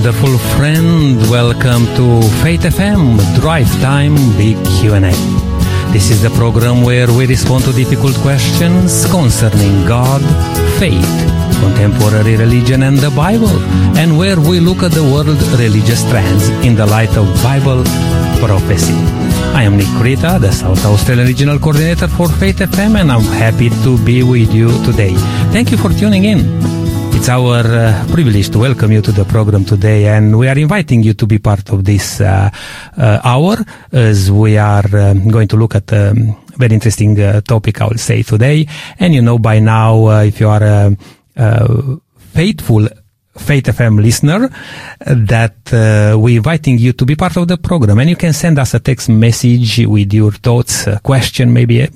wonderful 0.00 0.38
friend. 0.56 1.20
Welcome 1.28 1.84
to 1.96 2.22
Faith 2.42 2.62
FM 2.62 3.20
Drive 3.38 3.68
Time 3.82 4.14
Big 4.38 4.56
Q&A. 4.80 5.12
This 5.92 6.08
is 6.10 6.22
the 6.22 6.30
program 6.40 6.80
where 6.80 7.06
we 7.12 7.26
respond 7.26 7.64
to 7.64 7.72
difficult 7.72 8.14
questions 8.24 9.04
concerning 9.10 9.84
God, 9.86 10.22
faith, 10.80 11.04
contemporary 11.60 12.38
religion 12.38 12.84
and 12.84 12.96
the 12.96 13.10
Bible, 13.10 13.52
and 14.00 14.16
where 14.16 14.40
we 14.40 14.58
look 14.58 14.82
at 14.82 14.92
the 14.92 15.04
world 15.04 15.36
religious 15.60 16.02
trends 16.08 16.48
in 16.64 16.74
the 16.74 16.86
light 16.86 17.14
of 17.18 17.26
Bible 17.42 17.84
prophecy. 18.40 18.96
I 19.52 19.64
am 19.64 19.76
Nick 19.76 19.92
Creta, 20.00 20.40
the 20.40 20.50
South 20.50 20.82
Australian 20.86 21.26
Regional 21.26 21.58
Coordinator 21.58 22.08
for 22.08 22.30
Faith 22.30 22.60
FM, 22.60 22.98
and 22.98 23.12
I'm 23.12 23.28
happy 23.36 23.68
to 23.84 24.02
be 24.02 24.22
with 24.22 24.54
you 24.54 24.68
today. 24.86 25.12
Thank 25.52 25.70
you 25.70 25.76
for 25.76 25.90
tuning 25.90 26.24
in. 26.24 26.79
It's 27.20 27.28
our 27.28 27.60
uh, 27.60 28.06
privilege 28.10 28.48
to 28.48 28.60
welcome 28.60 28.92
you 28.92 29.02
to 29.02 29.12
the 29.12 29.26
program 29.26 29.66
today, 29.66 30.08
and 30.08 30.38
we 30.38 30.48
are 30.48 30.56
inviting 30.56 31.02
you 31.02 31.12
to 31.12 31.26
be 31.26 31.38
part 31.38 31.68
of 31.68 31.84
this 31.84 32.18
uh, 32.18 32.48
uh, 32.96 33.20
hour 33.22 33.58
as 33.92 34.32
we 34.32 34.56
are 34.56 34.86
um, 34.96 35.28
going 35.28 35.46
to 35.48 35.56
look 35.58 35.74
at 35.74 35.92
a 35.92 36.12
um, 36.12 36.42
very 36.56 36.72
interesting 36.72 37.20
uh, 37.20 37.42
topic, 37.42 37.78
I 37.82 37.88
will 37.88 37.98
say 37.98 38.22
today. 38.22 38.66
And 38.98 39.14
you 39.14 39.20
know 39.20 39.38
by 39.38 39.58
now, 39.58 40.06
uh, 40.06 40.22
if 40.22 40.40
you 40.40 40.48
are 40.48 40.62
a, 40.62 40.96
a 41.36 41.98
faithful 42.16 42.88
Faith 43.36 43.66
FM 43.66 44.02
listener, 44.02 44.48
that 45.04 45.74
uh, 45.74 46.18
we're 46.18 46.38
inviting 46.38 46.78
you 46.78 46.94
to 46.94 47.04
be 47.04 47.16
part 47.16 47.36
of 47.36 47.48
the 47.48 47.58
program, 47.58 47.98
and 47.98 48.08
you 48.08 48.16
can 48.16 48.32
send 48.32 48.58
us 48.58 48.72
a 48.72 48.80
text 48.80 49.10
message 49.10 49.86
with 49.86 50.10
your 50.14 50.32
thoughts, 50.32 50.86
a 50.86 50.98
question, 51.00 51.52
maybe 51.52 51.86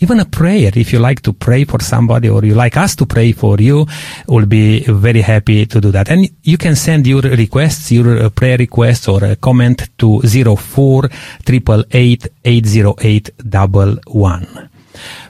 even 0.00 0.18
a 0.20 0.24
prayer 0.24 0.72
if 0.74 0.92
you 0.92 0.98
like 0.98 1.20
to 1.20 1.32
pray 1.32 1.64
for 1.64 1.80
somebody 1.80 2.28
or 2.28 2.44
you 2.44 2.54
like 2.54 2.76
us 2.76 2.96
to 2.96 3.06
pray 3.06 3.32
for 3.32 3.58
you 3.58 3.86
we'll 4.26 4.46
be 4.46 4.82
very 4.84 5.20
happy 5.20 5.66
to 5.66 5.80
do 5.80 5.90
that. 5.90 6.10
And 6.10 6.28
you 6.42 6.58
can 6.58 6.74
send 6.74 7.06
your 7.06 7.22
requests 7.22 7.92
your 7.92 8.24
uh, 8.24 8.30
prayer 8.30 8.56
requests 8.58 9.08
or 9.08 9.24
a 9.24 9.36
comment 9.36 9.88
to 9.98 10.20
04 10.22 11.08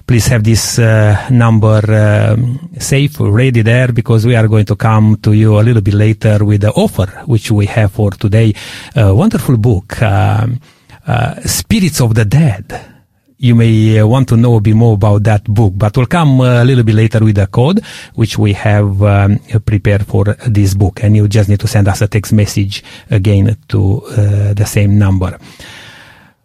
please 0.06 0.26
have 0.26 0.42
this 0.42 0.78
uh, 0.80 1.28
number 1.30 1.80
uh, 1.88 2.36
safe 2.80 3.20
ready 3.20 3.62
there 3.62 3.92
because 3.92 4.26
we 4.26 4.34
are 4.34 4.48
going 4.48 4.64
to 4.64 4.74
come 4.74 5.16
to 5.22 5.32
you 5.32 5.58
a 5.58 5.62
little 5.62 5.82
bit 5.82 5.94
later 5.94 6.44
with 6.44 6.62
the 6.62 6.72
offer 6.72 7.06
which 7.26 7.52
we 7.52 7.64
have 7.66 7.92
for 7.92 8.10
today. 8.10 8.52
A 8.96 9.14
wonderful 9.14 9.56
book 9.56 10.02
um, 10.02 10.60
uh, 11.06 11.40
spirits 11.42 12.00
of 12.00 12.14
the 12.14 12.24
dead 12.24 12.89
you 13.40 13.54
may 13.54 13.98
uh, 13.98 14.06
want 14.06 14.28
to 14.28 14.36
know 14.36 14.56
a 14.56 14.60
bit 14.60 14.76
more 14.76 14.94
about 14.94 15.24
that 15.24 15.44
book, 15.44 15.72
but 15.74 15.96
we'll 15.96 16.06
come 16.06 16.42
uh, 16.42 16.62
a 16.62 16.64
little 16.64 16.84
bit 16.84 16.94
later 16.94 17.20
with 17.24 17.36
the 17.36 17.46
code, 17.46 17.80
which 18.14 18.36
we 18.36 18.52
have 18.52 19.02
um, 19.02 19.38
prepared 19.64 20.06
for 20.06 20.24
this 20.46 20.74
book. 20.74 21.02
And 21.02 21.16
you 21.16 21.26
just 21.26 21.48
need 21.48 21.60
to 21.60 21.66
send 21.66 21.88
us 21.88 22.02
a 22.02 22.08
text 22.08 22.34
message 22.34 22.84
again 23.10 23.56
to 23.68 24.02
uh, 24.04 24.52
the 24.52 24.66
same 24.66 24.98
number. 24.98 25.38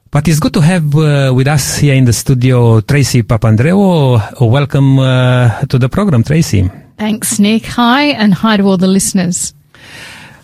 But 0.10 0.30
it's 0.30 0.40
good 0.40 0.54
to 0.54 0.62
have 0.62 0.96
uh, 0.96 1.34
with 1.36 1.48
us 1.48 1.78
here 1.78 1.96
in 1.96 2.06
the 2.06 2.14
studio 2.14 2.80
Tracy 2.80 3.24
Papandreo. 3.24 4.40
Welcome 4.40 4.98
uh, 4.98 5.66
to 5.66 5.78
the 5.78 5.90
program, 5.90 6.24
Tracy. 6.24 6.72
Thanks, 6.98 7.40
Nick. 7.40 7.66
Hi, 7.66 8.06
and 8.16 8.34
hi 8.34 8.56
to 8.56 8.64
all 8.64 8.78
the 8.78 8.88
listeners. 8.88 9.55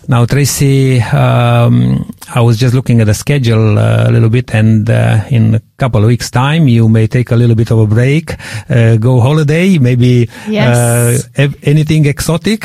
Now, 0.08 0.26
Tracy, 0.26 1.00
um, 1.00 2.10
I 2.34 2.40
was 2.40 2.58
just 2.58 2.74
looking 2.74 3.00
at 3.00 3.06
the 3.06 3.14
schedule 3.14 3.78
uh, 3.78 4.08
a 4.08 4.10
little 4.10 4.28
bit, 4.28 4.52
and 4.52 4.88
uh, 4.90 5.24
in 5.30 5.54
a 5.54 5.62
couple 5.76 6.02
of 6.02 6.08
weeks' 6.08 6.30
time, 6.30 6.66
you 6.66 6.88
may 6.88 7.06
take 7.06 7.30
a 7.30 7.36
little 7.36 7.54
bit 7.54 7.70
of 7.70 7.78
a 7.78 7.86
break, 7.86 8.34
uh, 8.68 8.96
go 8.96 9.20
holiday, 9.20 9.78
maybe 9.78 10.28
yes. 10.48 11.28
Uh, 11.38 11.48
anything 11.62 12.06
exotic. 12.06 12.64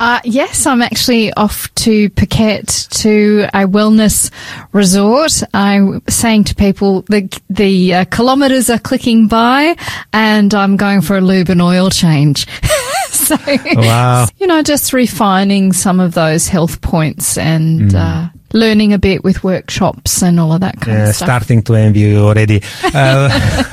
Uh, 0.00 0.20
yes, 0.24 0.66
I'm 0.66 0.80
actually 0.80 1.32
off 1.34 1.72
to 1.74 2.08
Phuket 2.10 2.88
to 3.02 3.48
a 3.52 3.66
wellness 3.66 4.30
resort. 4.72 5.42
I'm 5.52 6.02
saying 6.08 6.44
to 6.44 6.54
people 6.54 7.02
the 7.02 7.28
the 7.50 7.94
uh, 7.94 8.04
kilometres 8.06 8.70
are 8.70 8.78
clicking 8.78 9.28
by, 9.28 9.76
and 10.12 10.54
I'm 10.54 10.76
going 10.76 11.02
for 11.02 11.18
a 11.18 11.20
lube 11.20 11.50
and 11.50 11.60
oil 11.60 11.90
change. 11.90 12.46
so, 13.12 13.36
wow. 13.74 14.26
you 14.38 14.46
know, 14.46 14.62
just 14.62 14.92
refining 14.92 15.72
some 15.72 16.00
of 16.00 16.14
those 16.14 16.48
health 16.48 16.80
points 16.80 17.38
and 17.38 17.90
mm. 17.90 17.94
uh, 17.94 18.30
learning 18.52 18.92
a 18.92 18.98
bit 18.98 19.22
with 19.24 19.44
workshops 19.44 20.22
and 20.22 20.40
all 20.40 20.52
of 20.52 20.60
that 20.60 20.80
kind 20.80 21.02
of 21.02 21.14
stuff. 21.14 21.28
Starting 21.28 21.62
to 21.62 21.74
envy 21.74 22.00
you 22.00 22.18
already. 22.18 22.62
Uh, 22.98 23.28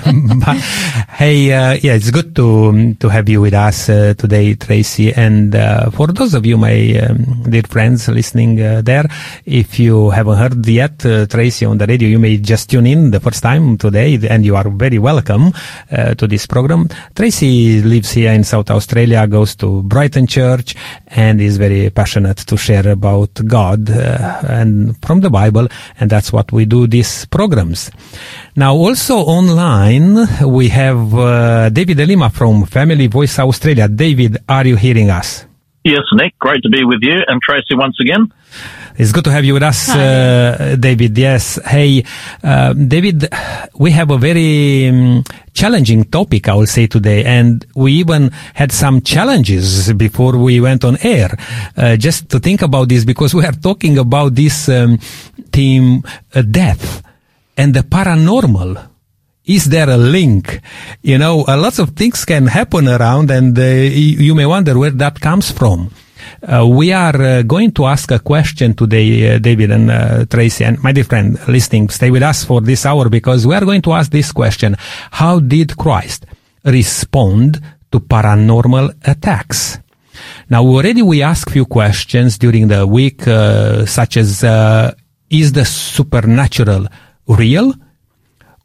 but, 0.46 0.58
hey, 1.18 1.52
uh, 1.52 1.74
yeah, 1.81 1.94
it's 1.94 2.12
good 2.12 2.36
to 2.36 2.94
to 2.96 3.08
have 3.09 3.28
you 3.30 3.41
with 3.41 3.53
us 3.53 3.90
uh, 3.90 4.14
today, 4.18 4.53
Tracy. 4.56 5.14
And 5.14 5.56
uh, 5.56 5.90
for 5.90 6.08
those 6.08 6.34
of 6.34 6.46
you, 6.46 6.58
my 6.58 7.00
um, 7.00 7.44
dear 7.50 7.64
friends 7.64 8.08
listening 8.08 8.62
uh, 8.62 8.81
there, 8.84 9.06
if 9.46 9.80
you 9.80 10.09
haven't 10.09 10.38
heard 10.38 10.68
yet 10.68 11.03
uh, 11.06 11.25
Tracy 11.28 11.66
on 11.66 11.78
the 11.78 11.88
radio, 11.88 12.09
you 12.09 12.19
may 12.19 12.38
just 12.38 12.69
tune 12.69 12.85
in 12.85 13.12
the 13.12 13.19
first 13.19 13.41
time 13.41 13.78
today, 13.78 14.19
and 14.30 14.46
you 14.46 14.56
are 14.56 14.69
very 14.69 15.00
welcome 15.00 15.53
to 15.90 16.28
this 16.28 16.46
program. 16.46 16.88
Tracy 17.16 17.81
lives 17.81 18.12
here 18.12 18.31
in 18.31 18.44
South 18.44 18.69
Australia, 18.69 19.25
goes 19.28 19.56
to 19.56 19.81
Brighton 19.84 20.28
Church, 20.28 20.75
and 21.08 21.40
is 21.40 21.58
very 21.58 21.90
passionate 21.90 22.38
to 22.38 22.58
share 22.58 22.90
about 22.90 23.34
God 23.47 23.90
and 24.66 24.98
from 25.06 25.22
the 25.22 25.30
Bible, 25.30 25.68
and 26.00 26.09
that's 26.09 26.34
what 26.34 26.52
we 26.52 26.66
do 26.66 26.88
these 26.88 27.26
programs. 27.26 27.92
Now, 28.56 28.74
also 28.76 29.16
online, 29.18 30.18
we 30.46 30.70
have 30.70 31.14
uh, 31.14 31.70
David 31.70 31.98
Lima 32.08 32.30
from 32.30 32.66
Family 32.66 33.08
Voice 33.08 33.38
Australia. 33.40 33.88
David, 33.88 34.38
are 34.50 34.66
you 34.66 34.76
hearing 34.76 35.09
us? 35.09 35.46
Yes, 35.84 36.02
Nick. 36.14 36.34
Great 36.40 36.64
to 36.64 36.70
be 36.70 36.84
with 36.84 37.02
you 37.02 37.18
and 37.28 37.40
Tracy 37.42 37.76
once 37.76 37.98
again. 38.02 38.34
It's 38.97 39.11
good 39.11 39.25
to 39.25 39.31
have 39.31 39.44
you 39.44 39.53
with 39.53 39.63
us, 39.63 39.89
uh, 39.89 40.78
David. 40.79 41.17
Yes. 41.17 41.59
Hey, 41.66 42.06
uh, 42.41 42.72
David, 42.72 43.28
we 43.78 43.91
have 43.91 44.09
a 44.09 44.17
very 44.17 44.88
um, 44.88 45.22
challenging 45.53 46.06
topic, 46.06 46.47
I 46.47 46.56
will 46.56 46.66
say 46.66 46.88
today, 46.88 47.25
and 47.25 47.66
we 47.75 47.91
even 47.94 48.29
had 48.53 48.72
some 48.72 49.01
challenges 49.01 49.91
before 49.94 50.38
we 50.38 50.61
went 50.61 50.85
on 50.85 50.97
air. 51.03 51.38
Uh, 51.75 51.97
just 51.97 52.29
to 52.29 52.39
think 52.39 52.61
about 52.61 52.88
this, 52.88 53.03
because 53.03 53.35
we 53.35 53.44
are 53.45 53.51
talking 53.51 53.97
about 53.97 54.34
this 54.34 54.69
um, 54.69 54.97
theme, 55.51 56.01
uh, 56.34 56.41
death 56.41 57.03
and 57.57 57.73
the 57.73 57.81
paranormal 57.81 58.91
is 59.45 59.66
there 59.66 59.89
a 59.91 59.97
link? 59.97 60.59
You 61.03 61.19
know, 61.19 61.45
uh, 61.47 61.55
lots 61.55 61.78
of 61.78 61.91
things 61.91 62.25
can 62.25 62.47
happen 62.47 62.88
around 62.88 63.29
and 63.29 63.57
uh, 63.57 63.61
you 63.61 64.34
may 64.34 64.47
wonder 64.47 64.78
where 64.78 64.89
that 64.89 65.22
comes 65.22 65.51
from. 65.51 65.91
Uh, 66.41 66.68
we 66.68 66.91
are 66.91 67.22
uh, 67.22 67.41
going 67.44 67.72
to 67.72 67.86
ask 67.86 68.12
a 68.12 68.19
question 68.19 68.74
today, 68.74 69.36
uh, 69.36 69.40
David 69.40 69.72
and 69.72 69.91
uh, 69.91 70.25
Tracy, 70.25 70.63
and 70.63 70.81
my 70.84 70.91
dear 70.91 71.03
friend 71.03 71.40
listening, 71.47 71.90
stay 71.90 72.12
with 72.12 72.24
us 72.24 72.44
for 72.44 72.62
this 72.62 72.86
hour 72.86 73.09
because 73.09 73.46
we 73.47 73.56
are 73.56 73.66
going 73.66 73.81
to 73.81 73.94
ask 73.94 74.12
this 74.12 74.31
question. 74.31 74.75
How 75.12 75.40
did 75.40 75.78
Christ 75.78 76.25
respond 76.64 77.62
to 77.91 78.00
paranormal 78.00 78.96
attacks? 79.08 79.80
Now, 80.50 80.64
already 80.64 81.02
we 81.02 81.22
asked 81.22 81.52
few 81.52 81.66
questions 81.66 82.38
during 82.38 82.68
the 82.68 82.88
week, 82.88 83.24
such 83.24 84.18
as, 84.18 84.44
is 85.30 85.52
the 85.52 85.66
supernatural 85.66 86.88
real? 87.28 87.74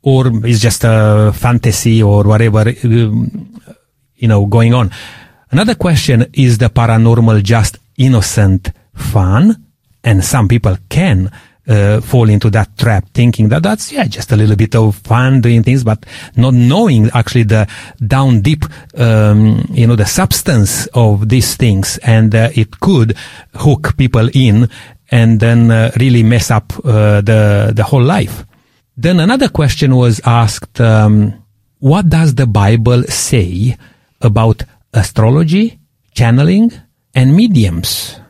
or 0.03 0.47
is 0.47 0.61
just 0.61 0.85
a 0.85 1.33
fantasy 1.35 2.03
or 2.03 2.25
whatever, 2.25 2.73
um, 2.85 3.61
you 4.17 4.29
know, 4.29 4.47
going 4.47 4.75
on. 4.75 4.91
Another 5.51 5.75
question 5.75 6.27
is 6.33 6.59
the 6.59 6.71
paranormal 6.71 7.43
just 7.43 7.79
innocent 7.97 8.71
fun? 8.95 9.67
And 10.05 10.25
some 10.25 10.49
people 10.49 10.77
can 10.89 11.31
uh, 11.69 12.01
fall 12.01 12.29
into 12.29 12.51
that 12.51 12.79
trap 12.79 13.09
thinking 13.13 13.49
that 13.49 13.63
that's, 13.63 13.93
yeah, 13.93 14.05
just 14.05 14.33
a 14.33 14.37
little 14.37 14.57
bit 14.57 14.75
of 14.75 14.95
fun 14.97 15.41
doing 15.41 15.63
things, 15.63 15.85
but 15.85 16.07
not 16.37 16.55
knowing 16.55 17.11
actually 17.15 17.43
the 17.43 17.69
down 18.07 18.41
deep, 18.41 18.65
um, 18.97 19.67
you 19.71 19.87
know, 19.87 19.97
the 19.97 20.07
substance 20.07 20.87
of 20.95 21.29
these 21.29 21.57
things. 21.57 21.99
And 21.99 22.35
uh, 22.35 22.51
it 22.55 22.81
could 22.81 23.17
hook 23.55 23.97
people 23.97 24.31
in 24.33 24.69
and 25.11 25.41
then 25.41 25.71
uh, 25.71 25.91
really 25.99 26.23
mess 26.23 26.51
up 26.51 26.73
uh, 26.85 27.21
the, 27.21 27.73
the 27.75 27.83
whole 27.83 28.03
life. 28.03 28.47
Then 28.97 29.19
another 29.19 29.49
question 29.49 29.97
was 29.97 30.21
asked, 30.25 30.81
um, 30.81 31.43
what 31.79 32.09
does 32.09 32.37
the 32.37 32.47
Bible 32.47 33.03
say 33.05 33.77
about 34.21 34.63
astrology, 34.93 35.79
channeling, 36.15 36.73
and 37.15 37.35
mediums? 37.35 38.21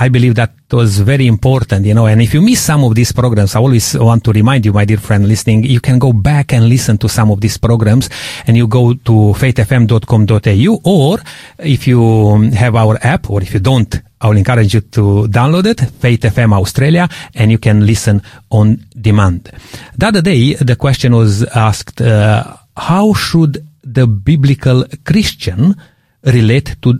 I 0.00 0.08
believe 0.08 0.36
that 0.36 0.52
was 0.70 1.00
very 1.00 1.26
important, 1.26 1.84
you 1.84 1.92
know, 1.92 2.06
and 2.06 2.22
if 2.22 2.32
you 2.32 2.40
miss 2.40 2.62
some 2.62 2.84
of 2.84 2.94
these 2.94 3.10
programs, 3.10 3.56
I 3.56 3.58
always 3.58 3.98
want 3.98 4.22
to 4.24 4.32
remind 4.32 4.64
you, 4.64 4.72
my 4.72 4.84
dear 4.84 4.98
friend 4.98 5.26
listening, 5.26 5.64
you 5.64 5.80
can 5.80 5.98
go 5.98 6.12
back 6.12 6.52
and 6.52 6.68
listen 6.68 6.98
to 6.98 7.08
some 7.08 7.32
of 7.32 7.40
these 7.40 7.58
programs 7.58 8.08
and 8.46 8.56
you 8.56 8.68
go 8.68 8.94
to 8.94 9.12
faithfm.com.au 9.34 10.80
or 10.84 11.18
if 11.58 11.88
you 11.88 12.50
have 12.52 12.76
our 12.76 12.96
app 13.02 13.28
or 13.28 13.42
if 13.42 13.52
you 13.54 13.58
don't, 13.58 14.00
I 14.20 14.28
will 14.28 14.36
encourage 14.36 14.74
you 14.74 14.82
to 14.82 15.26
download 15.28 15.66
it, 15.66 15.80
Faith 15.80 16.20
FM 16.20 16.52
Australia, 16.52 17.08
and 17.34 17.50
you 17.50 17.58
can 17.58 17.84
listen 17.84 18.22
on 18.50 18.84
demand. 19.00 19.50
The 19.96 20.06
other 20.06 20.22
day, 20.22 20.54
the 20.54 20.76
question 20.76 21.16
was 21.16 21.42
asked, 21.42 22.00
uh, 22.00 22.56
how 22.76 23.14
should 23.14 23.66
the 23.92 24.06
biblical 24.06 24.84
Christian 25.04 25.74
relate 26.22 26.76
to 26.82 26.98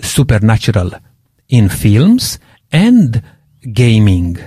supernatural 0.00 0.90
in 1.48 1.68
films 1.68 2.38
and 2.72 3.22
gaming. 3.72 4.38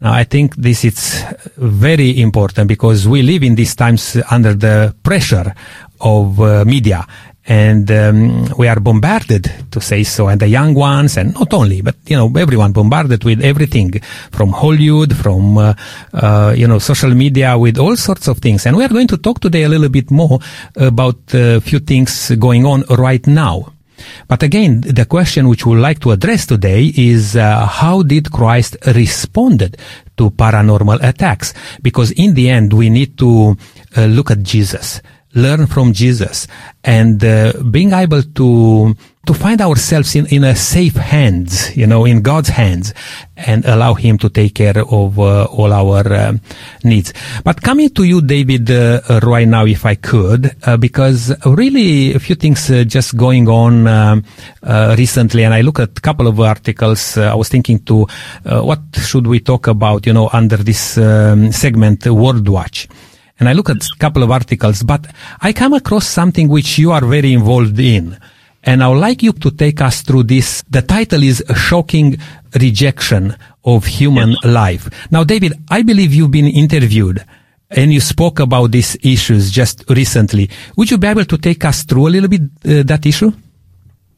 Now, 0.00 0.14
I 0.14 0.24
think 0.24 0.56
this 0.56 0.84
is 0.84 1.24
very 1.56 2.20
important 2.20 2.66
because 2.66 3.06
we 3.06 3.22
live 3.22 3.44
in 3.44 3.54
these 3.54 3.76
times 3.76 4.16
under 4.30 4.54
the 4.54 4.96
pressure 5.02 5.54
of 6.00 6.40
uh, 6.40 6.64
media 6.64 7.06
and 7.46 7.90
um, 7.90 8.46
we 8.56 8.68
are 8.68 8.78
bombarded 8.78 9.50
to 9.70 9.80
say 9.80 10.04
so 10.04 10.28
and 10.28 10.40
the 10.40 10.48
young 10.48 10.74
ones 10.74 11.16
and 11.16 11.34
not 11.34 11.52
only 11.52 11.80
but 11.82 11.96
you 12.06 12.16
know 12.16 12.30
everyone 12.38 12.72
bombarded 12.72 13.24
with 13.24 13.42
everything 13.42 13.90
from 14.30 14.50
hollywood 14.50 15.16
from 15.16 15.58
uh, 15.58 15.74
uh, 16.12 16.54
you 16.56 16.66
know 16.66 16.78
social 16.78 17.14
media 17.14 17.56
with 17.58 17.78
all 17.78 17.96
sorts 17.96 18.28
of 18.28 18.38
things. 18.38 18.66
And 18.66 18.76
we 18.76 18.84
are 18.84 18.88
going 18.88 19.08
to 19.08 19.16
talk 19.16 19.40
today 19.40 19.62
a 19.64 19.68
little 19.68 19.88
bit 19.88 20.10
more 20.10 20.38
about 20.76 21.18
a 21.32 21.60
few 21.60 21.78
things 21.78 22.30
going 22.36 22.66
on 22.66 22.82
right 22.90 23.24
now. 23.26 23.72
But 24.26 24.42
again, 24.42 24.80
the 24.80 25.06
question 25.06 25.48
which 25.48 25.64
we 25.64 25.74
would 25.74 25.82
like 25.82 26.00
to 26.00 26.10
address 26.10 26.46
today 26.46 26.92
is 26.96 27.36
uh, 27.36 27.66
how 27.66 28.02
did 28.02 28.32
Christ 28.32 28.76
responded 28.86 29.76
to 30.16 30.30
paranormal 30.30 31.02
attacks? 31.02 31.54
Because 31.80 32.10
in 32.12 32.34
the 32.34 32.50
end, 32.50 32.72
we 32.72 32.90
need 32.90 33.16
to 33.18 33.56
uh, 33.96 34.06
look 34.06 34.30
at 34.30 34.42
Jesus 34.42 35.00
learn 35.34 35.66
from 35.66 35.92
Jesus 35.92 36.46
and 36.84 37.22
uh, 37.24 37.52
being 37.70 37.92
able 37.92 38.22
to 38.22 38.94
to 39.24 39.34
find 39.34 39.60
ourselves 39.60 40.16
in, 40.16 40.26
in 40.26 40.42
a 40.42 40.56
safe 40.56 40.96
hands, 40.96 41.76
you 41.76 41.86
know, 41.86 42.04
in 42.04 42.22
God's 42.22 42.48
hands 42.48 42.92
and 43.36 43.64
allow 43.66 43.94
Him 43.94 44.18
to 44.18 44.28
take 44.28 44.56
care 44.56 44.76
of 44.76 45.16
uh, 45.16 45.44
all 45.44 45.72
our 45.72 46.12
uh, 46.12 46.32
needs. 46.82 47.14
But 47.44 47.62
coming 47.62 47.90
to 47.90 48.02
you, 48.02 48.20
David, 48.20 48.68
uh, 48.68 49.20
right 49.22 49.46
now, 49.46 49.64
if 49.64 49.86
I 49.86 49.94
could, 49.94 50.56
uh, 50.64 50.76
because 50.76 51.32
really 51.46 52.14
a 52.14 52.18
few 52.18 52.34
things 52.34 52.68
uh, 52.68 52.82
just 52.82 53.16
going 53.16 53.48
on 53.48 54.24
recently, 54.98 55.44
and 55.44 55.54
I 55.54 55.60
look 55.60 55.78
at 55.78 55.96
a 55.96 56.00
couple 56.00 56.26
of 56.26 56.40
articles. 56.40 57.16
I 57.16 57.34
was 57.34 57.48
thinking 57.48 57.78
to 57.84 58.06
what 58.44 58.80
should 58.96 59.28
we 59.28 59.38
talk 59.38 59.68
about, 59.68 60.04
you 60.04 60.12
know, 60.12 60.30
under 60.32 60.56
this 60.56 60.98
um, 60.98 61.52
segment, 61.52 62.06
World 62.06 62.48
Watch 62.48 62.88
and 63.42 63.48
I 63.48 63.54
look 63.54 63.70
at 63.70 63.84
a 63.84 63.96
couple 63.98 64.22
of 64.22 64.30
articles, 64.30 64.84
but 64.84 65.04
I 65.40 65.52
come 65.52 65.72
across 65.72 66.06
something 66.06 66.48
which 66.48 66.78
you 66.78 66.92
are 66.92 67.04
very 67.04 67.32
involved 67.32 67.76
in. 67.80 68.16
And 68.62 68.84
I 68.84 68.88
would 68.88 69.00
like 69.00 69.20
you 69.24 69.32
to 69.32 69.50
take 69.50 69.80
us 69.80 70.02
through 70.02 70.22
this. 70.34 70.62
The 70.70 70.82
title 70.82 71.24
is 71.24 71.42
a 71.48 71.54
Shocking 71.56 72.18
Rejection 72.54 73.34
of 73.64 73.84
Human 73.86 74.30
yes. 74.30 74.44
Life. 74.44 75.08
Now, 75.10 75.24
David, 75.24 75.54
I 75.68 75.82
believe 75.82 76.14
you've 76.14 76.30
been 76.30 76.46
interviewed 76.46 77.24
and 77.68 77.92
you 77.92 77.98
spoke 77.98 78.38
about 78.38 78.70
these 78.70 78.96
issues 79.02 79.50
just 79.50 79.90
recently. 79.90 80.48
Would 80.76 80.92
you 80.92 80.98
be 80.98 81.08
able 81.08 81.24
to 81.24 81.36
take 81.36 81.64
us 81.64 81.82
through 81.82 82.06
a 82.06 82.10
little 82.10 82.28
bit 82.28 82.42
uh, 82.42 82.84
that 82.84 83.04
issue? 83.04 83.32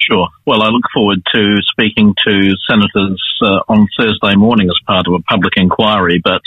Sure. 0.00 0.28
Well, 0.44 0.62
I 0.62 0.68
look 0.68 0.84
forward 0.92 1.22
to 1.34 1.56
speaking 1.62 2.14
to 2.26 2.50
senators 2.68 3.24
uh, 3.40 3.60
on 3.72 3.88
Thursday 3.98 4.34
morning 4.36 4.68
as 4.68 4.78
part 4.86 5.06
of 5.08 5.14
a 5.14 5.22
public 5.22 5.54
inquiry, 5.56 6.20
but 6.22 6.42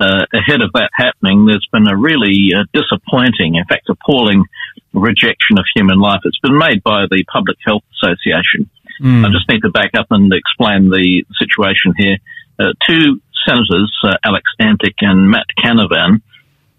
uh, 0.00 0.24
ahead 0.32 0.60
of 0.62 0.72
that 0.74 0.90
happening, 0.94 1.46
there's 1.46 1.66
been 1.72 1.88
a 1.88 1.96
really 1.96 2.50
uh, 2.54 2.64
disappointing, 2.72 3.56
in 3.56 3.64
fact, 3.68 3.88
appalling 3.88 4.44
rejection 4.92 5.58
of 5.58 5.64
human 5.74 5.98
life. 5.98 6.20
It's 6.24 6.38
been 6.40 6.58
made 6.58 6.82
by 6.82 7.06
the 7.10 7.24
Public 7.30 7.58
Health 7.64 7.82
Association. 7.98 8.70
Mm. 9.02 9.26
I 9.26 9.30
just 9.30 9.48
need 9.48 9.60
to 9.62 9.70
back 9.70 9.92
up 9.96 10.06
and 10.10 10.32
explain 10.32 10.90
the 10.90 11.24
situation 11.38 11.94
here. 11.96 12.16
Uh, 12.58 12.72
two 12.86 13.20
senators, 13.46 13.92
uh, 14.04 14.16
Alex 14.24 14.44
Antic 14.58 14.94
and 15.00 15.30
Matt 15.30 15.46
Canavan, 15.62 16.22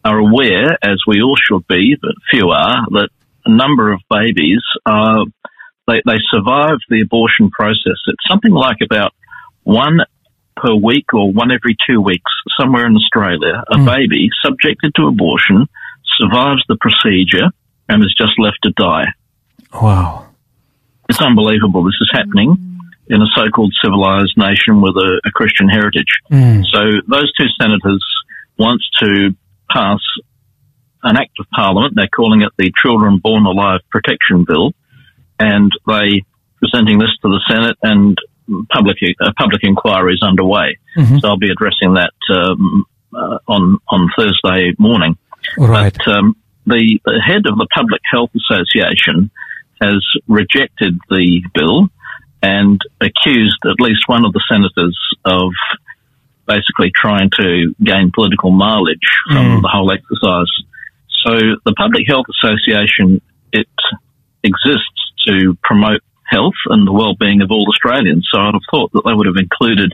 are 0.04 0.18
aware, 0.18 0.78
as 0.82 1.02
we 1.08 1.22
all 1.22 1.36
should 1.36 1.68
be, 1.68 1.96
but 2.02 2.12
few 2.32 2.50
are, 2.50 2.86
that 2.92 3.10
a 3.46 3.52
number 3.52 3.92
of 3.92 4.02
babies 4.10 4.64
are 4.86 5.26
they, 5.88 6.02
they 6.06 6.20
survive 6.30 6.78
the 6.90 7.02
abortion 7.02 7.50
process. 7.50 7.98
It's 8.06 8.28
something 8.28 8.52
like 8.52 8.78
about 8.84 9.14
one 9.64 10.00
per 10.62 10.76
week 10.76 11.14
or 11.14 11.32
one 11.32 11.52
every 11.52 11.76
two 11.88 12.02
weeks 12.02 12.32
somewhere 12.60 12.86
in 12.86 12.96
Australia, 12.96 13.64
a 13.72 13.78
mm. 13.78 13.86
baby 13.86 14.30
subjected 14.44 14.94
to 14.96 15.08
abortion 15.08 15.68
survives 16.20 16.64
the 16.68 16.78
procedure 16.80 17.50
and 17.88 18.04
is 18.04 18.14
just 18.18 18.34
left 18.38 18.58
to 18.64 18.72
die. 18.72 19.06
Wow. 19.74 20.28
It's 21.08 21.22
unbelievable 21.22 21.84
this 21.84 21.98
is 22.02 22.12
happening 22.14 22.70
in 23.08 23.22
a 23.22 23.26
so-called 23.36 23.74
civilized 23.84 24.38
nation 24.38 24.82
with 24.82 24.96
a, 24.96 25.22
a 25.26 25.32
Christian 25.32 25.68
heritage. 25.68 26.20
Mm. 26.32 26.64
So 26.72 26.80
those 27.08 27.32
two 27.34 27.48
senators 27.60 28.04
want 28.58 28.82
to 29.02 29.36
pass 29.72 30.00
an 31.02 31.18
act 31.18 31.40
of 31.40 31.48
parliament. 31.56 31.94
They're 31.96 32.08
calling 32.14 32.42
it 32.42 32.52
the 32.58 32.72
Children 32.84 33.20
Born 33.24 33.46
Alive 33.46 33.82
Protection 33.90 34.46
Bill. 34.48 34.74
And 35.40 35.72
they 35.88 36.24
presenting 36.60 37.00
this 37.00 37.16
to 37.22 37.30
the 37.30 37.42
Senate 37.50 37.78
and 37.82 38.18
public 38.72 38.98
uh, 39.22 39.32
public 39.38 39.62
inquiry 39.64 40.14
is 40.14 40.24
underway. 40.24 40.78
Mm-hmm. 40.98 41.20
So 41.20 41.30
I'll 41.30 41.38
be 41.38 41.52
addressing 41.52 41.96
that 41.96 42.14
um, 42.34 42.86
uh, 43.14 43.38
on 43.48 43.78
on 43.88 44.10
Thursday 44.18 44.74
morning. 44.78 45.18
Right. 45.58 45.96
But, 46.06 46.16
um, 46.16 46.36
the, 46.66 47.00
the 47.04 47.22
head 47.26 47.44
of 47.50 47.58
the 47.58 47.68
Public 47.74 48.02
Health 48.10 48.30
Association 48.36 49.32
has 49.82 50.06
rejected 50.28 51.00
the 51.10 51.42
bill 51.54 51.90
and 52.44 52.80
accused 53.02 53.60
at 53.66 53.80
least 53.80 54.04
one 54.08 54.26
of 54.26 54.34
the 54.34 54.44
senators 54.48 54.98
of 55.26 55.52
basically 56.48 56.92
trying 56.96 57.30
to 57.40 57.74
gain 57.84 58.12
political 58.14 58.52
mileage 58.52 59.10
from 59.28 59.60
mm. 59.60 59.62
the 59.62 59.70
whole 59.72 59.92
exercise. 59.92 60.52
So 61.26 61.34
the 61.66 61.74
Public 61.78 62.04
Health 62.08 62.26
Association 62.42 63.22
it 63.52 63.68
exists 64.44 65.00
to 65.28 65.58
promote 65.64 66.02
health 66.30 66.60
and 66.68 66.88
the 66.88 66.92
well-being 66.92 67.42
of 67.42 67.52
all 67.52 67.66
Australians. 67.70 68.28
So 68.32 68.40
I'd 68.40 68.54
have 68.54 68.70
thought 68.70 68.92
that 68.94 69.04
they 69.06 69.14
would 69.14 69.28
have 69.28 69.38
included 69.38 69.94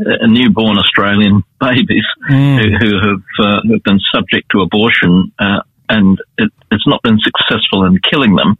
uh, 0.00 0.26
newborn 0.26 0.78
Australian 0.78 1.42
babies 1.60 2.06
mm. 2.28 2.58
who, 2.58 2.68
who, 2.80 2.92
have, 2.98 3.24
uh, 3.38 3.60
have 3.72 3.82
been 3.84 4.00
subject 4.12 4.50
to 4.50 4.62
abortion, 4.62 5.32
uh, 5.38 5.60
and 5.88 6.18
it, 6.38 6.50
it's 6.70 6.86
not 6.86 7.02
been 7.02 7.18
successful 7.20 7.84
in 7.84 7.98
killing 8.10 8.34
them. 8.34 8.56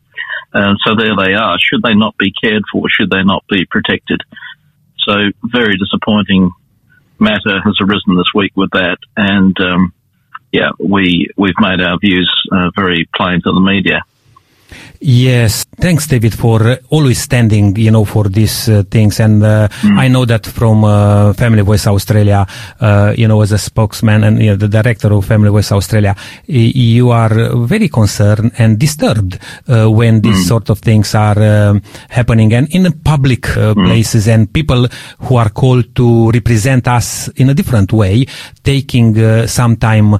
And 0.52 0.78
so 0.86 0.94
there 0.94 1.16
they 1.18 1.34
are. 1.34 1.58
Should 1.58 1.82
they 1.82 1.94
not 1.94 2.16
be 2.16 2.30
cared 2.30 2.62
for? 2.70 2.84
Should 2.88 3.10
they 3.10 3.24
not 3.24 3.44
be 3.50 3.66
protected? 3.68 4.20
So 4.98 5.14
very 5.42 5.76
disappointing 5.76 6.52
matter 7.18 7.60
has 7.64 7.76
arisen 7.80 8.16
this 8.16 8.32
week 8.34 8.52
with 8.56 8.70
that, 8.72 8.98
and 9.16 9.56
um, 9.60 9.92
yeah, 10.52 10.70
we 10.78 11.28
we've 11.36 11.58
made 11.58 11.80
our 11.80 11.98
views 11.98 12.30
uh, 12.52 12.70
very 12.76 13.08
plain 13.14 13.40
to 13.42 13.52
the 13.52 13.60
media. 13.60 14.02
Yes, 15.00 15.66
thanks, 15.76 16.06
David, 16.06 16.32
for 16.32 16.62
uh, 16.62 16.76
always 16.88 17.18
standing, 17.18 17.76
you 17.76 17.90
know, 17.90 18.04
for 18.04 18.24
these 18.24 18.68
uh, 18.70 18.84
things. 18.90 19.20
And 19.20 19.42
uh, 19.42 19.68
mm. 19.68 19.98
I 19.98 20.08
know 20.08 20.24
that 20.24 20.46
from 20.46 20.82
uh, 20.82 21.34
Family 21.34 21.62
Voice 21.62 21.86
Australia, 21.86 22.46
uh, 22.80 23.12
you 23.16 23.28
know, 23.28 23.42
as 23.42 23.52
a 23.52 23.58
spokesman 23.58 24.24
and 24.24 24.42
you 24.42 24.50
know, 24.50 24.56
the 24.56 24.68
director 24.68 25.12
of 25.12 25.26
Family 25.26 25.50
Voice 25.50 25.72
Australia, 25.72 26.16
you 26.46 27.10
are 27.10 27.54
very 27.66 27.88
concerned 27.88 28.52
and 28.56 28.78
disturbed 28.78 29.38
uh, 29.68 29.90
when 29.90 30.22
these 30.22 30.44
mm. 30.44 30.48
sort 30.48 30.70
of 30.70 30.78
things 30.78 31.14
are 31.14 31.38
um, 31.42 31.82
happening 32.08 32.54
and 32.54 32.74
in 32.74 32.90
public 33.00 33.42
mm. 33.42 33.74
places 33.74 34.26
and 34.26 34.52
people 34.52 34.86
who 35.18 35.36
are 35.36 35.50
called 35.50 35.94
to 35.96 36.30
represent 36.30 36.88
us 36.88 37.28
in 37.36 37.50
a 37.50 37.54
different 37.54 37.92
way, 37.92 38.24
taking 38.62 39.46
sometime 39.46 40.18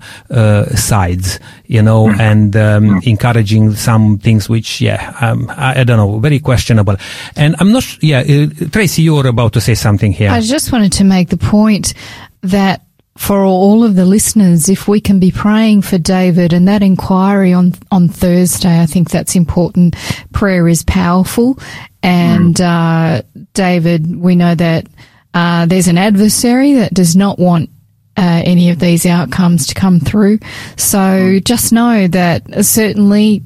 sides, 0.75 1.41
you 1.67 1.81
know, 1.83 2.09
mm. 2.09 2.21
and 2.21 2.57
um, 2.57 3.01
mm. 3.01 3.07
encouraging 3.07 3.75
some 3.75 4.19
things 4.19 4.44
which, 4.49 4.81
yeah, 4.81 5.17
um, 5.21 5.51
I, 5.51 5.81
I, 5.81 5.85
don't 5.85 5.97
know, 5.97 6.19
very 6.19 6.39
questionable. 6.39 6.97
And 7.37 7.57
I'm 7.59 7.73
not, 7.73 8.03
yeah, 8.03 8.21
uh, 8.21 8.69
Tracy, 8.71 9.03
you're 9.03 9.27
about 9.27 9.53
to 9.55 9.61
say 9.61 9.75
something 9.75 10.13
here. 10.13 10.31
I 10.31 10.41
just 10.41 10.73
wanted 10.73 10.93
to 10.95 11.05
make 11.05 11.29
the 11.29 11.37
point 11.37 11.95
that 12.43 12.83
for 13.17 13.45
all 13.45 13.85
of 13.85 13.95
the 13.95 14.05
listeners, 14.05 14.69
if 14.69 14.89
we 14.89 15.01
can 15.01 15.21
be 15.21 15.31
praying 15.31 15.83
for 15.83 15.99
David 15.99 16.53
and 16.53 16.67
that 16.67 16.83
inquiry 16.83 17.53
on, 17.53 17.75
on 17.91 18.09
Thursday, 18.09 18.81
I 18.81 18.87
think 18.87 19.11
that's 19.11 19.37
important. 19.37 19.95
Prayer 20.33 20.67
is 20.67 20.83
powerful. 20.83 21.59
And, 22.03 22.57
mm. 22.57 22.61
uh, 22.61 23.23
David, 23.55 24.17
we 24.17 24.35
know 24.35 24.55
that, 24.55 24.87
uh, 25.33 25.67
there's 25.67 25.89
an 25.89 25.99
adversary 25.99 26.75
that 26.75 26.95
does 26.95 27.17
not 27.17 27.39
want 27.39 27.71
uh, 28.17 28.43
any 28.45 28.71
of 28.71 28.79
these 28.79 29.07
outcomes 29.07 29.67
to 29.69 29.75
come 29.75 30.01
through. 30.01 30.39
So 30.77 30.99
mm. 30.99 31.45
just 31.45 31.73
know 31.73 32.07
that 32.09 32.65
certainly 32.65 33.43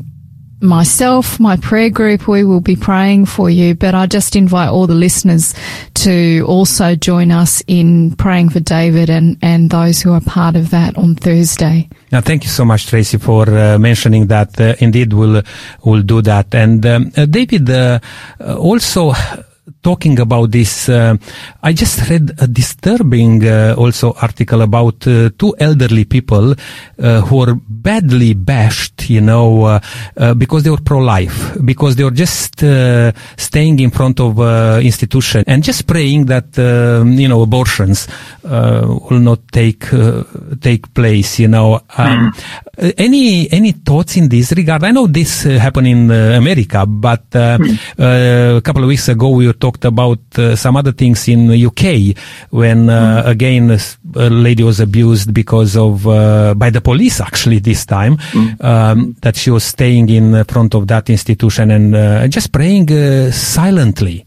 myself, 0.61 1.38
my 1.38 1.57
prayer 1.57 1.91
group, 1.91 2.27
we 2.29 2.45
will 2.45 2.61
be 2.61 2.77
praying 2.77 3.27
for 3.27 3.49
you. 3.50 3.75
But 3.75 3.95
I 3.95 4.07
just 4.07 4.37
invite 4.37 4.69
all 4.69 4.87
the 4.87 4.95
listeners 4.95 5.55
to 5.95 6.45
also 6.47 6.95
join 6.95 7.31
us 7.31 7.62
in 7.67 8.15
praying 8.17 8.50
for 8.50 8.61
David 8.61 9.11
and, 9.11 9.37
and 9.43 9.71
those 9.71 10.00
who 10.00 10.12
are 10.12 10.21
part 10.21 10.57
of 10.57 10.71
that 10.71 10.97
on 10.97 11.15
Thursday. 11.15 11.88
Now, 12.11 12.21
thank 12.21 12.45
you 12.45 12.50
so 12.50 12.65
much, 12.65 12.87
Tracy, 12.87 13.19
for 13.19 13.49
uh, 13.49 13.79
mentioning 13.79 14.27
that. 14.29 14.61
Uh, 14.61 14.75
indeed, 14.79 15.12
we'll, 15.12 15.43
we'll 15.85 16.03
do 16.03 16.23
that. 16.23 16.55
And 16.55 16.85
um, 16.87 17.12
uh, 17.17 17.27
David, 17.27 17.69
uh, 17.71 18.00
also, 18.41 19.12
talking 19.82 20.18
about 20.18 20.50
this, 20.50 20.88
uh, 20.88 21.16
I 21.62 21.73
just 21.73 22.08
read 22.11 22.32
a 22.38 22.47
disturbing 22.47 23.47
uh, 23.47 23.75
also 23.78 24.12
article 24.20 24.62
about 24.62 25.06
uh, 25.06 25.30
two 25.38 25.54
elderly 25.58 26.04
people 26.04 26.52
uh, 26.52 27.20
who 27.23 27.37
were 27.37 27.54
badly 27.68 28.35
bashed 28.35 28.99
you 29.11 29.20
know, 29.20 29.64
uh, 29.64 29.80
uh, 30.16 30.35
because 30.35 30.62
they 30.62 30.70
were 30.70 30.80
pro-life, 30.80 31.56
because 31.64 31.97
they 31.97 32.04
were 32.04 32.11
just 32.11 32.58
staying 33.37 33.78
in 33.80 33.90
front 33.90 34.20
of 34.20 34.40
uh, 34.40 34.80
institution 34.82 35.44
and 35.47 35.62
just 35.62 35.87
praying 35.87 36.26
that 36.26 36.58
um, 36.58 37.12
you 37.12 37.28
know 37.28 37.42
abortions 37.42 38.08
will 38.42 39.20
not 39.20 39.40
take 39.52 39.87
take 40.61 40.92
place. 40.94 41.38
You 41.38 41.49
know, 41.49 41.80
um, 41.97 42.32
uh, 42.78 42.92
any 42.97 43.50
any 43.50 43.73
thoughts 43.73 44.16
in 44.16 44.28
this 44.28 44.52
regard? 44.52 44.85
I 44.85 44.90
know 44.90 45.06
this 45.06 45.44
uh, 45.47 45.58
happened 45.58 45.87
in 45.88 46.11
uh, 46.11 46.37
America, 46.37 46.87
but 46.87 47.25
uh, 47.35 47.58
uh, 47.99 48.56
a 48.56 48.61
couple 48.62 48.82
of 48.82 48.88
weeks 48.88 49.08
ago 49.08 49.30
we 49.30 49.52
talked 49.52 49.85
about 49.85 50.20
uh, 50.38 50.56
some 50.56 50.76
other 50.76 50.92
things 50.92 51.28
in 51.28 51.49
the 51.49 51.66
UK 51.66 52.16
when 52.50 52.88
uh, 52.88 53.23
again 53.26 53.70
a 53.70 54.30
lady 54.30 54.62
was 54.62 54.80
abused 54.80 55.35
because 55.35 55.76
of 55.76 56.06
uh, 56.06 56.54
by 56.54 56.70
the 56.70 56.80
police 56.80 57.20
actually 57.20 57.58
this 57.58 57.85
time 57.85 58.16
um, 58.61 59.16
that 59.23 59.37
she 59.37 59.50
was 59.50 59.64
staying 59.64 60.08
in 60.08 60.44
front 60.44 60.75
of 60.75 60.87
that 60.87 61.11
institution 61.11 61.70
and 61.70 61.94
uh, 61.94 62.28
just 62.28 62.52
praying 62.52 62.90
uh, 62.92 63.30
silently. 63.30 64.25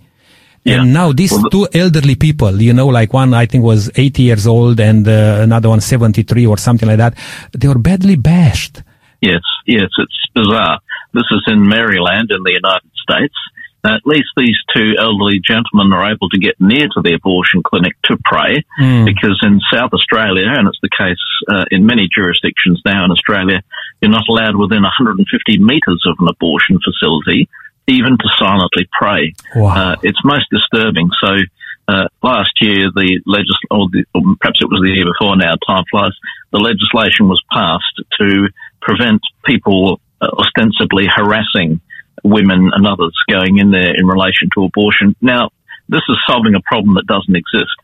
Yeah. 0.63 0.81
And 0.81 0.93
now 0.93 1.11
these 1.11 1.31
Well, 1.31 1.49
two 1.49 1.67
elderly 1.73 2.15
people, 2.15 2.61
you 2.61 2.73
know, 2.73 2.87
like 2.87 3.13
one 3.13 3.33
I 3.33 3.47
think 3.47 3.63
was 3.63 3.89
80 3.95 4.21
years 4.21 4.45
old 4.45 4.79
and 4.79 5.07
uh, 5.07 5.39
another 5.41 5.69
one 5.69 5.81
73 5.81 6.45
or 6.45 6.57
something 6.57 6.87
like 6.87 6.97
that, 6.97 7.15
they 7.57 7.67
were 7.67 7.79
badly 7.79 8.15
bashed. 8.15 8.83
Yes, 9.21 9.41
yes, 9.65 9.89
it's 9.97 10.27
bizarre. 10.35 10.79
This 11.13 11.25
is 11.31 11.43
in 11.47 11.67
Maryland 11.67 12.29
in 12.29 12.43
the 12.43 12.53
United 12.53 12.91
States. 12.95 13.35
Now, 13.83 13.95
at 13.95 14.05
least 14.05 14.29
these 14.37 14.57
two 14.75 14.93
elderly 14.99 15.41
gentlemen 15.41 15.91
are 15.93 16.13
able 16.13 16.29
to 16.29 16.37
get 16.39 16.61
near 16.61 16.85
to 16.93 17.01
the 17.01 17.15
abortion 17.15 17.63
clinic 17.63 17.97
to 18.05 18.17
pray 18.23 18.61
because 18.77 19.41
in 19.41 19.59
South 19.73 19.89
Australia, 19.93 20.45
and 20.45 20.67
it's 20.67 20.77
the 20.83 20.93
case 20.93 21.17
uh, 21.49 21.65
in 21.71 21.87
many 21.87 22.07
jurisdictions 22.13 22.79
now 22.85 23.03
in 23.05 23.11
Australia, 23.11 23.63
you're 23.99 24.11
not 24.11 24.29
allowed 24.29 24.55
within 24.55 24.83
150 24.85 25.25
metres 25.57 26.05
of 26.05 26.15
an 26.19 26.29
abortion 26.29 26.77
facility 26.77 27.49
even 27.87 28.17
to 28.17 28.27
silently 28.37 28.87
pray. 28.91 29.33
Wow. 29.55 29.93
Uh, 29.93 29.95
it's 30.03 30.19
most 30.23 30.47
disturbing. 30.51 31.09
So, 31.23 31.35
uh, 31.87 32.07
last 32.23 32.51
year, 32.61 32.91
the 32.93 33.21
legis- 33.25 33.67
or, 33.69 33.89
the, 33.91 34.05
or 34.15 34.21
perhaps 34.39 34.59
it 34.61 34.69
was 34.69 34.81
the 34.83 34.93
year 34.93 35.05
before 35.05 35.35
now, 35.35 35.53
time 35.67 35.83
flies, 35.91 36.13
the 36.51 36.59
legislation 36.59 37.27
was 37.27 37.41
passed 37.51 38.01
to 38.19 38.47
prevent 38.81 39.21
people 39.45 39.99
uh, 40.21 40.27
ostensibly 40.37 41.07
harassing 41.07 41.81
women 42.23 42.69
and 42.73 42.85
others 42.85 43.15
going 43.29 43.57
in 43.57 43.71
there 43.71 43.95
in 43.97 44.05
relation 44.05 44.49
to 44.53 44.63
abortion. 44.63 45.15
Now, 45.21 45.49
this 45.89 46.01
is 46.07 46.17
solving 46.27 46.55
a 46.55 46.61
problem 46.61 46.95
that 46.95 47.07
doesn't 47.07 47.35
exist 47.35 47.75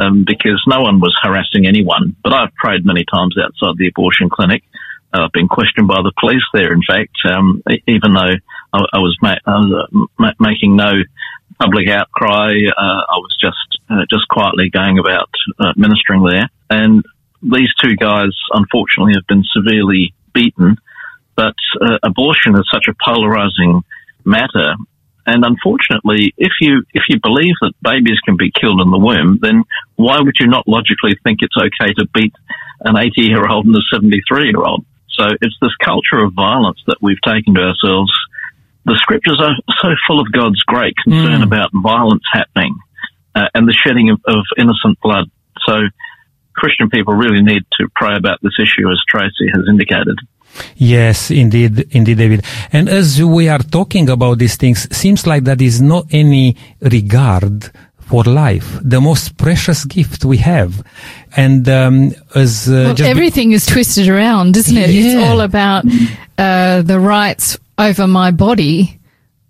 um, 0.00 0.24
because 0.26 0.62
no 0.66 0.82
one 0.82 1.00
was 1.00 1.16
harassing 1.22 1.66
anyone. 1.66 2.14
But 2.22 2.34
I've 2.34 2.54
prayed 2.54 2.84
many 2.84 3.04
times 3.04 3.36
outside 3.38 3.78
the 3.78 3.88
abortion 3.88 4.28
clinic. 4.28 4.62
Uh, 5.14 5.24
I've 5.24 5.32
been 5.32 5.48
questioned 5.48 5.88
by 5.88 6.02
the 6.02 6.12
police 6.20 6.44
there, 6.52 6.72
in 6.72 6.82
fact, 6.86 7.16
um, 7.32 7.62
even 7.86 8.12
though 8.12 8.36
I, 8.76 8.96
I 8.96 8.98
was, 8.98 9.16
ma- 9.22 9.42
I 9.46 9.50
was 9.50 9.88
uh, 9.92 10.06
ma- 10.18 10.38
making 10.38 10.76
no 10.76 10.92
public 11.58 11.88
outcry. 11.88 12.52
Uh, 12.68 13.02
I 13.08 13.16
was 13.16 13.34
just 13.40 13.80
uh, 13.90 14.04
just 14.10 14.28
quietly 14.28 14.70
going 14.70 14.98
about 14.98 15.30
uh, 15.58 15.72
ministering 15.76 16.24
there. 16.24 16.48
And 16.68 17.04
these 17.42 17.72
two 17.80 17.96
guys, 17.96 18.32
unfortunately, 18.52 19.14
have 19.14 19.26
been 19.26 19.44
severely 19.52 20.14
beaten. 20.34 20.76
But 21.36 21.56
uh, 21.80 21.98
abortion 22.02 22.56
is 22.56 22.68
such 22.72 22.86
a 22.88 22.94
polarizing 23.04 23.82
matter. 24.24 24.74
And 25.26 25.44
unfortunately, 25.44 26.32
if 26.38 26.52
you 26.60 26.84
if 26.94 27.04
you 27.08 27.18
believe 27.20 27.54
that 27.60 27.72
babies 27.82 28.20
can 28.24 28.36
be 28.36 28.52
killed 28.52 28.80
in 28.80 28.90
the 28.90 28.98
womb, 28.98 29.38
then 29.42 29.64
why 29.96 30.20
would 30.20 30.36
you 30.38 30.46
not 30.46 30.68
logically 30.68 31.18
think 31.24 31.40
it's 31.42 31.56
okay 31.56 31.92
to 31.98 32.06
beat 32.14 32.32
an 32.80 32.96
80 32.96 33.22
year 33.22 33.48
old 33.48 33.66
and 33.66 33.74
a 33.74 33.80
73 33.92 34.44
year 34.44 34.62
old? 34.62 34.84
So 35.10 35.24
it's 35.40 35.56
this 35.60 35.74
culture 35.82 36.22
of 36.24 36.34
violence 36.34 36.80
that 36.86 36.98
we've 37.00 37.20
taken 37.26 37.54
to 37.54 37.60
ourselves. 37.60 38.12
The 38.86 38.96
scriptures 39.02 39.40
are 39.42 39.54
so 39.82 39.88
full 40.06 40.20
of 40.20 40.30
God's 40.32 40.62
great 40.62 40.94
concern 41.04 41.42
about 41.42 41.70
violence 41.74 42.22
happening 42.32 42.78
uh, 43.34 43.48
and 43.54 43.68
the 43.68 43.74
shedding 43.74 44.10
of, 44.10 44.20
of 44.26 44.44
innocent 44.56 44.98
blood. 45.02 45.26
So 45.66 45.80
Christian 46.54 46.88
people 46.88 47.14
really 47.14 47.42
need 47.42 47.62
to 47.78 47.88
pray 47.94 48.14
about 48.16 48.38
this 48.42 48.54
issue, 48.60 48.88
as 48.90 48.98
Tracy 49.08 49.50
has 49.54 49.64
indicated. 49.68 50.18
Yes, 50.76 51.30
indeed, 51.30 51.86
indeed, 51.90 52.16
David. 52.16 52.44
And 52.72 52.88
as 52.88 53.22
we 53.22 53.48
are 53.48 53.58
talking 53.58 54.08
about 54.08 54.38
these 54.38 54.56
things, 54.56 54.88
seems 54.96 55.26
like 55.26 55.44
that 55.44 55.60
is 55.60 55.82
not 55.82 56.06
any 56.10 56.56
regard 56.80 57.70
for 57.98 58.22
life, 58.22 58.78
the 58.82 59.00
most 59.00 59.36
precious 59.36 59.84
gift 59.84 60.24
we 60.24 60.38
have. 60.38 60.82
And 61.36 61.68
um, 61.68 62.12
as 62.34 62.68
uh, 62.68 62.72
Well, 62.72 62.94
just 62.94 63.06
be- 63.06 63.10
everything 63.10 63.52
is 63.52 63.66
twisted 63.66 64.08
around, 64.08 64.56
isn't 64.56 64.76
it? 64.76 64.90
It's 64.90 65.28
all 65.28 65.40
about 65.42 65.84
uh, 66.38 66.82
the 66.82 66.98
rights 66.98 67.58
over 67.78 68.06
my 68.06 68.30
body 68.30 68.98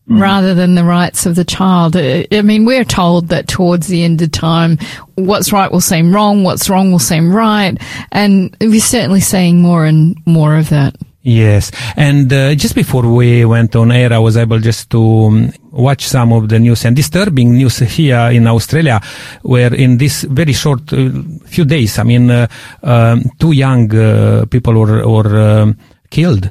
rather 0.08 0.54
than 0.54 0.74
the 0.76 0.84
rights 0.84 1.26
of 1.26 1.34
the 1.34 1.44
child. 1.44 1.96
Uh, 1.96 2.24
I 2.32 2.42
mean, 2.42 2.64
we're 2.64 2.84
told 2.84 3.28
that 3.28 3.48
towards 3.48 3.86
the 3.88 4.04
end 4.04 4.22
of 4.22 4.30
time, 4.32 4.78
what's 5.16 5.52
right 5.52 5.70
will 5.70 5.80
seem 5.80 6.12
wrong, 6.14 6.44
what's 6.44 6.68
wrong 6.70 6.92
will 6.92 6.98
seem 6.98 7.32
right, 7.34 7.76
and 8.12 8.56
we're 8.60 8.80
certainly 8.80 9.20
seeing 9.20 9.60
more 9.62 9.84
and 9.84 10.16
more 10.26 10.56
of 10.56 10.68
that. 10.70 10.96
Yes, 11.28 11.72
and 11.96 12.32
uh, 12.32 12.54
just 12.54 12.76
before 12.76 13.02
we 13.02 13.44
went 13.44 13.74
on 13.74 13.90
air, 13.90 14.12
I 14.12 14.18
was 14.18 14.36
able 14.36 14.60
just 14.60 14.90
to 14.90 15.24
um, 15.24 15.52
watch 15.72 16.06
some 16.06 16.32
of 16.32 16.48
the 16.48 16.60
news 16.60 16.84
and 16.84 16.94
disturbing 16.94 17.54
news 17.54 17.78
here 17.78 18.30
in 18.30 18.46
Australia, 18.46 19.00
where 19.42 19.74
in 19.74 19.98
this 19.98 20.22
very 20.22 20.52
short 20.52 20.92
uh, 20.92 21.10
few 21.46 21.64
days, 21.64 21.98
I 21.98 22.04
mean, 22.04 22.30
uh, 22.30 22.46
um, 22.84 23.24
two 23.40 23.50
young 23.50 23.92
uh, 23.92 24.44
people 24.48 24.74
were, 24.74 25.04
were 25.04 25.40
um, 25.40 25.76
killed. 26.10 26.48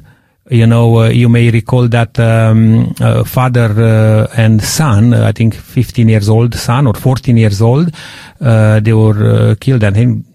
You 0.50 0.66
know, 0.66 0.98
uh, 0.98 1.08
you 1.08 1.30
may 1.30 1.50
recall 1.50 1.88
that 1.88 2.20
um, 2.20 2.94
uh, 3.00 3.24
father 3.24 4.28
and 4.36 4.62
son, 4.62 5.14
I 5.14 5.32
think 5.32 5.54
15 5.54 6.06
years 6.06 6.28
old 6.28 6.54
son 6.54 6.86
or 6.86 6.92
14 6.92 7.34
years 7.34 7.62
old, 7.62 7.94
they 8.38 8.92
were 8.92 9.54
killed. 9.54 9.80
Think 9.80 10.25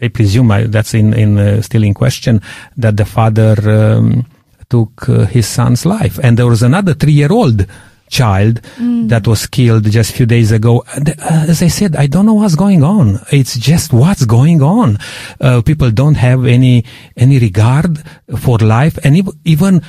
I 0.00 0.08
presume 0.08 0.50
I, 0.50 0.64
that's 0.64 0.94
in, 0.94 1.12
in 1.14 1.38
uh, 1.38 1.62
still 1.62 1.82
in 1.82 1.94
question 1.94 2.40
that 2.76 2.96
the 2.96 3.04
father 3.04 3.54
um, 3.70 4.26
took 4.68 5.08
uh, 5.08 5.26
his 5.26 5.46
son's 5.46 5.86
life, 5.86 6.18
and 6.22 6.38
there 6.38 6.46
was 6.46 6.62
another 6.62 6.94
three-year-old 6.94 7.66
child 8.10 8.62
that 9.08 9.26
was 9.26 9.46
killed 9.46 9.84
just 9.84 10.10
a 10.10 10.12
few 10.14 10.26
days 10.26 10.50
ago. 10.50 10.82
And, 10.94 11.10
uh, 11.10 11.44
as 11.48 11.62
I 11.62 11.68
said, 11.68 11.94
I 11.94 12.06
don't 12.06 12.24
know 12.24 12.34
what's 12.34 12.54
going 12.54 12.82
on. 12.82 13.20
It's 13.30 13.58
just 13.58 13.92
what's 13.92 14.24
going 14.24 14.62
on. 14.62 14.98
Uh, 15.40 15.60
people 15.60 15.90
don't 15.90 16.16
have 16.16 16.46
any 16.46 16.84
any 17.16 17.38
regard 17.38 18.02
for 18.38 18.58
life, 18.58 18.98
and 19.04 19.16
ev- 19.16 19.36
even 19.44 19.82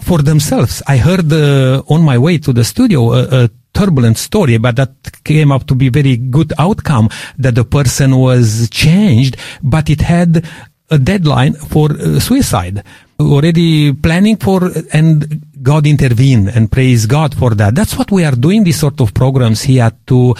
for 0.00 0.22
themselves. 0.22 0.82
I 0.86 0.98
heard 0.98 1.32
uh, 1.32 1.82
on 1.88 2.02
my 2.02 2.16
way 2.18 2.38
to 2.38 2.52
the 2.52 2.64
studio 2.64 3.12
a, 3.12 3.44
a 3.44 3.50
turbulent 3.78 4.18
story, 4.18 4.58
but 4.58 4.74
that 4.76 4.92
came 5.22 5.52
up 5.54 5.66
to 5.68 5.74
be 5.74 5.88
very 5.88 6.16
good 6.16 6.52
outcome 6.58 7.08
that 7.38 7.54
the 7.54 7.64
person 7.64 8.16
was 8.18 8.68
changed, 8.70 9.36
but 9.62 9.88
it 9.88 10.00
had 10.00 10.44
a 10.90 10.98
deadline 10.98 11.54
for 11.54 11.92
uh, 11.92 12.18
suicide. 12.18 12.82
Already 13.20 13.92
planning 13.92 14.36
for, 14.36 14.70
and 14.92 15.42
God 15.62 15.86
intervened 15.86 16.48
and 16.48 16.70
praise 16.70 17.06
God 17.06 17.34
for 17.34 17.54
that. 17.54 17.74
That's 17.74 17.96
what 17.98 18.10
we 18.10 18.24
are 18.24 18.34
doing 18.34 18.64
these 18.64 18.78
sort 18.78 19.00
of 19.00 19.12
programs 19.12 19.62
here 19.62 19.90
to 20.06 20.34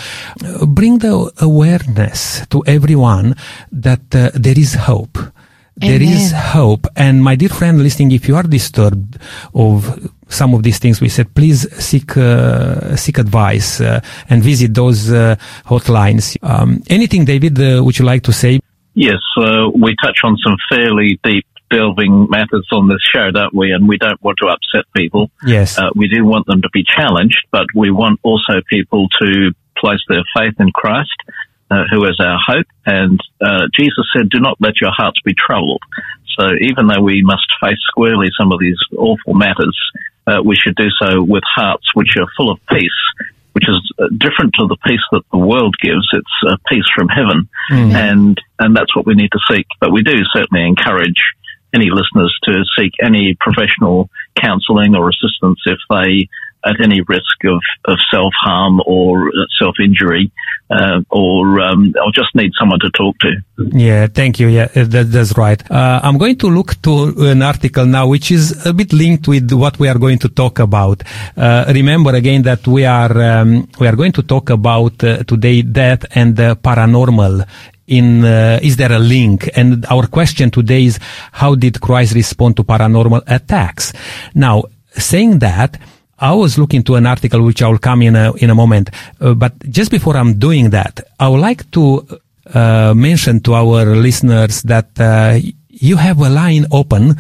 uh, 0.45 0.67
bring 0.67 0.99
the 0.99 1.31
awareness 1.41 2.47
to 2.49 2.63
everyone 2.67 3.35
that 3.73 4.15
uh, 4.15 4.31
there 4.35 4.59
is 4.59 4.75
hope. 4.75 5.19
There 5.81 6.03
is 6.03 6.33
hope. 6.33 6.87
And 6.97 7.23
my 7.23 7.37
dear 7.37 7.49
friend 7.49 7.79
listening, 7.79 8.13
if 8.13 8.29
you 8.29 8.37
are 8.37 8.43
disturbed 8.43 9.19
of 9.55 10.11
some 10.29 10.55
of 10.55 10.63
these 10.63 10.79
things 10.79 11.01
we 11.01 11.09
said, 11.09 11.35
please 11.35 11.71
seek 11.83 12.17
uh, 12.17 12.97
seek 12.97 13.19
advice 13.19 13.81
uh, 13.81 14.01
and 14.29 14.43
visit 14.43 14.75
those 14.75 15.13
uh, 15.13 15.37
hotlines. 15.65 16.37
Um, 16.43 16.83
anything, 16.89 17.25
David, 17.25 17.59
uh, 17.61 17.83
would 17.85 17.99
you 17.99 18.05
like 18.05 18.23
to 18.25 18.33
say? 18.33 18.61
Yes, 18.95 19.21
uh, 19.37 19.69
we 19.75 19.95
touch 20.03 20.19
on 20.25 20.37
some 20.45 20.57
fairly 20.69 21.21
deep 21.23 21.47
delving 21.71 22.29
matters 22.31 22.67
on 22.73 22.89
this 22.89 23.03
show, 23.13 23.31
don't 23.31 23.55
we? 23.55 23.73
And 23.73 23.89
we 23.89 23.99
don't 23.99 24.21
want 24.23 24.39
to 24.43 24.49
upset 24.49 24.85
people. 24.97 25.31
Yes. 25.47 25.79
Uh, 25.79 25.91
we 25.95 26.09
do 26.09 26.25
want 26.25 26.47
them 26.47 26.63
to 26.63 26.69
be 26.73 26.85
challenged, 26.85 27.47
but 27.51 27.67
we 27.75 27.91
want 27.91 28.21
also 28.23 28.55
people 28.71 29.07
to 29.21 29.53
place 29.77 30.01
their 30.09 30.25
faith 30.37 30.55
in 30.59 30.71
Christ, 30.73 31.15
uh, 31.71 31.85
who 31.91 32.05
is 32.05 32.19
our 32.21 32.39
hope. 32.47 32.67
And 32.87 33.21
uh, 33.41 33.67
Jesus 33.79 34.07
said, 34.17 34.31
"Do 34.31 34.41
not 34.41 34.57
let 34.61 34.81
your 34.81 34.91
hearts 34.97 35.21
be 35.25 35.35
troubled." 35.35 35.83
So 36.39 36.47
even 36.61 36.87
though 36.87 37.03
we 37.03 37.23
must 37.23 37.47
face 37.61 37.81
squarely 37.91 38.29
some 38.39 38.53
of 38.53 38.61
these 38.61 38.79
awful 38.97 39.35
matters, 39.35 39.77
uh, 40.27 40.43
we 40.45 40.57
should 40.57 40.77
do 40.77 40.89
so 41.01 41.23
with 41.23 41.43
hearts 41.45 41.87
which 41.95 42.15
are 42.19 42.27
full 42.37 42.51
of 42.51 42.59
peace. 42.71 43.01
Which 43.53 43.69
is 43.69 43.93
uh, 43.99 44.07
different 44.17 44.55
to 44.61 44.69
the 44.69 44.77
peace 44.87 45.03
that 45.11 45.25
the 45.33 45.39
world 45.39 45.75
gives. 45.83 46.07
It's 46.13 46.37
uh, 46.47 46.57
peace 46.69 46.87
from 46.95 47.09
heaven, 47.09 47.49
and 47.97 48.41
and 48.61 48.77
that's 48.77 48.95
what 48.95 49.05
we 49.05 49.15
need 49.15 49.33
to 49.33 49.41
seek. 49.51 49.67
But 49.81 49.91
we 49.91 50.03
do 50.03 50.15
certainly 50.33 50.65
encourage 50.65 51.19
any 51.75 51.91
listeners 51.91 52.37
to 52.45 52.65
seek 52.79 52.93
any 53.03 53.37
professional 53.41 54.11
counselling 54.41 54.95
or 54.95 55.11
assistance 55.11 55.61
if 55.67 55.79
they 55.91 56.29
at 56.65 56.81
any 56.83 57.01
risk 57.03 57.45
of, 57.45 57.61
of 57.87 57.99
self 58.11 58.33
harm 58.41 58.81
or 58.87 59.31
self 59.59 59.77
injury, 59.83 60.31
uh, 60.71 61.01
or 61.11 61.61
um, 61.61 61.95
I'll 62.01 62.13
just 62.13 62.35
need 62.35 62.53
someone 62.59 62.81
to 62.81 62.91
talk 62.91 63.17
to. 63.21 63.37
Yeah, 63.77 64.07
thank 64.07 64.41
you. 64.41 64.49
Yeah, 64.49 64.67
that, 64.67 65.11
that's 65.11 65.37
right. 65.37 65.61
Uh, 65.71 66.01
I'm 66.03 66.19
going 66.19 66.37
to 66.39 66.49
look 66.49 66.81
to 66.83 67.15
an 67.19 67.43
article 67.43 67.87
now, 67.87 68.09
which 68.09 68.31
is 68.31 68.67
a 68.67 68.73
bit 68.73 68.93
linked 68.93 69.29
with 69.29 69.53
what 69.53 69.79
we 69.79 69.89
are 69.89 69.99
going 69.99 70.19
to 70.19 70.29
talk 70.29 70.59
about. 70.59 71.03
Uh, 71.37 71.65
remember 71.69 72.15
again 72.15 72.43
that 72.43 72.67
we 72.67 72.85
are 72.85 73.21
um, 73.23 73.69
we 73.81 73.87
are 73.87 73.97
going 73.97 74.13
to 74.13 74.23
talk 74.23 74.51
about 74.51 75.03
uh, 75.05 75.23
today 75.25 75.63
death 75.63 76.05
and 76.15 76.37
the 76.37 76.57
paranormal 76.57 77.47
in 77.87 78.25
uh, 78.25 78.61
is 78.63 78.77
there 78.77 78.93
a 78.93 78.99
link 78.99 79.49
and 79.57 79.87
our 79.87 80.07
question 80.07 80.51
today 80.51 80.85
is 80.85 80.99
how 81.33 81.55
did 81.55 81.81
christ 81.81 82.15
respond 82.15 82.55
to 82.55 82.63
paranormal 82.63 83.23
attacks 83.27 83.95
now 84.35 84.63
saying 84.93 85.39
that 85.39 85.81
I 86.21 86.35
was 86.35 86.59
looking 86.59 86.83
to 86.85 86.97
an 86.97 87.07
article 87.07 87.43
which 87.43 87.63
I 87.63 87.69
will 87.69 87.79
come 87.79 88.03
in 88.03 88.17
a, 88.17 88.33
in 88.35 88.51
a 88.51 88.55
moment, 88.55 88.91
uh, 89.21 89.35
but 89.35 89.53
just 89.71 89.91
before 89.91 90.17
I'm 90.17 90.39
doing 90.39 90.71
that, 90.71 91.01
I 91.19 91.29
would 91.29 91.41
like 91.41 91.71
to 91.73 92.07
uh, 92.55 92.95
mention 92.97 93.41
to 93.41 93.55
our 93.55 93.95
listeners 93.95 94.63
that 94.63 94.89
uh, 94.99 95.39
you 95.69 95.97
have 95.97 96.19
a 96.21 96.29
line 96.29 96.67
open 96.73 97.17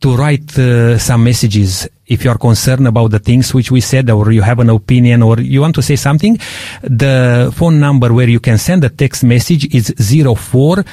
to 0.00 0.16
write 0.16 0.58
uh, 0.58 0.98
some 0.98 1.24
messages 1.24 1.88
if 2.08 2.24
you 2.24 2.30
are 2.30 2.38
concerned 2.38 2.86
about 2.86 3.10
the 3.10 3.18
things 3.18 3.54
which 3.54 3.70
we 3.70 3.80
said 3.80 4.10
or 4.10 4.32
you 4.32 4.42
have 4.42 4.58
an 4.58 4.70
opinion 4.70 5.22
or 5.22 5.38
you 5.40 5.60
want 5.60 5.74
to 5.74 5.82
say 5.82 5.96
something, 5.96 6.38
the 6.82 7.52
phone 7.54 7.78
number 7.78 8.12
where 8.12 8.28
you 8.28 8.40
can 8.40 8.58
send 8.58 8.82
a 8.84 8.88
text 8.88 9.24
message 9.24 9.72
is 9.74 9.94
04 9.98 10.84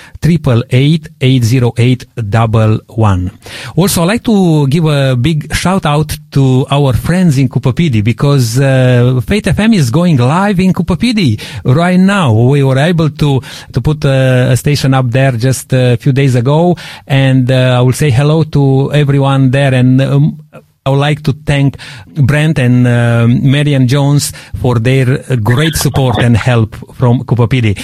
Also, 3.76 4.02
I'd 4.02 4.06
like 4.06 4.24
to 4.24 4.68
give 4.68 4.86
a 4.86 5.16
big 5.16 5.54
shout 5.54 5.86
out 5.86 6.18
to 6.32 6.66
our 6.70 6.94
friends 6.94 7.38
in 7.38 7.48
Pedy 7.48 8.04
because 8.04 8.60
uh, 8.60 9.22
Faith 9.26 9.46
FM 9.46 9.74
is 9.74 9.90
going 9.90 10.18
live 10.18 10.60
in 10.60 10.74
Pedy 10.74 11.42
right 11.64 12.00
now. 12.00 12.34
We 12.34 12.64
were 12.64 12.78
able 12.78 13.10
to, 13.10 13.42
to 13.72 13.82
put 13.82 14.04
a, 14.04 14.52
a 14.52 14.58
station 14.58 14.94
up 14.94 15.10
there 15.10 15.32
just 15.32 15.74
a 15.74 15.96
few 15.98 16.12
days 16.12 16.36
ago 16.36 16.76
and 17.08 17.50
uh, 17.50 17.78
I 17.78 17.82
will 17.82 17.94
say 17.94 18.12
hello 18.12 18.44
to 18.44 18.92
everyone 18.94 19.52
there 19.52 19.74
and 19.74 20.02
um, 20.02 20.65
I 20.88 20.92
would 20.92 21.00
like 21.00 21.24
to 21.24 21.34
thank 21.34 21.78
Brent 22.06 22.60
and 22.60 22.86
uh, 22.86 23.26
Marian 23.28 23.88
Jones 23.88 24.32
for 24.62 24.78
their 24.78 25.18
great 25.38 25.74
support 25.74 26.20
and 26.20 26.38
help 26.38 26.76
from 26.94 27.22
Pedy. 27.22 27.76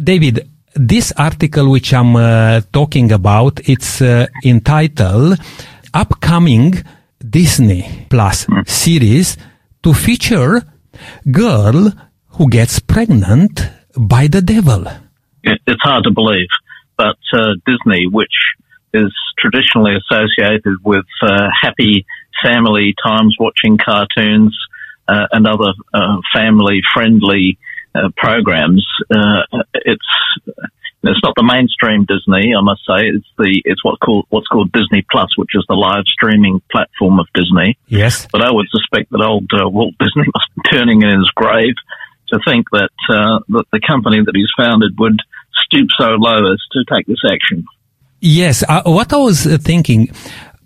David, 0.00 0.48
this 0.76 1.12
article 1.16 1.68
which 1.68 1.92
I'm 1.92 2.14
uh, 2.14 2.60
talking 2.72 3.10
about, 3.10 3.68
it's 3.68 4.00
uh, 4.00 4.28
entitled 4.44 5.40
Upcoming 5.92 6.74
Disney 7.28 8.06
Plus 8.08 8.46
series 8.66 9.36
to 9.82 9.92
feature 9.92 10.62
girl 11.28 11.90
who 12.28 12.48
gets 12.48 12.78
pregnant 12.78 13.68
by 13.96 14.28
the 14.28 14.42
devil. 14.42 14.84
It's 15.42 15.82
hard 15.82 16.04
to 16.04 16.12
believe, 16.12 16.46
but 16.96 17.18
uh, 17.32 17.54
Disney, 17.66 18.06
which 18.06 18.36
is 18.92 19.12
traditionally 19.38 19.92
associated 19.96 20.76
with 20.84 21.06
uh, 21.22 21.48
happy 21.60 22.06
family 22.42 22.94
times 23.02 23.36
watching 23.38 23.78
cartoons 23.78 24.56
uh, 25.08 25.26
and 25.32 25.46
other 25.46 25.72
uh, 25.92 26.18
family 26.34 26.80
friendly 26.94 27.58
uh, 27.94 28.08
programs. 28.16 28.86
Uh, 29.10 29.42
it's 29.74 30.06
it's 31.02 31.22
not 31.24 31.32
the 31.34 31.42
mainstream 31.42 32.04
Disney, 32.04 32.54
I 32.54 32.60
must 32.62 32.82
say. 32.86 33.08
It's 33.08 33.26
the 33.38 33.62
it's 33.64 33.82
what 33.84 33.98
called 34.00 34.26
what's 34.28 34.46
called 34.46 34.70
Disney 34.72 35.04
Plus, 35.10 35.36
which 35.36 35.50
is 35.54 35.64
the 35.68 35.74
live 35.74 36.04
streaming 36.06 36.60
platform 36.70 37.18
of 37.18 37.26
Disney. 37.34 37.78
Yes. 37.88 38.28
But 38.30 38.42
I 38.42 38.52
would 38.52 38.66
suspect 38.70 39.10
that 39.10 39.24
old 39.24 39.50
uh, 39.52 39.68
Walt 39.68 39.94
Disney 39.98 40.30
must 40.34 40.48
be 40.54 40.62
turning 40.70 41.02
in 41.02 41.08
his 41.08 41.30
grave 41.34 41.74
to 42.28 42.38
think 42.46 42.66
that 42.70 42.90
that 43.08 43.64
the 43.72 43.80
company 43.84 44.22
that 44.24 44.36
he's 44.36 44.52
founded 44.56 44.94
would 44.98 45.18
stoop 45.66 45.88
so 45.98 46.14
low 46.14 46.52
as 46.52 46.62
to 46.72 46.84
take 46.86 47.06
this 47.06 47.22
action. 47.26 47.64
Yes. 48.20 48.62
Uh, 48.68 48.82
what 48.84 49.12
I 49.12 49.16
was 49.16 49.46
uh, 49.46 49.58
thinking, 49.58 50.10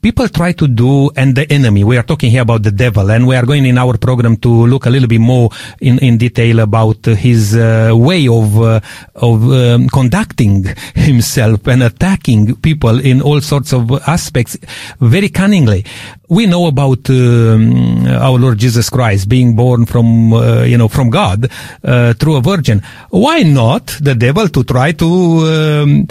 people 0.04 0.28
try 0.28 0.52
to 0.52 0.68
do, 0.68 1.10
and 1.16 1.34
the 1.34 1.50
enemy, 1.50 1.82
we 1.82 1.96
are 1.96 2.02
talking 2.02 2.30
here 2.30 2.42
about 2.42 2.62
the 2.62 2.70
devil, 2.70 3.10
and 3.10 3.26
we 3.26 3.34
are 3.34 3.46
going 3.46 3.64
in 3.64 3.78
our 3.78 3.96
program 3.96 4.36
to 4.36 4.50
look 4.66 4.84
a 4.84 4.90
little 4.90 5.08
bit 5.08 5.18
more 5.18 5.48
in, 5.80 5.98
in 6.00 6.18
detail 6.18 6.60
about 6.60 7.02
his 7.06 7.56
uh, 7.56 7.90
way 7.94 8.28
of, 8.28 8.60
uh, 8.60 8.80
of 9.14 9.50
um, 9.50 9.88
conducting 9.88 10.62
himself 10.94 11.66
and 11.68 11.82
attacking 11.82 12.54
people 12.56 13.00
in 13.00 13.22
all 13.22 13.40
sorts 13.40 13.72
of 13.72 13.90
aspects 14.06 14.58
very 15.00 15.30
cunningly. 15.30 15.86
We 16.28 16.44
know 16.44 16.66
about 16.66 17.08
um, 17.08 18.06
our 18.06 18.38
Lord 18.38 18.58
Jesus 18.58 18.90
Christ 18.90 19.26
being 19.26 19.56
born 19.56 19.86
from, 19.86 20.34
uh, 20.34 20.64
you 20.64 20.76
know, 20.76 20.88
from 20.88 21.08
God 21.08 21.50
uh, 21.82 22.12
through 22.12 22.36
a 22.36 22.40
virgin. 22.42 22.82
Why 23.08 23.42
not 23.42 23.86
the 24.02 24.14
devil 24.14 24.48
to 24.48 24.64
try 24.64 24.92
to 24.92 25.06
um, 25.06 26.08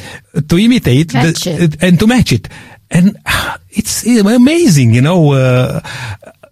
to 0.48 0.58
imitate 0.58 1.10
the, 1.10 1.78
and 1.82 2.00
to 2.00 2.08
match 2.08 2.32
it? 2.32 2.48
And 2.94 3.18
it's 3.70 4.06
amazing, 4.06 4.94
you 4.94 5.02
know. 5.02 5.34
Uh, 5.34 5.82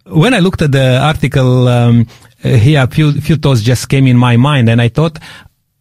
when 0.05 0.33
I 0.33 0.39
looked 0.39 0.61
at 0.61 0.71
the 0.71 0.99
article 0.99 1.67
um, 1.67 2.07
here, 2.39 2.83
a 2.83 2.87
few, 2.87 3.13
few 3.21 3.37
thoughts 3.37 3.61
just 3.61 3.87
came 3.87 4.07
in 4.07 4.17
my 4.17 4.35
mind, 4.35 4.69
and 4.69 4.81
I 4.81 4.89
thought, 4.89 5.19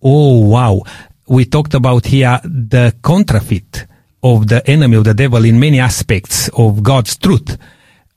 oh 0.02 0.46
wow, 0.46 0.82
we 1.26 1.46
talked 1.46 1.74
about 1.74 2.06
here 2.06 2.38
the 2.44 2.94
counterfeit 3.02 3.86
of 4.22 4.46
the 4.48 4.64
enemy 4.70 4.96
of 4.96 5.04
the 5.04 5.14
devil 5.14 5.44
in 5.44 5.58
many 5.58 5.80
aspects 5.80 6.48
of 6.50 6.82
God's 6.82 7.16
truth, 7.16 7.56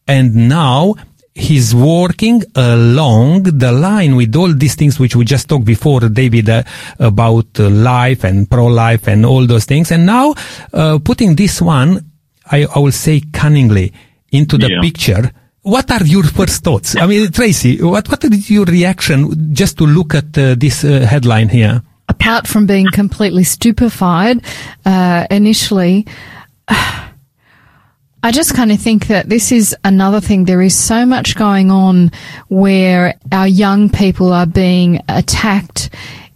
and 0.07 0.49
now 0.49 0.95
he's 1.35 1.73
working 1.73 2.43
along 2.53 3.43
the 3.43 3.71
line 3.71 4.15
with 4.15 4.35
all 4.35 4.53
these 4.53 4.75
things 4.75 4.99
which 4.99 5.15
we 5.15 5.25
just 5.25 5.49
talked 5.49 5.65
before, 5.65 6.01
David, 6.01 6.47
uh, 6.47 6.61
about 6.99 7.59
uh, 7.59 7.69
life 7.69 8.23
and 8.23 8.47
pro-life 8.51 9.07
and 9.07 9.25
all 9.25 9.47
those 9.47 9.65
things, 9.65 9.91
and 9.91 10.05
now 10.05 10.35
uh, 10.73 10.99
putting 10.99 11.35
this 11.35 11.61
one 11.61 12.12
I, 12.53 12.67
I 12.75 12.79
will 12.79 12.91
say 12.91 13.19
cunningly 13.33 13.91
into 14.31 14.57
the 14.59 14.69
yeah. 14.69 14.81
picture. 14.81 15.31
What 15.63 15.89
are 15.89 16.03
your 16.03 16.23
first 16.23 16.63
thoughts? 16.63 16.95
I 16.95 17.07
mean, 17.07 17.31
Tracy, 17.31 17.81
what, 17.81 18.07
what 18.09 18.23
is 18.25 18.51
your 18.51 18.65
reaction 18.65 19.53
just 19.55 19.77
to 19.79 19.85
look 19.85 20.13
at 20.13 20.37
uh, 20.37 20.55
this 20.55 20.83
uh, 20.83 20.99
headline 20.99 21.49
here? 21.49 21.81
Apart 22.09 22.47
from 22.47 22.67
being 22.67 22.85
completely 22.91 23.43
stupefied, 23.43 24.43
uh, 24.85 25.25
initially, 25.31 26.05
I 26.67 28.31
just 28.31 28.55
kind 28.55 28.71
of 28.71 28.79
think 28.79 29.07
that 29.07 29.29
this 29.29 29.51
is 29.51 29.75
another 29.83 30.21
thing. 30.21 30.45
There 30.45 30.61
is 30.61 30.77
so 30.77 31.05
much 31.05 31.35
going 31.35 31.71
on 31.71 32.11
where 32.49 33.15
our 33.31 33.47
young 33.47 33.89
people 33.89 34.31
are 34.31 34.45
being 34.45 35.01
attacked 35.09 35.89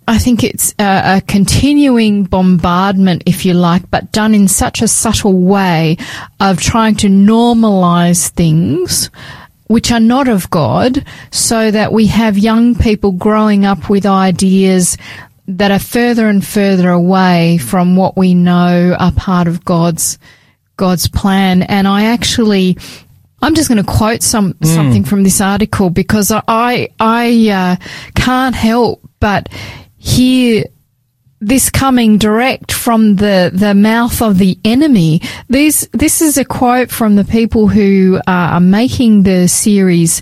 I 0.08 0.20
think 0.20 0.44
it's 0.44 0.74
a, 0.80 1.18
a, 1.18 1.22
continuing 1.22 2.24
bombardment, 2.24 3.24
if 3.26 3.46
you 3.46 3.54
like, 3.54 3.92
but 3.92 4.14
done 4.14 4.34
in 4.34 4.48
such 4.48 4.82
a 4.82 4.88
subtle 4.88 5.34
way 5.34 5.98
of 6.40 6.62
trying 6.62 6.96
to 6.98 7.08
normalize 7.08 8.30
things 8.30 9.10
which 9.68 9.92
are 9.92 10.00
not 10.00 10.30
of 10.30 10.50
God 10.50 11.06
so 11.30 11.72
that 11.72 11.92
we 11.92 12.08
have 12.08 12.38
young 12.38 12.74
people 12.74 13.12
growing 13.12 13.66
up 13.66 13.90
with 13.90 14.06
ideas 14.06 14.98
that 15.48 15.72
are 15.72 15.80
further 15.80 16.30
and 16.30 16.46
further 16.46 16.90
away 16.90 17.58
from 17.58 17.98
what 17.98 18.16
we 18.16 18.34
know 18.34 18.96
are 18.98 19.12
part 19.12 19.48
of 19.48 19.66
God's 19.66 20.18
God's 20.78 21.08
plan. 21.10 21.64
And 21.64 21.88
I 21.88 22.06
actually 22.06 22.78
I'm 23.42 23.56
just 23.56 23.68
going 23.70 23.84
to 23.84 23.92
quote 23.92 24.24
some 24.24 24.54
mm. 24.54 24.66
something 24.66 25.04
from 25.04 25.24
this 25.24 25.42
article 25.42 25.90
because 25.90 26.32
I 26.32 26.90
I 27.00 27.50
uh, 27.50 27.86
can't 28.16 28.56
help 28.56 29.02
but 29.20 29.50
hear 30.08 30.66
this 31.40 31.70
coming 31.70 32.18
direct 32.18 32.72
from 32.72 33.18
the, 33.18 33.52
the 33.54 33.76
mouth 33.76 34.22
of 34.22 34.38
the 34.38 34.58
enemy. 34.66 35.22
This, 35.50 35.88
this 35.92 36.22
is 36.22 36.38
a 36.38 36.46
quote 36.46 36.90
from 36.90 37.16
the 37.16 37.24
people 37.24 37.68
who 37.68 38.20
are 38.26 38.60
making 38.60 39.24
the 39.24 39.48
series. 39.48 40.22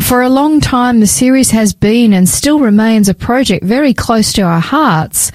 For 0.00 0.22
a 0.22 0.30
long 0.30 0.60
time, 0.60 0.98
the 0.98 1.06
series 1.06 1.50
has 1.50 1.72
been 1.74 2.12
and 2.14 2.28
still 2.28 2.58
remains 2.58 3.08
a 3.08 3.14
project 3.14 3.64
very 3.64 3.94
close 3.94 4.32
to 4.32 4.42
our 4.42 4.58
hearts. 4.58 5.30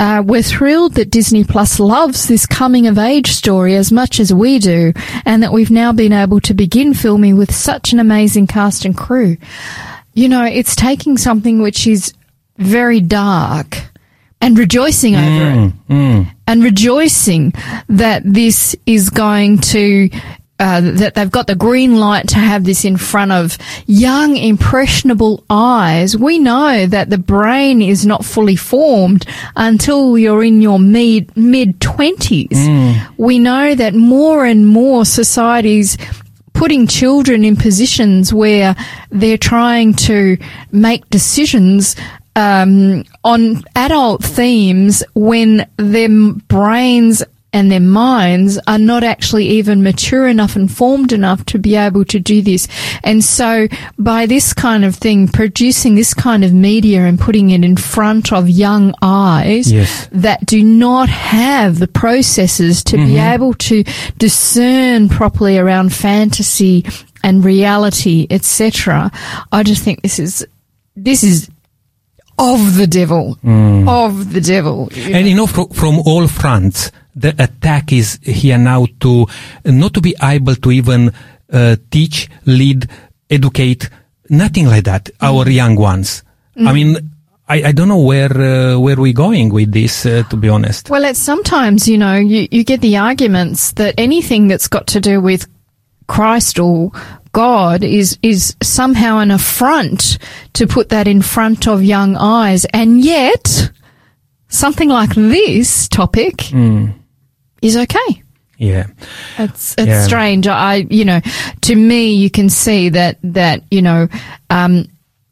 Uh, 0.00 0.22
we're 0.26 0.42
thrilled 0.42 0.94
that 0.94 1.10
Disney 1.10 1.44
Plus 1.44 1.80
loves 1.80 2.26
this 2.26 2.44
coming 2.44 2.88
of 2.88 2.98
age 2.98 3.28
story 3.28 3.74
as 3.74 3.92
much 3.92 4.20
as 4.20 4.34
we 4.34 4.58
do, 4.58 4.92
and 5.24 5.42
that 5.42 5.52
we've 5.52 5.70
now 5.70 5.92
been 5.92 6.12
able 6.12 6.40
to 6.40 6.52
begin 6.52 6.92
filming 6.92 7.38
with 7.38 7.54
such 7.54 7.92
an 7.92 8.00
amazing 8.00 8.48
cast 8.48 8.84
and 8.84 8.96
crew. 8.96 9.36
You 10.12 10.28
know, 10.28 10.44
it's 10.44 10.74
taking 10.74 11.16
something 11.16 11.62
which 11.62 11.86
is 11.86 12.12
very 12.58 13.00
dark 13.00 13.78
and 14.40 14.58
rejoicing 14.58 15.14
over 15.14 15.24
mm, 15.24 15.68
it 15.68 15.88
mm. 15.88 16.34
and 16.46 16.62
rejoicing 16.62 17.52
that 17.88 18.22
this 18.24 18.76
is 18.86 19.10
going 19.10 19.58
to 19.58 20.08
uh, 20.60 20.80
that 20.80 21.14
they've 21.14 21.30
got 21.30 21.46
the 21.46 21.54
green 21.54 21.96
light 21.96 22.28
to 22.28 22.36
have 22.36 22.64
this 22.64 22.84
in 22.84 22.96
front 22.96 23.30
of 23.30 23.56
young, 23.86 24.36
impressionable 24.36 25.44
eyes. 25.48 26.16
We 26.16 26.40
know 26.40 26.84
that 26.84 27.10
the 27.10 27.18
brain 27.18 27.80
is 27.80 28.04
not 28.04 28.24
fully 28.24 28.56
formed 28.56 29.24
until 29.54 30.18
you're 30.18 30.42
in 30.42 30.60
your 30.60 30.80
mid 30.80 31.36
mid 31.36 31.80
twenties. 31.80 32.48
Mm. 32.50 33.06
We 33.16 33.38
know 33.38 33.76
that 33.76 33.94
more 33.94 34.44
and 34.44 34.66
more 34.66 35.04
societies 35.04 35.96
putting 36.54 36.88
children 36.88 37.44
in 37.44 37.54
positions 37.54 38.34
where 38.34 38.74
they're 39.10 39.38
trying 39.38 39.94
to 39.94 40.36
make 40.72 41.08
decisions 41.08 41.94
um, 42.38 43.04
on 43.24 43.64
adult 43.74 44.22
themes 44.22 45.02
when 45.14 45.68
their 45.76 46.08
brains 46.46 47.24
and 47.52 47.72
their 47.72 47.80
minds 47.80 48.58
are 48.66 48.78
not 48.78 49.02
actually 49.02 49.48
even 49.48 49.82
mature 49.82 50.28
enough 50.28 50.54
and 50.54 50.70
formed 50.70 51.12
enough 51.12 51.44
to 51.46 51.58
be 51.58 51.74
able 51.76 52.04
to 52.04 52.20
do 52.20 52.42
this. 52.42 52.68
And 53.02 53.24
so 53.24 53.66
by 53.98 54.26
this 54.26 54.52
kind 54.52 54.84
of 54.84 54.94
thing, 54.94 55.28
producing 55.28 55.94
this 55.94 56.12
kind 56.12 56.44
of 56.44 56.52
media 56.52 57.06
and 57.06 57.18
putting 57.18 57.48
it 57.50 57.64
in 57.64 57.76
front 57.76 58.32
of 58.34 58.48
young 58.50 58.94
eyes 59.02 59.72
Yes. 59.72 60.08
that 60.12 60.44
do 60.44 60.62
not 60.62 61.08
have 61.08 61.78
the 61.78 61.88
processes 61.88 62.84
to 62.84 62.98
be 62.98 63.16
able 63.16 63.54
to 63.54 63.82
discern 64.18 65.08
properly 65.08 65.58
around 65.58 65.92
fantasy 65.92 66.84
and 67.24 67.42
reality, 67.44 68.26
etc. 68.30 69.10
I 69.50 69.62
just 69.62 69.82
think 69.82 70.02
this 70.02 70.18
is, 70.18 70.46
this 70.94 71.24
is 71.24 71.48
of 72.38 72.76
the 72.76 72.86
devil, 72.86 73.38
of 73.88 74.32
the 74.32 74.40
devil. 74.40 74.88
And 74.96 75.26
you 75.28 75.34
know, 75.34 75.46
fro- 75.46 75.66
from 75.68 75.98
all 76.06 76.26
fronts, 76.28 76.90
the 77.14 77.34
attack 77.42 77.92
is 77.92 78.18
here 78.22 78.58
now 78.58 78.86
to 79.00 79.26
not 79.64 79.94
to 79.94 80.00
be 80.00 80.14
able 80.22 80.54
to 80.54 80.70
even 80.70 81.12
uh, 81.52 81.76
teach, 81.90 82.28
lead, 82.46 82.88
educate, 83.28 83.90
nothing 84.30 84.66
like 84.66 84.84
that. 84.84 85.10
Our 85.20 85.48
young 85.48 85.76
ones. 85.76 86.22
I 86.56 86.72
mean, 86.72 87.10
I, 87.48 87.68
I 87.68 87.72
don't 87.72 87.88
know 87.88 88.02
where 88.02 88.32
uh, 88.32 88.78
where 88.78 88.96
we're 88.96 89.12
going 89.12 89.52
with 89.52 89.72
this. 89.72 90.04
Uh, 90.04 90.22
to 90.28 90.36
be 90.36 90.48
honest. 90.48 90.90
Well, 90.90 91.04
it's 91.04 91.18
sometimes, 91.18 91.88
you 91.88 91.96
know, 91.98 92.16
you, 92.16 92.48
you 92.50 92.64
get 92.64 92.80
the 92.80 92.96
arguments 92.96 93.72
that 93.72 93.94
anything 93.96 94.48
that's 94.48 94.68
got 94.68 94.86
to 94.88 95.00
do 95.00 95.20
with 95.20 95.46
Christ 96.08 96.58
or 96.58 96.90
God 97.38 97.84
is, 97.84 98.18
is 98.20 98.56
somehow 98.60 99.18
an 99.18 99.30
affront 99.30 100.18
to 100.54 100.66
put 100.66 100.88
that 100.88 101.06
in 101.06 101.22
front 101.22 101.68
of 101.68 101.84
young 101.84 102.16
eyes. 102.16 102.64
And 102.74 103.04
yet, 103.04 103.70
something 104.48 104.88
like 104.88 105.14
this 105.14 105.86
topic 105.86 106.52
is 107.62 107.76
okay. 107.76 108.22
Yeah. 108.56 108.86
It's 109.38 109.74
it's 109.78 109.86
Yeah. 109.86 110.04
strange. 110.04 110.48
I 110.48 110.86
you 110.90 111.04
know, 111.04 111.20
to 111.60 111.76
me, 111.76 112.14
you 112.14 112.28
can 112.28 112.50
see 112.50 112.88
that 112.88 113.18
that 113.22 113.62
you 113.70 113.82
know, 113.82 114.08
um, 114.50 114.86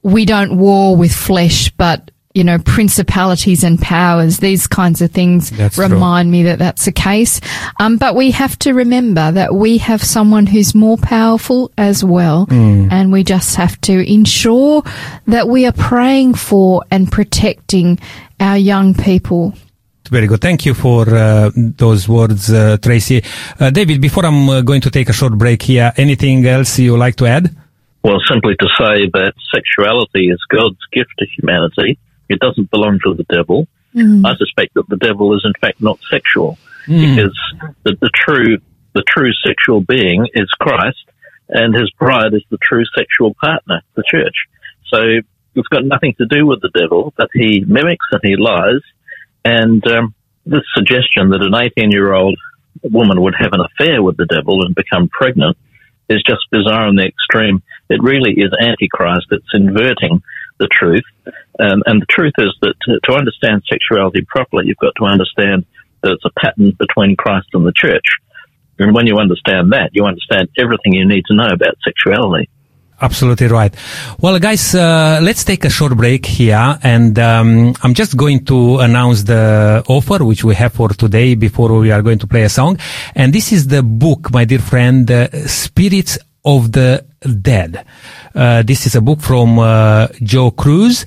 we 0.05 0.25
don't 0.27 0.59
war 0.59 0.95
with 0.95 1.12
flesh, 1.12 1.71
but 1.77 2.12
you 2.37 2.44
know, 2.44 2.59
principalities 2.59 3.64
and 3.64 3.81
powers. 3.81 4.38
These 4.38 4.66
kinds 4.66 5.01
of 5.01 5.11
things 5.11 5.51
That's 5.51 5.77
true. 5.77 5.87
remind 5.88 6.31
me 6.31 6.42
that 6.44 6.59
that's 6.59 6.85
the 6.85 6.92
case. 6.92 7.40
Um, 7.81 7.96
but 7.96 8.14
we 8.14 8.31
have 8.33 8.59
to 8.59 8.75
remember 8.75 9.33
that 9.33 9.55
we 9.55 9.79
have 9.79 10.03
someone 10.03 10.46
who's 10.46 10.75
more 10.75 10.99
powerful 10.99 11.70
as 11.79 12.05
well, 12.05 12.44
Hmm. 12.44 12.88
and 12.90 13.11
we 13.11 13.25
just 13.25 13.57
have 13.57 13.81
to 13.88 13.94
ensure 14.18 14.83
that 15.27 15.49
we 15.49 15.64
are 15.66 15.72
praying 15.72 16.35
for 16.35 16.83
and 16.90 17.11
protecting 17.11 17.99
our 18.38 18.59
young 18.59 18.92
people. 18.94 19.55
Very 20.11 20.27
good. 20.27 20.40
Thank 20.42 20.66
you 20.66 20.75
for 20.75 21.09
uh, 21.09 21.51
those 21.57 22.07
words, 22.07 22.53
uh, 22.53 22.77
Tracy. 22.83 23.22
Uh, 23.59 23.70
David, 23.70 24.01
before 24.01 24.25
I'm 24.27 24.49
uh, 24.49 24.61
going 24.61 24.83
to 24.83 24.90
take 24.90 25.09
a 25.09 25.12
short 25.14 25.33
break 25.38 25.62
here, 25.62 25.90
anything 25.96 26.44
else 26.46 26.79
you 26.79 26.92
would 26.92 27.01
like 27.01 27.16
to 27.16 27.27
add? 27.27 27.44
Well, 28.05 28.20
simply 28.31 28.55
to 28.61 28.68
say 28.79 29.11
that 29.14 29.33
sexuality 29.53 30.25
is 30.35 30.38
God's 30.49 30.79
gift 30.92 31.11
to 31.18 31.27
humanity. 31.37 31.99
It 32.29 32.41
doesn't 32.41 32.71
belong 32.71 32.99
to 33.05 33.15
the 33.15 33.25
devil. 33.25 33.67
I 34.27 34.37
suspect 34.37 34.75
that 34.75 34.89
the 34.89 34.97
devil 34.97 35.35
is 35.35 35.43
in 35.45 35.53
fact 35.61 35.81
not 35.81 35.99
sexual 36.11 36.59
because 36.87 37.37
the, 37.85 37.97
the 38.01 38.11
true 38.15 38.59
the 38.95 39.03
true 39.07 39.33
sexual 39.45 39.81
being 39.81 40.27
is 40.35 40.49
Christ, 40.59 41.05
and 41.49 41.75
his 41.75 41.91
bride 41.99 42.33
is 42.35 42.45
the 42.51 42.59
true 42.62 42.85
sexual 42.97 43.35
partner, 43.35 43.83
the 43.95 44.05
church. 44.11 44.35
So 44.87 44.99
it's 45.55 45.69
got 45.69 45.85
nothing 45.85 46.15
to 46.19 46.27
do 46.27 46.47
with 46.47 46.61
the 46.61 46.71
devil, 46.75 47.12
but 47.17 47.29
he 47.35 47.65
mimics 47.67 48.07
and 48.12 48.21
he 48.23 48.37
lies. 48.37 48.83
And 49.45 49.87
um, 49.87 50.15
this 50.45 50.62
suggestion 50.75 51.31
that 51.31 51.43
an 51.43 51.55
18 51.55 51.91
year 51.91 52.12
old 52.12 52.39
woman 52.83 53.21
would 53.23 53.35
have 53.39 53.53
an 53.53 53.61
affair 53.61 54.03
with 54.03 54.17
the 54.17 54.27
devil 54.27 54.65
and 54.65 54.75
become 54.75 55.09
pregnant 55.09 55.57
is 56.09 56.23
just 56.23 56.43
bizarre 56.51 56.89
in 56.89 56.97
the 56.97 57.07
extreme. 57.07 57.62
It 57.89 58.03
really 58.03 58.33
is 58.33 58.53
antichrist. 58.61 59.27
It's 59.31 59.53
inverting 59.53 60.23
the 60.59 60.69
truth. 60.71 61.05
Um, 61.59 61.83
and 61.87 62.03
the 62.03 62.07
truth 62.07 62.35
is 62.38 62.55
that 62.62 62.75
to, 62.83 63.01
to 63.05 63.12
understand 63.16 63.62
sexuality 63.69 64.25
properly, 64.29 64.66
you've 64.66 64.79
got 64.79 64.95
to 64.97 65.05
understand 65.05 65.64
that 66.03 66.12
it's 66.12 66.25
a 66.25 66.40
pattern 66.40 66.73
between 66.79 67.16
Christ 67.16 67.49
and 67.55 67.66
the 67.66 67.73
church. 67.75 68.05
And 68.79 68.95
when 68.95 69.07
you 69.07 69.16
understand 69.16 69.73
that, 69.73 69.90
you 69.92 70.05
understand 70.05 70.49
everything 70.59 70.92
you 70.92 71.07
need 71.07 71.25
to 71.29 71.35
know 71.35 71.49
about 71.49 71.77
sexuality. 71.83 72.49
Absolutely 73.01 73.49
right. 73.49 73.75
Well, 74.21 74.38
guys, 74.38 74.75
uh, 74.75 75.21
let's 75.23 75.45
take 75.45 75.66
a 75.66 75.71
short 75.71 75.95
break 75.99 76.25
here, 76.25 76.79
and 76.83 77.19
um, 77.19 77.75
I'm 77.83 77.92
just 77.92 78.16
going 78.16 78.47
to 78.47 78.79
announce 78.79 79.23
the 79.25 79.85
offer 79.87 80.25
which 80.25 80.45
we 80.45 80.55
have 80.55 80.73
for 80.73 80.88
today 80.88 81.35
before 81.35 81.79
we 81.79 81.90
are 81.90 82.01
going 82.01 82.19
to 82.21 82.27
play 82.27 82.45
a 82.45 82.49
song. 82.49 82.79
And 83.14 83.35
this 83.35 83.53
is 83.53 83.66
the 83.66 83.83
book, 83.83 84.33
my 84.33 84.47
dear 84.47 84.61
friend, 84.61 85.11
uh, 85.11 85.29
Spirits 85.47 86.19
of 86.46 86.72
the 86.72 87.04
Dead. 87.42 87.85
Uh, 88.35 88.62
this 88.62 88.87
is 88.87 88.94
a 88.94 89.00
book 89.00 89.20
from 89.20 89.59
uh, 89.59 90.06
Joe 90.22 90.52
Crews. 90.52 91.04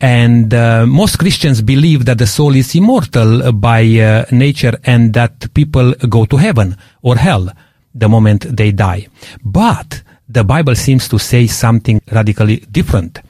And 0.00 0.52
uh, 0.52 0.84
most 0.86 1.18
Christians 1.18 1.62
believe 1.62 2.04
that 2.06 2.18
the 2.18 2.26
soul 2.26 2.56
is 2.56 2.74
immortal 2.74 3.52
by 3.52 3.82
uh, 3.82 4.24
nature 4.32 4.76
and 4.84 5.14
that 5.14 5.54
people 5.54 5.94
go 6.08 6.24
to 6.26 6.36
heaven 6.36 6.76
or 7.02 7.16
hell 7.16 7.48
the 7.94 8.08
moment 8.08 8.56
they 8.56 8.72
die. 8.72 9.06
But 9.44 10.02
the 10.28 10.44
Bible 10.44 10.74
seems 10.74 11.08
to 11.08 11.18
say 11.18 11.46
something 11.46 12.00
radically 12.10 12.56
different. 12.70 13.20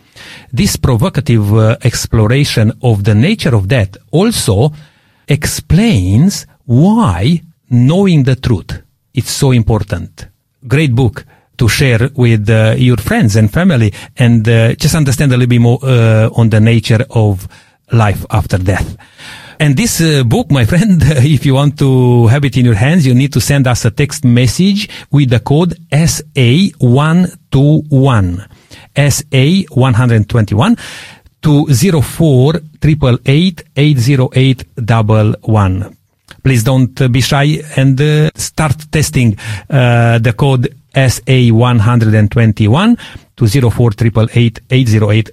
This 0.51 0.77
provocative 0.77 1.53
uh, 1.53 1.77
exploration 1.85 2.73
of 2.83 3.05
the 3.05 3.15
nature 3.15 3.55
of 3.55 3.69
death 3.69 3.97
also 4.11 4.73
explains 5.29 6.47
why 6.65 7.43
knowing 7.69 8.23
the 8.23 8.37
truth 8.37 8.83
is 9.15 9.29
so 9.29 9.53
important. 9.53 10.29
Great 10.67 10.95
book 10.95 11.27
to 11.63 11.69
share 11.69 12.11
with 12.17 12.51
uh, 12.51 12.75
your 12.77 12.97
friends 12.97 13.37
and 13.37 13.53
family 13.53 13.93
and 14.17 14.49
uh, 14.49 14.75
just 14.75 14.97
understand 14.97 15.31
a 15.31 15.37
little 15.37 15.49
bit 15.49 15.61
more 15.61 15.79
uh, 15.85 16.29
on 16.35 16.51
the 16.51 16.59
nature 16.59 17.07
of 17.11 17.47
life 17.93 18.27
after 18.31 18.59
death. 18.59 18.97
And 19.61 19.77
this 19.77 20.01
uh, 20.01 20.25
book, 20.25 20.51
my 20.51 20.65
friend, 20.73 21.01
if 21.37 21.47
you 21.47 21.55
want 21.55 21.79
to 21.79 22.27
have 22.27 22.45
it 22.45 22.57
in 22.57 22.65
your 22.65 22.75
hands, 22.75 23.07
you 23.07 23.15
need 23.15 23.33
to 23.35 23.41
send 23.41 23.69
us 23.69 23.85
a 23.85 23.93
text 23.93 24.25
message 24.25 24.89
with 25.13 25.31
the 25.31 25.39
code 25.39 25.79
SA121. 25.93 28.49
SA121 28.97 30.79
to 31.43 31.67
04 32.03 32.61
808 32.83 33.63
Please 36.43 36.65
don't 36.65 37.01
uh, 37.01 37.07
be 37.07 37.21
shy 37.21 37.63
and 37.77 38.01
uh, 38.01 38.31
start 38.35 38.91
testing 38.91 39.37
uh, 39.71 40.19
the 40.19 40.33
code 40.33 40.75
SA121 40.95 42.99
to 43.37 43.71
04 43.71 43.91
808 44.71 45.31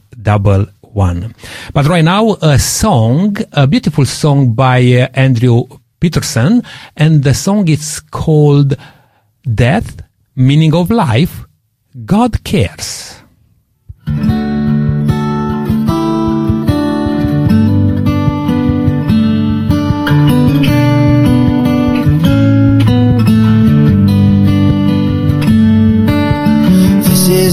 But 1.74 1.88
right 1.88 2.04
now, 2.04 2.36
a 2.42 2.60
song, 2.60 3.38
a 3.54 3.68
beautiful 3.68 4.06
song 4.06 4.54
by 4.54 4.80
uh, 4.80 5.08
Andrew 5.14 5.66
Peterson, 6.00 6.64
and 6.96 7.24
the 7.24 7.34
song 7.34 7.68
is 7.68 8.00
called 8.00 8.76
Death, 9.54 10.02
Meaning 10.36 10.74
of 10.74 10.90
Life, 10.90 11.46
God 12.06 12.44
Cares. 12.44 13.19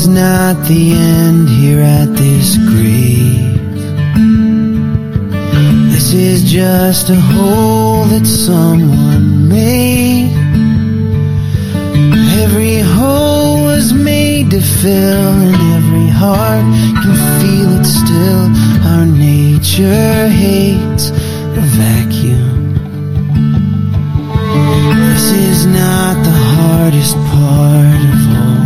Not 0.08 0.66
the 0.68 0.92
end 0.92 1.48
here 1.48 1.80
at 1.80 2.06
this 2.16 2.56
grave. 2.56 3.56
This 5.92 6.12
is 6.12 6.44
just 6.44 7.08
a 7.08 7.14
hole 7.14 8.04
that 8.04 8.26
someone 8.26 9.48
made. 9.48 10.32
Every 12.42 12.80
hole 12.80 13.64
was 13.64 13.92
made 13.92 14.50
to 14.50 14.60
fill, 14.60 15.32
and 15.46 15.56
every 15.78 16.08
heart 16.08 16.66
can 17.02 17.14
feel 17.40 17.80
it 17.80 17.86
still. 17.86 18.44
Our 18.90 19.06
nature 19.06 20.28
hates 20.28 21.10
a 21.10 21.64
vacuum. 21.80 22.74
This 25.12 25.30
is 25.32 25.66
not 25.66 26.14
the 26.24 26.36
hardest 26.54 27.16
part 27.32 28.00
of 28.12 28.36
all. 28.36 28.65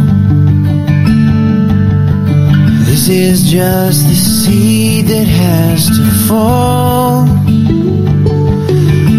This 3.01 3.09
is 3.09 3.51
just 3.51 4.07
the 4.09 4.15
seed 4.15 5.07
that 5.07 5.27
has 5.27 5.87
to 5.87 6.05
fall. 6.29 7.27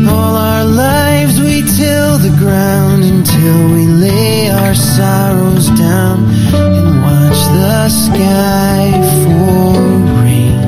All 0.07 0.35
our 0.35 0.65
lives 0.65 1.39
we 1.39 1.61
till 1.61 2.19
the 2.19 2.29
ground 2.37 3.03
until 3.03 3.73
we 3.73 3.87
lay 3.87 4.51
our 4.51 4.75
sorrows 4.75 5.69
down 5.71 6.29
and 6.53 7.01
watch 7.01 7.41
the 7.57 7.89
sky 7.89 8.91
for 9.23 9.73
rain. 10.21 10.61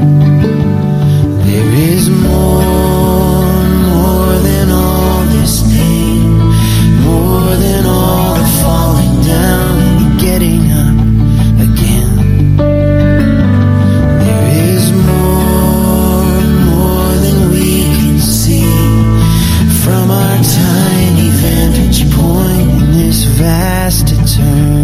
There 1.46 1.72
is 1.94 2.10
more, 2.10 2.83
vast 23.84 24.14
eternity. 24.14 24.83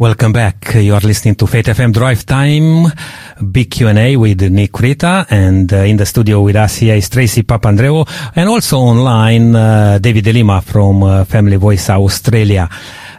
Welcome 0.00 0.32
back. 0.32 0.76
You 0.76 0.94
are 0.94 1.00
listening 1.00 1.34
to 1.34 1.48
Faith 1.48 1.66
FM 1.66 1.92
Drive 1.92 2.24
Time, 2.24 2.86
big 3.50 3.68
Q&A 3.68 4.16
with 4.16 4.40
Nick 4.42 4.70
Creta, 4.70 5.26
and 5.28 5.72
uh, 5.72 5.78
in 5.78 5.96
the 5.96 6.06
studio 6.06 6.40
with 6.40 6.54
us 6.54 6.76
here 6.76 6.94
is 6.94 7.08
Tracy 7.08 7.42
Papandreo, 7.42 8.06
and 8.36 8.48
also 8.48 8.78
online, 8.78 9.56
uh, 9.56 9.98
David 10.00 10.22
d'Lima 10.22 10.62
from 10.62 11.02
uh, 11.02 11.24
Family 11.24 11.56
Voice 11.56 11.90
Australia. 11.90 12.68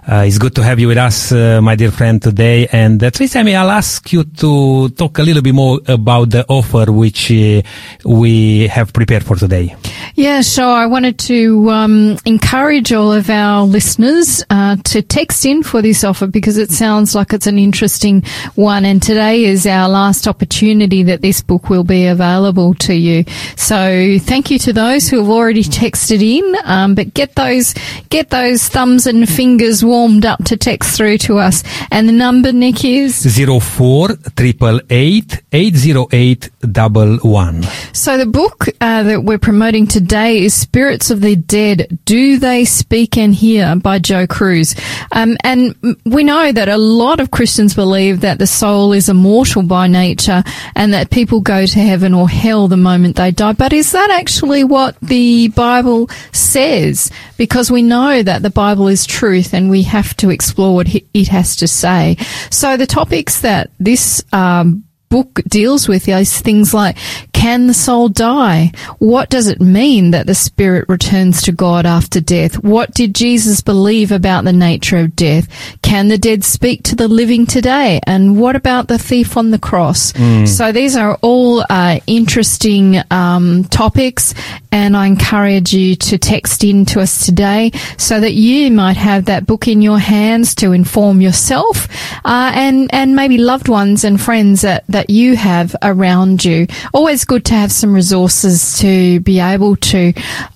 Uh, 0.07 0.23
it's 0.25 0.38
good 0.38 0.55
to 0.55 0.63
have 0.63 0.79
you 0.79 0.88
with 0.88 0.97
us, 0.97 1.31
uh, 1.31 1.59
my 1.62 1.75
dear 1.75 1.91
friend, 1.91 2.21
today. 2.21 2.67
And 2.71 3.03
uh, 3.03 3.12
Tracy, 3.12 3.39
I 3.39 3.43
mean, 3.43 3.55
I'll 3.55 3.69
ask 3.71 4.12
you 4.12 4.23
to 4.23 4.89
talk 4.89 5.19
a 5.19 5.23
little 5.23 5.41
bit 5.41 5.53
more 5.53 5.79
about 5.88 6.29
the 6.31 6.45
offer 6.47 6.91
which 6.91 7.31
uh, 7.31 7.62
we 8.05 8.67
have 8.67 8.93
prepared 8.93 9.23
for 9.23 9.35
today. 9.35 9.75
Yeah, 10.15 10.41
so 10.41 10.69
I 10.69 10.85
wanted 10.88 11.17
to 11.19 11.69
um, 11.69 12.17
encourage 12.25 12.91
all 12.91 13.13
of 13.13 13.29
our 13.29 13.63
listeners 13.63 14.43
uh, 14.49 14.77
to 14.85 15.01
text 15.01 15.45
in 15.45 15.63
for 15.63 15.81
this 15.81 16.03
offer 16.03 16.27
because 16.27 16.57
it 16.57 16.71
sounds 16.71 17.15
like 17.15 17.33
it's 17.33 17.47
an 17.47 17.59
interesting 17.59 18.23
one. 18.55 18.85
And 18.85 19.01
today 19.01 19.45
is 19.45 19.65
our 19.65 19.88
last 19.88 20.27
opportunity 20.27 21.03
that 21.03 21.21
this 21.21 21.41
book 21.41 21.69
will 21.69 21.83
be 21.83 22.07
available 22.07 22.73
to 22.75 22.93
you. 22.93 23.23
So 23.55 24.17
thank 24.19 24.51
you 24.51 24.59
to 24.59 24.73
those 24.73 25.07
who 25.07 25.19
have 25.19 25.29
already 25.29 25.63
texted 25.63 26.21
in. 26.21 26.55
Um, 26.65 26.95
but 26.95 27.13
get 27.13 27.35
those 27.35 27.73
get 28.09 28.29
those 28.29 28.67
thumbs 28.67 29.07
and 29.07 29.27
fingers 29.27 29.83
warmed 29.89 30.25
up 30.25 30.43
to 30.45 30.56
text 30.56 30.95
through 30.95 31.17
to 31.17 31.39
us. 31.39 31.63
And 31.91 32.08
the 32.08 32.13
number, 32.13 32.52
Nick, 32.52 32.86
is 32.86 33.15
Zero 33.15 33.60
four 33.60 34.15
triple 34.36 34.80
eight 34.89 35.41
eight 35.52 35.75
zero 35.75 36.08
eight 36.12 36.49
double 36.62 37.17
one. 37.17 37.63
So 37.93 38.17
the 38.17 38.25
book 38.25 38.67
uh, 38.80 39.04
that 39.04 39.23
we're 39.23 39.39
promoting 39.49 39.88
today 39.88 40.43
is 40.45 40.54
Spirits 40.54 41.10
of 41.12 41.21
the 41.21 41.36
Dead. 41.36 41.99
Do 42.06 42.38
They 42.38 42.65
Speak 42.65 43.17
and 43.17 43.34
Hear 43.34 43.75
by 43.75 43.99
Joe 43.99 44.28
Crews. 44.28 44.75
Um, 45.12 45.36
and 45.43 45.75
we 46.06 46.23
know 46.23 46.52
that 46.52 46.69
a 46.69 46.78
lot 46.78 47.19
of 47.19 47.32
Christians 47.32 47.73
believe 47.73 48.21
that 48.21 48.39
the 48.39 48.47
soul 48.47 48.93
is 48.93 49.10
immortal 49.10 49.63
by 49.63 49.88
nature 49.88 50.43
and 50.75 50.93
that 50.93 51.10
people 51.10 51.41
go 51.41 51.65
to 51.65 51.80
heaven 51.80 52.13
or 52.13 52.30
hell 52.30 52.67
the 52.67 52.78
moment 52.78 53.15
they 53.15 53.32
die. 53.32 53.54
But 53.54 53.73
is 53.73 53.91
that 53.93 54.10
actually 54.12 54.63
what 54.63 54.95
the 55.02 55.49
Bible 55.49 56.10
says? 56.32 57.10
Because 57.39 57.71
we 57.71 57.82
know 57.82 58.21
that 58.21 58.43
the 58.43 58.49
Bible 58.52 58.88
is 58.88 59.06
truth 59.06 59.54
and 59.54 59.69
we 59.69 59.82
have 59.84 60.15
to 60.17 60.30
explore 60.30 60.75
what 60.75 60.88
it 60.93 61.28
has 61.30 61.56
to 61.56 61.67
say. 61.67 62.17
So 62.52 62.78
the 62.78 62.86
topics 62.86 63.41
that 63.41 63.71
this 63.80 64.21
um, 64.34 64.84
book 65.10 65.41
deals 65.47 65.88
with 65.88 66.08
is 66.08 66.39
things 66.41 66.73
like 66.73 66.97
can 67.39 67.67
the 67.67 67.73
soul 67.73 68.10
die? 68.10 68.69
What 68.97 69.30
does 69.30 69.47
it 69.47 69.62
mean 69.62 70.12
that 70.12 70.28
the 70.28 70.36
spirit 70.36 70.89
returns 70.89 71.41
to 71.43 71.54
God 71.54 71.86
after 71.86 72.19
death? 72.19 72.62
What 72.62 72.93
did 72.93 73.15
Jesus 73.15 73.62
believe 73.62 74.12
about 74.12 74.43
the 74.43 74.52
nature 74.52 74.97
of 74.97 75.15
death? 75.15 75.47
Can 75.82 76.10
the 76.10 76.17
dead 76.17 76.43
speak 76.43 76.84
to 76.84 76.97
the 76.97 77.08
living 77.08 77.45
today? 77.45 78.02
And 78.06 78.38
what 78.38 78.58
about 78.58 78.89
the 78.89 78.99
thief 78.99 79.38
on 79.38 79.52
the 79.52 79.58
cross? 79.58 80.12
So 80.49 80.73
these 80.73 80.97
are 80.97 81.17
all 81.21 81.63
uh, 81.69 82.02
interesting 82.08 82.97
um, 83.10 83.63
topics, 83.63 84.34
and 84.73 84.97
I 84.97 85.08
encourage 85.08 85.73
you 85.73 85.95
to 85.95 86.17
text 86.17 86.65
in 86.65 86.84
to 86.88 86.99
us 86.99 87.25
today 87.25 87.71
so 87.97 88.19
that 88.19 88.34
you 88.34 88.69
might 88.69 88.97
have 88.97 89.25
that 89.25 89.45
book 89.45 89.69
in 89.69 89.82
your 89.82 89.99
hands 89.99 90.56
to 90.56 90.73
inform 90.73 91.21
yourself 91.21 91.88
uh, 92.25 92.52
and 92.54 92.93
and 92.93 93.15
maybe 93.15 93.38
loved 93.38 93.69
ones 93.69 94.04
and 94.04 94.19
friends 94.19 94.62
that, 94.62 94.84
that 94.89 95.10
you 95.10 95.38
have 95.38 95.73
around 95.82 96.43
you. 96.43 96.67
Always 96.93 97.23
good 97.30 97.46
to 97.46 97.54
have 97.54 97.72
some 97.72 97.94
resources 97.94 98.80
to 98.80 99.20
be 99.20 99.39
able 99.39 99.76
to 99.76 100.12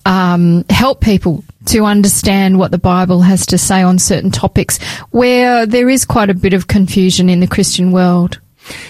um, 0.08 0.66
help 0.72 1.02
people 1.02 1.44
to 1.68 1.86
understand 1.86 2.58
what 2.58 2.72
the 2.72 2.80
Bible 2.80 3.22
has 3.22 3.46
to 3.46 3.60
say 3.60 3.84
on 3.84 4.00
certain 4.00 4.32
topics 4.32 4.82
where 5.12 5.68
there 5.68 5.88
is 5.88 6.04
quite 6.04 6.32
a 6.32 6.34
bit 6.34 6.54
of 6.54 6.66
confusion 6.68 7.30
in 7.30 7.42
the 7.42 7.48
Christian 7.48 7.92
world. 7.92 8.40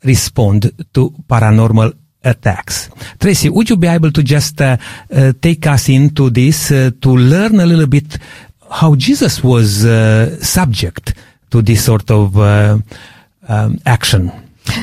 respond 0.03 0.71
to 0.93 1.11
paranormal 1.27 1.93
attacks. 2.23 2.89
Tracy, 3.19 3.49
would 3.49 3.69
you 3.69 3.77
be 3.77 3.87
able 3.87 4.11
to 4.11 4.23
just 4.23 4.61
uh, 4.61 4.77
uh, 5.11 5.33
take 5.41 5.65
us 5.67 5.89
into 5.89 6.29
this 6.29 6.71
uh, 6.71 6.91
to 6.99 7.15
learn 7.15 7.59
a 7.59 7.65
little 7.65 7.87
bit 7.87 8.17
how 8.69 8.95
Jesus 8.95 9.43
was 9.43 9.85
uh, 9.85 10.37
subject 10.43 11.13
to 11.49 11.61
this 11.61 11.85
sort 11.85 12.11
of 12.11 12.37
uh, 12.37 12.77
um, 13.49 13.79
action? 13.85 14.31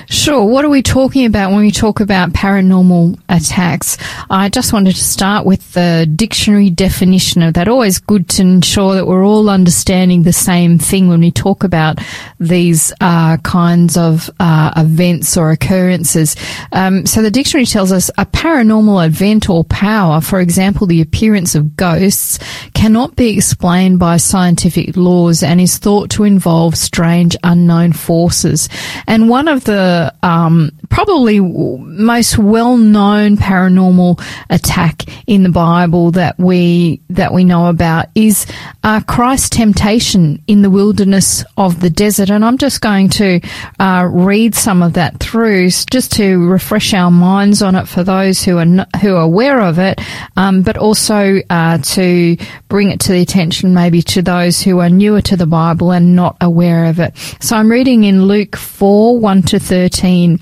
Sure. 0.08 0.44
What 0.44 0.64
are 0.64 0.68
we 0.68 0.82
talking 0.82 1.26
about 1.26 1.52
when 1.52 1.60
we 1.60 1.70
talk 1.70 2.00
about 2.00 2.30
paranormal 2.32 3.18
attacks? 3.28 3.96
I 4.28 4.48
just 4.48 4.72
wanted 4.72 4.94
to 4.96 5.04
start 5.04 5.46
with 5.46 5.72
the 5.72 6.10
dictionary 6.14 6.70
definition 6.70 7.42
of 7.42 7.54
that. 7.54 7.68
Always 7.68 7.98
good 7.98 8.28
to 8.30 8.42
ensure 8.42 8.94
that 8.94 9.06
we're 9.06 9.24
all 9.24 9.48
understanding 9.48 10.22
the 10.22 10.32
same 10.32 10.78
thing 10.78 11.08
when 11.08 11.20
we 11.20 11.30
talk 11.30 11.64
about 11.64 11.98
these 12.40 12.92
uh, 13.00 13.36
kinds 13.38 13.96
of 13.96 14.30
uh, 14.40 14.72
events 14.76 15.36
or 15.36 15.50
occurrences. 15.50 16.34
Um, 16.72 17.06
so 17.06 17.22
the 17.22 17.30
dictionary 17.30 17.66
tells 17.66 17.92
us 17.92 18.10
a 18.18 18.26
paranormal 18.26 19.06
event 19.06 19.48
or 19.48 19.64
power, 19.64 20.20
for 20.20 20.40
example, 20.40 20.86
the 20.86 21.02
appearance 21.02 21.54
of 21.54 21.76
ghosts, 21.76 22.38
cannot 22.74 23.14
be 23.16 23.36
explained 23.36 23.98
by 23.98 24.16
scientific 24.16 24.96
laws 24.96 25.42
and 25.42 25.60
is 25.60 25.78
thought 25.78 26.10
to 26.10 26.24
involve 26.24 26.76
strange 26.76 27.36
unknown 27.44 27.92
forces. 27.92 28.68
And 29.06 29.28
one 29.28 29.46
of 29.46 29.64
the 29.66 30.14
um, 30.22 30.70
probably 30.88 31.40
most 31.40 32.38
well-known 32.38 33.37
paranormal 33.37 34.22
attack 34.48 35.02
in 35.26 35.42
the 35.42 35.50
Bible 35.50 36.12
that 36.12 36.38
we 36.38 37.00
that 37.11 37.33
we 37.33 37.44
know 37.44 37.66
about 37.66 38.07
is 38.14 38.46
uh, 38.83 39.00
Christ's 39.00 39.50
temptation 39.50 40.42
in 40.46 40.62
the 40.62 40.70
wilderness 40.70 41.44
of 41.57 41.81
the 41.81 41.90
desert, 41.90 42.31
and 42.31 42.44
I'm 42.44 42.59
just 42.59 42.81
going 42.81 43.09
to 43.11 43.40
uh, 43.79 44.09
read 44.11 44.55
some 44.55 44.83
of 44.83 44.94
that 44.94 45.20
through 45.20 45.68
just 45.90 46.12
to 46.12 46.38
refresh 46.48 46.94
our 46.94 47.11
minds 47.11 47.62
on 47.62 47.74
it 47.74 47.88
for 47.88 48.05
those 48.05 48.42
who 48.42 48.59
are 48.59 48.87
who 49.02 49.14
are 49.16 49.22
aware 49.22 49.61
of 49.61 49.79
it, 49.79 50.00
um, 50.37 50.62
but 50.62 50.76
also 50.76 51.40
uh, 51.50 51.79
to 51.79 52.37
bring 52.68 52.90
it 52.90 53.00
to 53.00 53.12
the 53.12 53.20
attention 53.20 53.74
maybe 53.74 54.02
to 54.02 54.22
those 54.22 54.62
who 54.62 54.79
are 54.79 54.88
newer 54.88 55.20
to 55.20 55.37
the 55.37 55.46
Bible 55.46 55.90
and 55.90 56.14
not 56.14 56.37
aware 56.40 56.87
of 56.87 57.00
it. 57.00 57.16
So 57.40 57.57
I'm 57.57 57.70
reading 57.70 58.05
in 58.05 58.26
Luke 58.26 58.57
four 58.57 59.18
one 59.18 59.42
to 59.42 59.55
13. 59.58 60.40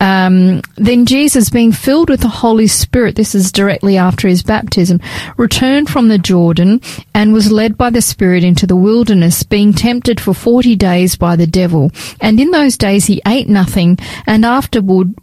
Um, 0.00 0.60
then 0.76 1.06
Jesus, 1.06 1.50
being 1.50 1.72
filled 1.72 2.10
with 2.10 2.20
the 2.20 2.28
Holy 2.28 2.66
Spirit, 2.66 3.16
this 3.16 3.34
is 3.34 3.52
directly 3.52 3.96
after 3.96 4.28
his 4.28 4.42
baptism, 4.42 5.00
returned 5.36 5.88
from 5.88 6.08
the 6.08 6.18
Jordan 6.18 6.80
and 7.14 7.32
was 7.32 7.52
led 7.52 7.76
by 7.78 7.90
the 7.90 8.02
Spirit 8.02 8.44
into 8.44 8.66
the 8.66 8.76
wilderness, 8.76 9.42
being 9.42 9.72
tempted 9.72 10.20
for 10.20 10.34
forty 10.34 10.76
days 10.76 11.16
by 11.16 11.36
the 11.36 11.46
devil. 11.46 11.90
And 12.20 12.40
in 12.40 12.50
those 12.50 12.76
days 12.76 13.06
he 13.06 13.22
ate 13.26 13.48
nothing, 13.48 13.98
and 14.26 14.44
afterward, 14.44 15.14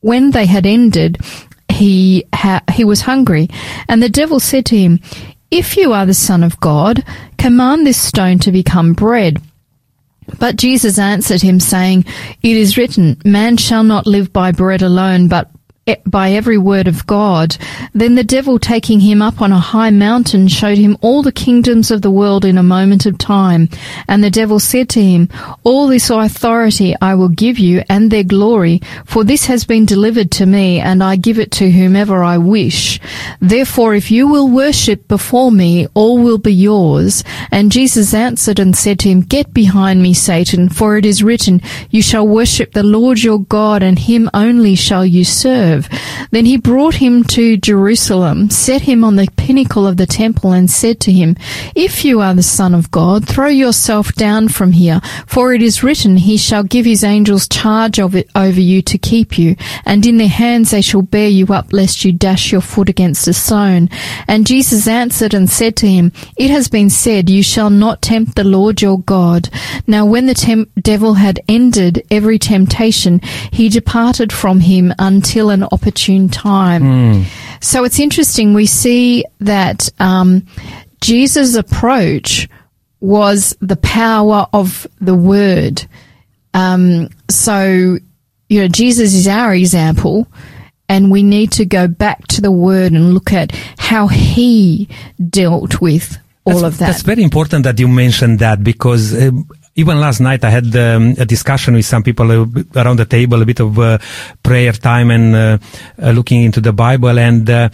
when 0.00 0.30
they 0.30 0.46
had 0.46 0.66
ended, 0.66 1.18
he 1.68 2.24
ha- 2.34 2.62
he 2.72 2.84
was 2.84 3.02
hungry. 3.02 3.48
And 3.88 4.02
the 4.02 4.08
devil 4.08 4.40
said 4.40 4.66
to 4.66 4.76
him, 4.76 5.00
If 5.50 5.76
you 5.76 5.92
are 5.92 6.06
the 6.06 6.14
Son 6.14 6.42
of 6.42 6.60
God, 6.60 7.04
command 7.36 7.86
this 7.86 8.00
stone 8.00 8.38
to 8.40 8.52
become 8.52 8.92
bread. 8.92 9.40
But 10.38 10.56
Jesus 10.56 10.98
answered 10.98 11.42
him, 11.42 11.60
saying, 11.60 12.04
It 12.42 12.56
is 12.56 12.76
written, 12.76 13.20
Man 13.24 13.56
shall 13.56 13.84
not 13.84 14.06
live 14.06 14.32
by 14.32 14.52
bread 14.52 14.82
alone, 14.82 15.28
but 15.28 15.50
by 16.06 16.32
every 16.32 16.58
word 16.58 16.88
of 16.88 17.06
God. 17.06 17.56
Then 17.94 18.14
the 18.14 18.24
devil, 18.24 18.58
taking 18.58 19.00
him 19.00 19.22
up 19.22 19.40
on 19.40 19.52
a 19.52 19.58
high 19.58 19.90
mountain, 19.90 20.48
showed 20.48 20.78
him 20.78 20.96
all 21.00 21.22
the 21.22 21.32
kingdoms 21.32 21.90
of 21.90 22.02
the 22.02 22.10
world 22.10 22.44
in 22.44 22.58
a 22.58 22.62
moment 22.62 23.06
of 23.06 23.18
time. 23.18 23.68
And 24.06 24.22
the 24.22 24.30
devil 24.30 24.58
said 24.58 24.88
to 24.90 25.02
him, 25.02 25.28
All 25.64 25.86
this 25.86 26.10
authority 26.10 26.94
I 27.00 27.14
will 27.14 27.28
give 27.28 27.58
you, 27.58 27.82
and 27.88 28.10
their 28.10 28.24
glory, 28.24 28.80
for 29.04 29.24
this 29.24 29.46
has 29.46 29.64
been 29.64 29.86
delivered 29.86 30.30
to 30.32 30.46
me, 30.46 30.80
and 30.80 31.02
I 31.02 31.16
give 31.16 31.38
it 31.38 31.50
to 31.52 31.70
whomever 31.70 32.22
I 32.22 32.38
wish. 32.38 33.00
Therefore, 33.40 33.94
if 33.94 34.10
you 34.10 34.28
will 34.28 34.48
worship 34.48 35.08
before 35.08 35.50
me, 35.50 35.86
all 35.94 36.18
will 36.18 36.38
be 36.38 36.52
yours. 36.52 37.24
And 37.50 37.72
Jesus 37.72 38.14
answered 38.14 38.58
and 38.58 38.76
said 38.76 38.98
to 39.00 39.08
him, 39.08 39.20
Get 39.20 39.54
behind 39.54 40.02
me, 40.02 40.14
Satan, 40.14 40.68
for 40.68 40.96
it 40.96 41.06
is 41.06 41.22
written, 41.22 41.60
You 41.90 42.02
shall 42.02 42.26
worship 42.26 42.72
the 42.72 42.82
Lord 42.82 43.22
your 43.22 43.40
God, 43.40 43.82
and 43.82 43.98
him 43.98 44.28
only 44.34 44.74
shall 44.74 45.06
you 45.06 45.24
serve. 45.24 45.77
Then 46.30 46.46
he 46.46 46.56
brought 46.56 46.94
him 46.94 47.24
to 47.24 47.56
Jerusalem, 47.56 48.50
set 48.50 48.82
him 48.82 49.04
on 49.04 49.16
the 49.16 49.28
pinnacle 49.36 49.86
of 49.86 49.96
the 49.96 50.06
temple, 50.06 50.52
and 50.52 50.70
said 50.70 51.00
to 51.00 51.12
him, 51.12 51.36
If 51.74 52.04
you 52.04 52.20
are 52.20 52.34
the 52.34 52.42
Son 52.42 52.74
of 52.74 52.90
God, 52.90 53.26
throw 53.28 53.48
yourself 53.48 54.14
down 54.14 54.48
from 54.48 54.72
here, 54.72 55.00
for 55.26 55.52
it 55.52 55.62
is 55.62 55.82
written, 55.82 56.16
He 56.16 56.36
shall 56.36 56.62
give 56.62 56.84
his 56.84 57.04
angels 57.04 57.48
charge 57.48 57.98
of 57.98 58.14
it 58.14 58.28
over 58.34 58.60
you 58.60 58.82
to 58.82 58.98
keep 58.98 59.38
you, 59.38 59.56
and 59.84 60.04
in 60.06 60.18
their 60.18 60.28
hands 60.28 60.70
they 60.70 60.82
shall 60.82 61.02
bear 61.02 61.28
you 61.28 61.46
up, 61.46 61.72
lest 61.72 62.04
you 62.04 62.12
dash 62.12 62.52
your 62.52 62.60
foot 62.60 62.88
against 62.88 63.28
a 63.28 63.32
stone. 63.32 63.88
And 64.26 64.46
Jesus 64.46 64.86
answered 64.86 65.34
and 65.34 65.48
said 65.48 65.76
to 65.76 65.88
him, 65.88 66.12
It 66.36 66.50
has 66.50 66.68
been 66.68 66.90
said, 66.90 67.30
You 67.30 67.42
shall 67.42 67.70
not 67.70 68.02
tempt 68.02 68.34
the 68.34 68.44
Lord 68.44 68.82
your 68.82 69.00
God. 69.00 69.48
Now 69.86 70.06
when 70.06 70.26
the 70.26 70.66
devil 70.80 71.14
had 71.14 71.40
ended 71.48 72.06
every 72.10 72.38
temptation, 72.38 73.20
he 73.52 73.68
departed 73.68 74.32
from 74.32 74.60
him 74.60 74.92
until 74.98 75.50
an 75.50 75.64
opportune 75.72 76.28
time. 76.28 76.82
So 77.60 77.84
it's 77.84 77.98
interesting. 77.98 78.54
We 78.54 78.66
see 78.66 79.24
that 79.40 79.88
um, 79.98 80.46
Jesus' 81.00 81.54
approach 81.54 82.48
was 83.00 83.56
the 83.60 83.76
power 83.76 84.46
of 84.52 84.86
the 85.00 85.14
word. 85.14 85.86
Um, 86.54 87.08
so, 87.28 87.98
you 88.48 88.60
know, 88.60 88.68
Jesus 88.68 89.14
is 89.14 89.28
our 89.28 89.54
example, 89.54 90.26
and 90.88 91.10
we 91.10 91.22
need 91.22 91.52
to 91.52 91.64
go 91.64 91.86
back 91.86 92.26
to 92.28 92.40
the 92.40 92.50
word 92.50 92.92
and 92.92 93.14
look 93.14 93.32
at 93.32 93.52
how 93.78 94.08
he 94.08 94.88
dealt 95.30 95.80
with 95.80 96.18
all 96.44 96.60
that's, 96.60 96.74
of 96.74 96.78
that. 96.78 96.86
That's 96.86 97.02
very 97.02 97.22
important 97.22 97.64
that 97.64 97.78
you 97.78 97.88
mentioned 97.88 98.38
that 98.40 98.64
because 98.64 99.14
uh, 99.14 99.30
even 99.78 100.00
last 100.00 100.18
night 100.20 100.44
I 100.44 100.50
had 100.50 100.74
um, 100.74 101.14
a 101.18 101.24
discussion 101.24 101.74
with 101.74 101.86
some 101.86 102.02
people 102.02 102.30
uh, 102.32 102.46
around 102.74 102.98
the 102.98 103.04
table, 103.04 103.40
a 103.40 103.46
bit 103.46 103.60
of 103.60 103.78
uh, 103.78 103.98
prayer 104.42 104.72
time 104.72 105.12
and 105.12 105.34
uh, 105.34 105.58
uh, 106.02 106.10
looking 106.10 106.42
into 106.42 106.60
the 106.60 106.72
Bible, 106.72 107.16
and 107.16 107.48
uh, 107.48 107.68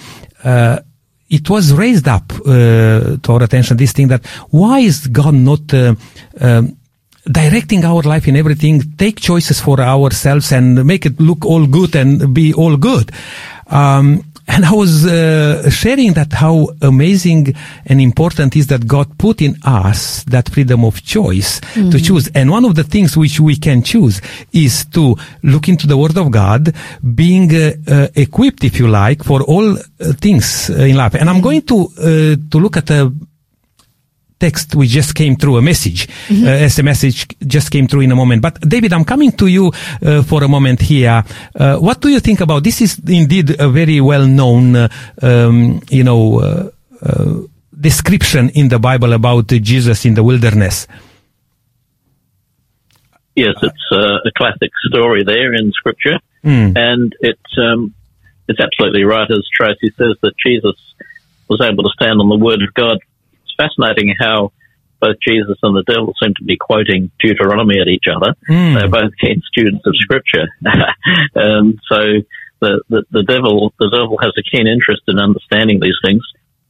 it 1.31 1.49
was 1.49 1.73
raised 1.73 2.07
up 2.07 2.29
to 2.29 3.21
our 3.29 3.43
attention 3.43 3.79
this 3.79 3.93
thing 3.93 4.09
that 4.09 4.25
why 4.51 4.81
is 4.81 5.07
God 5.07 5.33
not 5.35 5.73
um, 5.73 6.77
directing 7.25 7.87
our 7.87 8.03
life 8.03 8.29
in 8.29 8.37
everything, 8.37 8.83
take 8.99 9.19
choices 9.19 9.59
for 9.59 9.81
ourselves 9.81 10.53
and 10.53 10.85
make 10.85 11.07
it 11.07 11.19
look 11.19 11.47
all 11.47 11.67
good 11.67 11.97
and 11.97 12.35
be 12.35 12.53
all 12.53 12.77
good. 12.77 13.11
Um, 13.69 14.23
and 14.46 14.64
I 14.64 14.72
was 14.72 15.07
uh, 15.07 15.68
sharing 15.70 16.12
that 16.14 16.33
how 16.33 16.68
amazing 16.83 17.54
and 17.87 18.00
important 18.00 18.57
is 18.57 18.66
that 18.68 18.87
God 18.87 19.18
put 19.18 19.40
in 19.40 19.57
us 19.64 20.24
that 20.24 20.48
freedom 20.50 20.85
of 20.85 21.02
choice 21.02 21.61
mm-hmm. 21.61 21.90
to 21.90 22.00
choose. 22.00 22.28
And 22.35 22.50
one 22.50 22.64
of 22.64 22.74
the 22.74 22.85
things 22.85 23.16
which 23.16 23.40
we 23.40 23.57
can 23.57 23.83
choose 23.83 24.20
is 24.52 24.85
to 24.87 25.16
look 25.42 25.68
into 25.68 25.87
the 25.87 25.96
Word 25.96 26.16
of 26.18 26.30
God, 26.30 26.74
being 27.14 27.54
uh, 27.54 27.72
uh, 27.87 28.09
equipped, 28.14 28.64
if 28.64 28.78
you 28.78 28.88
like, 28.88 29.24
for 29.24 29.42
all 29.42 29.76
things 30.20 30.68
in 30.70 30.96
life. 30.96 31.14
And 31.14 31.30
I'm 31.30 31.40
going 31.40 31.62
to 31.62 31.88
to 32.37 32.59
look 32.59 32.76
at 32.76 32.90
a 32.90 33.12
text 34.44 34.74
which 34.74 34.90
just 34.90 35.14
came 35.14 35.37
through, 35.37 35.57
a 35.57 35.62
message, 35.62 36.00
mm-hmm. 36.28 36.46
uh, 36.46 36.66
as 36.66 36.78
a 36.78 36.83
message 36.83 37.26
just 37.46 37.70
came 37.70 37.87
through 37.88 38.02
in 38.02 38.12
a 38.12 38.16
moment. 38.22 38.42
But 38.42 38.61
David, 38.61 38.92
I'm 38.92 39.04
coming 39.04 39.33
to 39.40 39.46
you 39.46 39.72
uh, 40.04 40.22
for 40.22 40.44
a 40.44 40.48
moment 40.48 40.80
here. 40.80 41.24
Uh, 41.54 41.76
what 41.87 42.00
do 42.00 42.09
you 42.09 42.20
think 42.20 42.40
about 42.40 42.62
this? 42.62 42.80
Is 42.80 42.98
indeed 42.98 43.48
a 43.59 43.68
very 43.68 44.00
well-known, 44.00 44.76
uh, 44.76 44.88
um, 45.22 45.80
you 45.88 46.04
know, 46.04 46.40
uh, 46.40 46.70
uh, 47.02 47.35
description 47.88 48.50
in 48.50 48.68
the 48.68 48.78
Bible 48.78 49.12
about 49.12 49.48
Jesus 49.48 50.04
in 50.04 50.14
the 50.14 50.22
wilderness. 50.22 50.87
Yes, 53.35 53.57
it's 53.62 53.88
a 53.92 54.30
classic 54.37 54.70
story 54.88 55.24
there 55.24 55.54
in 55.54 55.72
Scripture, 55.72 56.18
mm. 56.44 56.70
and 56.76 57.12
it's 57.20 57.52
um, 57.59 57.92
it's 58.46 58.61
absolutely 58.61 59.04
right 59.04 59.28
as 59.28 59.42
Tracy 59.57 59.90
says 59.98 60.14
that 60.22 60.35
Jesus 60.46 60.78
was 61.48 61.61
able 61.61 61.83
to 61.83 61.90
stand 61.98 62.20
on 62.20 62.28
the 62.28 62.38
Word 62.38 62.62
of 62.62 62.72
God 62.74 62.98
fascinating 63.57 64.14
how 64.19 64.53
both 65.01 65.17
Jesus 65.21 65.59
and 65.62 65.77
the 65.77 65.85
devil 65.87 66.15
seem 66.23 66.33
to 66.38 66.44
be 66.44 66.57
quoting 66.57 67.11
Deuteronomy 67.21 67.81
at 67.81 67.88
each 67.88 68.07
other. 68.09 68.35
Mm. 68.48 68.79
They're 68.79 68.88
both 68.88 69.13
keen 69.21 69.42
students 69.46 69.85
of 69.87 69.94
Scripture, 69.96 70.48
and 71.35 71.79
so 71.90 72.25
the, 72.61 72.83
the, 72.88 73.05
the 73.11 73.23
devil 73.23 73.75
the 73.79 73.90
devil 73.92 74.17
has 74.23 74.33
a 74.38 74.42
keen 74.42 74.67
interest 74.67 75.02
in 75.09 75.19
understanding 75.19 75.81
these 75.81 75.98
things. 76.05 76.23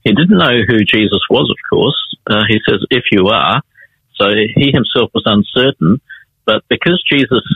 He 0.02 0.12
didn't 0.12 0.36
know 0.36 0.66
who 0.66 0.78
Jesus 0.84 1.22
was, 1.30 1.48
of 1.48 1.60
course. 1.70 2.00
Uh, 2.26 2.42
he 2.48 2.58
says, 2.68 2.84
"If 2.90 3.04
you 3.12 3.28
are," 3.28 3.62
so 4.16 4.26
he 4.28 4.72
himself 4.72 5.10
was 5.14 5.24
uncertain. 5.26 6.00
But 6.44 6.64
because 6.68 7.02
Jesus, 7.10 7.46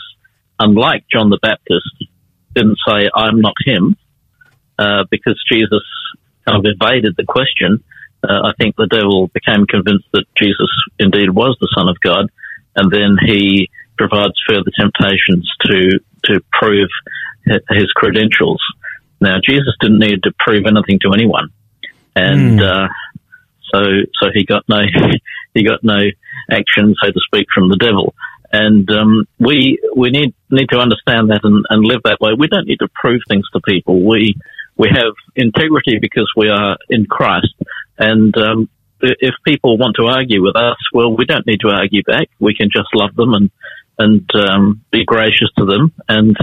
unlike 0.58 1.04
John 1.12 1.28
the 1.30 1.38
Baptist, 1.42 2.06
didn't 2.54 2.78
say, 2.86 3.10
"I'm 3.14 3.40
not 3.40 3.54
him," 3.64 3.96
uh, 4.78 5.04
because 5.10 5.42
Jesus 5.50 5.84
kind 6.46 6.64
of 6.64 6.64
evaded 6.64 7.14
the 7.16 7.24
question 7.24 7.82
I 8.24 8.52
think 8.58 8.76
the 8.76 8.86
devil 8.86 9.28
became 9.28 9.66
convinced 9.66 10.08
that 10.12 10.24
Jesus 10.36 10.70
indeed 10.98 11.30
was 11.30 11.56
the 11.60 11.72
Son 11.76 11.88
of 11.88 12.00
God, 12.00 12.26
and 12.76 12.90
then 12.90 13.16
he 13.24 13.70
provides 13.96 14.34
further 14.48 14.70
temptations 14.78 15.48
to 15.66 16.00
to 16.24 16.40
prove 16.52 16.88
his 17.44 17.90
credentials. 17.94 18.60
Now, 19.20 19.36
Jesus 19.44 19.74
didn't 19.80 20.00
need 20.00 20.22
to 20.24 20.32
prove 20.38 20.66
anything 20.66 20.98
to 21.02 21.12
anyone, 21.12 21.48
and 22.14 22.60
uh, 22.60 22.88
so 23.72 23.80
so 24.20 24.28
he 24.32 24.44
got 24.44 24.64
no 24.68 24.80
he 25.54 25.64
got 25.64 25.82
no 25.82 25.98
action, 26.50 26.94
so 27.02 27.10
to 27.10 27.20
speak, 27.26 27.46
from 27.54 27.68
the 27.68 27.76
devil. 27.76 28.14
And 28.50 28.90
um, 28.90 29.26
we 29.38 29.78
we 29.94 30.10
need 30.10 30.34
need 30.50 30.68
to 30.70 30.78
understand 30.78 31.30
that 31.30 31.40
and, 31.42 31.64
and 31.68 31.84
live 31.84 32.00
that 32.04 32.18
way. 32.20 32.32
We 32.38 32.48
don't 32.48 32.66
need 32.66 32.78
to 32.78 32.88
prove 32.94 33.20
things 33.28 33.44
to 33.52 33.60
people. 33.60 34.06
We 34.06 34.34
we 34.76 34.88
have 34.88 35.12
integrity 35.36 35.98
because 36.00 36.30
we 36.36 36.48
are 36.48 36.78
in 36.88 37.06
Christ. 37.06 37.54
And 37.98 38.36
um, 38.36 38.68
if 39.00 39.34
people 39.44 39.78
want 39.78 39.96
to 39.96 40.06
argue 40.06 40.42
with 40.42 40.56
us, 40.56 40.76
well, 40.92 41.16
we 41.16 41.24
don't 41.24 41.46
need 41.46 41.60
to 41.60 41.70
argue 41.70 42.02
back. 42.02 42.28
We 42.38 42.54
can 42.54 42.68
just 42.72 42.88
love 42.94 43.14
them 43.14 43.34
and 43.34 43.50
and 44.00 44.30
um, 44.34 44.84
be 44.92 45.04
gracious 45.04 45.50
to 45.58 45.64
them, 45.64 45.92
and 46.08 46.36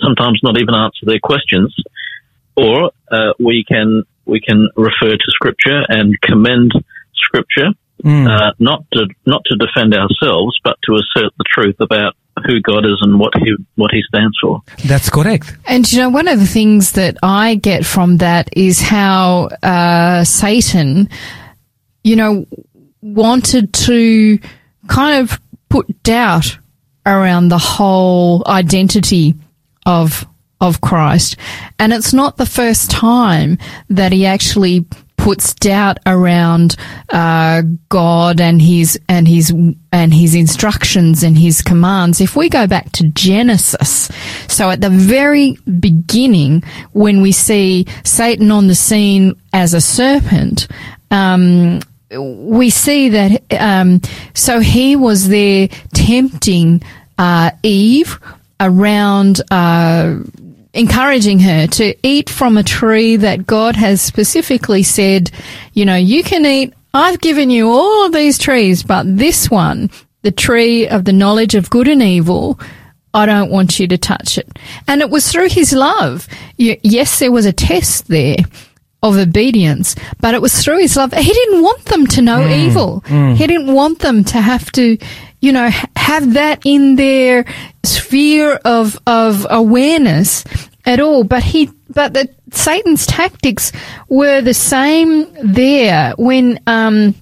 sometimes 0.00 0.40
not 0.42 0.58
even 0.58 0.74
answer 0.74 1.04
their 1.04 1.20
questions. 1.22 1.74
Or 2.56 2.90
uh, 3.10 3.32
we 3.38 3.64
can 3.68 4.04
we 4.24 4.40
can 4.40 4.68
refer 4.76 5.10
to 5.10 5.28
Scripture 5.28 5.82
and 5.88 6.18
commend 6.22 6.72
Scripture, 7.14 7.68
uh, 8.26 8.52
not 8.58 8.84
to 8.92 9.06
not 9.26 9.42
to 9.46 9.56
defend 9.56 9.94
ourselves, 9.94 10.58
but 10.64 10.76
to 10.84 10.94
assert 10.94 11.32
the 11.36 11.44
truth 11.52 11.76
about 11.80 12.14
who 12.46 12.60
God 12.60 12.84
is 12.84 12.98
and 13.02 13.18
what 13.18 13.32
he 13.36 13.54
what 13.76 13.90
He 13.92 14.02
stands 14.08 14.36
for. 14.40 14.62
That's 14.86 15.10
correct. 15.10 15.56
And 15.66 15.90
you 15.90 16.00
know, 16.00 16.10
one 16.10 16.28
of 16.28 16.38
the 16.38 16.46
things 16.46 16.92
that 16.92 17.16
I 17.22 17.56
get 17.56 17.84
from 17.84 18.18
that 18.18 18.48
is 18.56 18.80
how 18.80 19.48
uh, 19.62 20.24
Satan, 20.24 21.08
you 22.02 22.16
know, 22.16 22.46
wanted 23.00 23.72
to 23.72 24.38
kind 24.88 25.22
of 25.22 25.40
put 25.68 26.02
doubt 26.02 26.58
around 27.06 27.48
the 27.48 27.58
whole 27.58 28.42
identity 28.46 29.34
of 29.86 30.26
of 30.60 30.80
Christ. 30.80 31.36
And 31.78 31.92
it's 31.92 32.12
not 32.12 32.36
the 32.36 32.46
first 32.46 32.90
time 32.90 33.58
that 33.88 34.12
he 34.12 34.24
actually 34.26 34.86
puts 35.22 35.54
doubt 35.54 35.98
around 36.04 36.74
uh, 37.10 37.62
God 37.88 38.40
and 38.40 38.60
his 38.60 38.98
and 39.08 39.28
his 39.28 39.50
and 39.92 40.12
his 40.12 40.34
instructions 40.34 41.22
and 41.22 41.38
his 41.38 41.62
commands. 41.62 42.20
If 42.20 42.34
we 42.34 42.48
go 42.48 42.66
back 42.66 42.90
to 42.92 43.08
Genesis, 43.08 44.10
so 44.48 44.68
at 44.70 44.80
the 44.80 44.90
very 44.90 45.56
beginning, 45.78 46.64
when 46.92 47.22
we 47.22 47.30
see 47.30 47.86
Satan 48.02 48.50
on 48.50 48.66
the 48.66 48.74
scene 48.74 49.40
as 49.52 49.74
a 49.74 49.80
serpent, 49.80 50.66
um, 51.12 51.78
we 52.10 52.68
see 52.68 53.10
that 53.10 53.42
um, 53.60 54.00
so 54.34 54.58
he 54.58 54.96
was 54.96 55.28
there 55.28 55.68
tempting 55.94 56.82
uh, 57.16 57.52
Eve 57.62 58.18
around. 58.58 59.40
Uh, 59.52 60.16
encouraging 60.74 61.40
her 61.40 61.66
to 61.66 61.94
eat 62.02 62.30
from 62.30 62.56
a 62.56 62.62
tree 62.62 63.16
that 63.16 63.46
God 63.46 63.76
has 63.76 64.00
specifically 64.00 64.82
said, 64.82 65.30
you 65.72 65.84
know, 65.84 65.96
you 65.96 66.22
can 66.22 66.44
eat. 66.46 66.74
I've 66.94 67.20
given 67.20 67.50
you 67.50 67.70
all 67.70 68.06
of 68.06 68.12
these 68.12 68.38
trees, 68.38 68.82
but 68.82 69.04
this 69.16 69.50
one, 69.50 69.90
the 70.22 70.30
tree 70.30 70.86
of 70.86 71.04
the 71.04 71.12
knowledge 71.12 71.54
of 71.54 71.70
good 71.70 71.88
and 71.88 72.02
evil, 72.02 72.58
I 73.14 73.26
don't 73.26 73.50
want 73.50 73.78
you 73.78 73.86
to 73.88 73.98
touch 73.98 74.38
it. 74.38 74.48
And 74.86 75.00
it 75.00 75.10
was 75.10 75.30
through 75.30 75.48
his 75.48 75.72
love. 75.72 76.28
Yes, 76.56 77.18
there 77.18 77.32
was 77.32 77.46
a 77.46 77.52
test 77.52 78.08
there 78.08 78.36
of 79.02 79.16
obedience, 79.16 79.96
but 80.20 80.34
it 80.34 80.40
was 80.40 80.62
through 80.62 80.78
his 80.78 80.96
love. 80.96 81.12
He 81.12 81.32
didn't 81.32 81.62
want 81.62 81.84
them 81.86 82.06
to 82.08 82.22
know 82.22 82.46
hmm. 82.46 82.52
evil. 82.52 83.00
Hmm. 83.06 83.32
He 83.32 83.46
didn't 83.46 83.74
want 83.74 83.98
them 83.98 84.24
to 84.24 84.40
have 84.40 84.70
to, 84.72 84.96
you 85.42 85.52
know, 85.52 85.68
have 85.96 86.34
that 86.34 86.62
in 86.64 86.96
their 86.96 87.44
sphere 87.84 88.58
of, 88.64 88.98
of 89.06 89.46
awareness 89.50 90.44
at 90.86 91.00
all. 91.00 91.24
But 91.24 91.42
he, 91.42 91.70
but 91.90 92.14
the 92.14 92.30
Satan's 92.52 93.06
tactics 93.06 93.72
were 94.08 94.40
the 94.40 94.54
same 94.54 95.26
there 95.42 96.14
when, 96.16 96.60
um, 96.66 97.14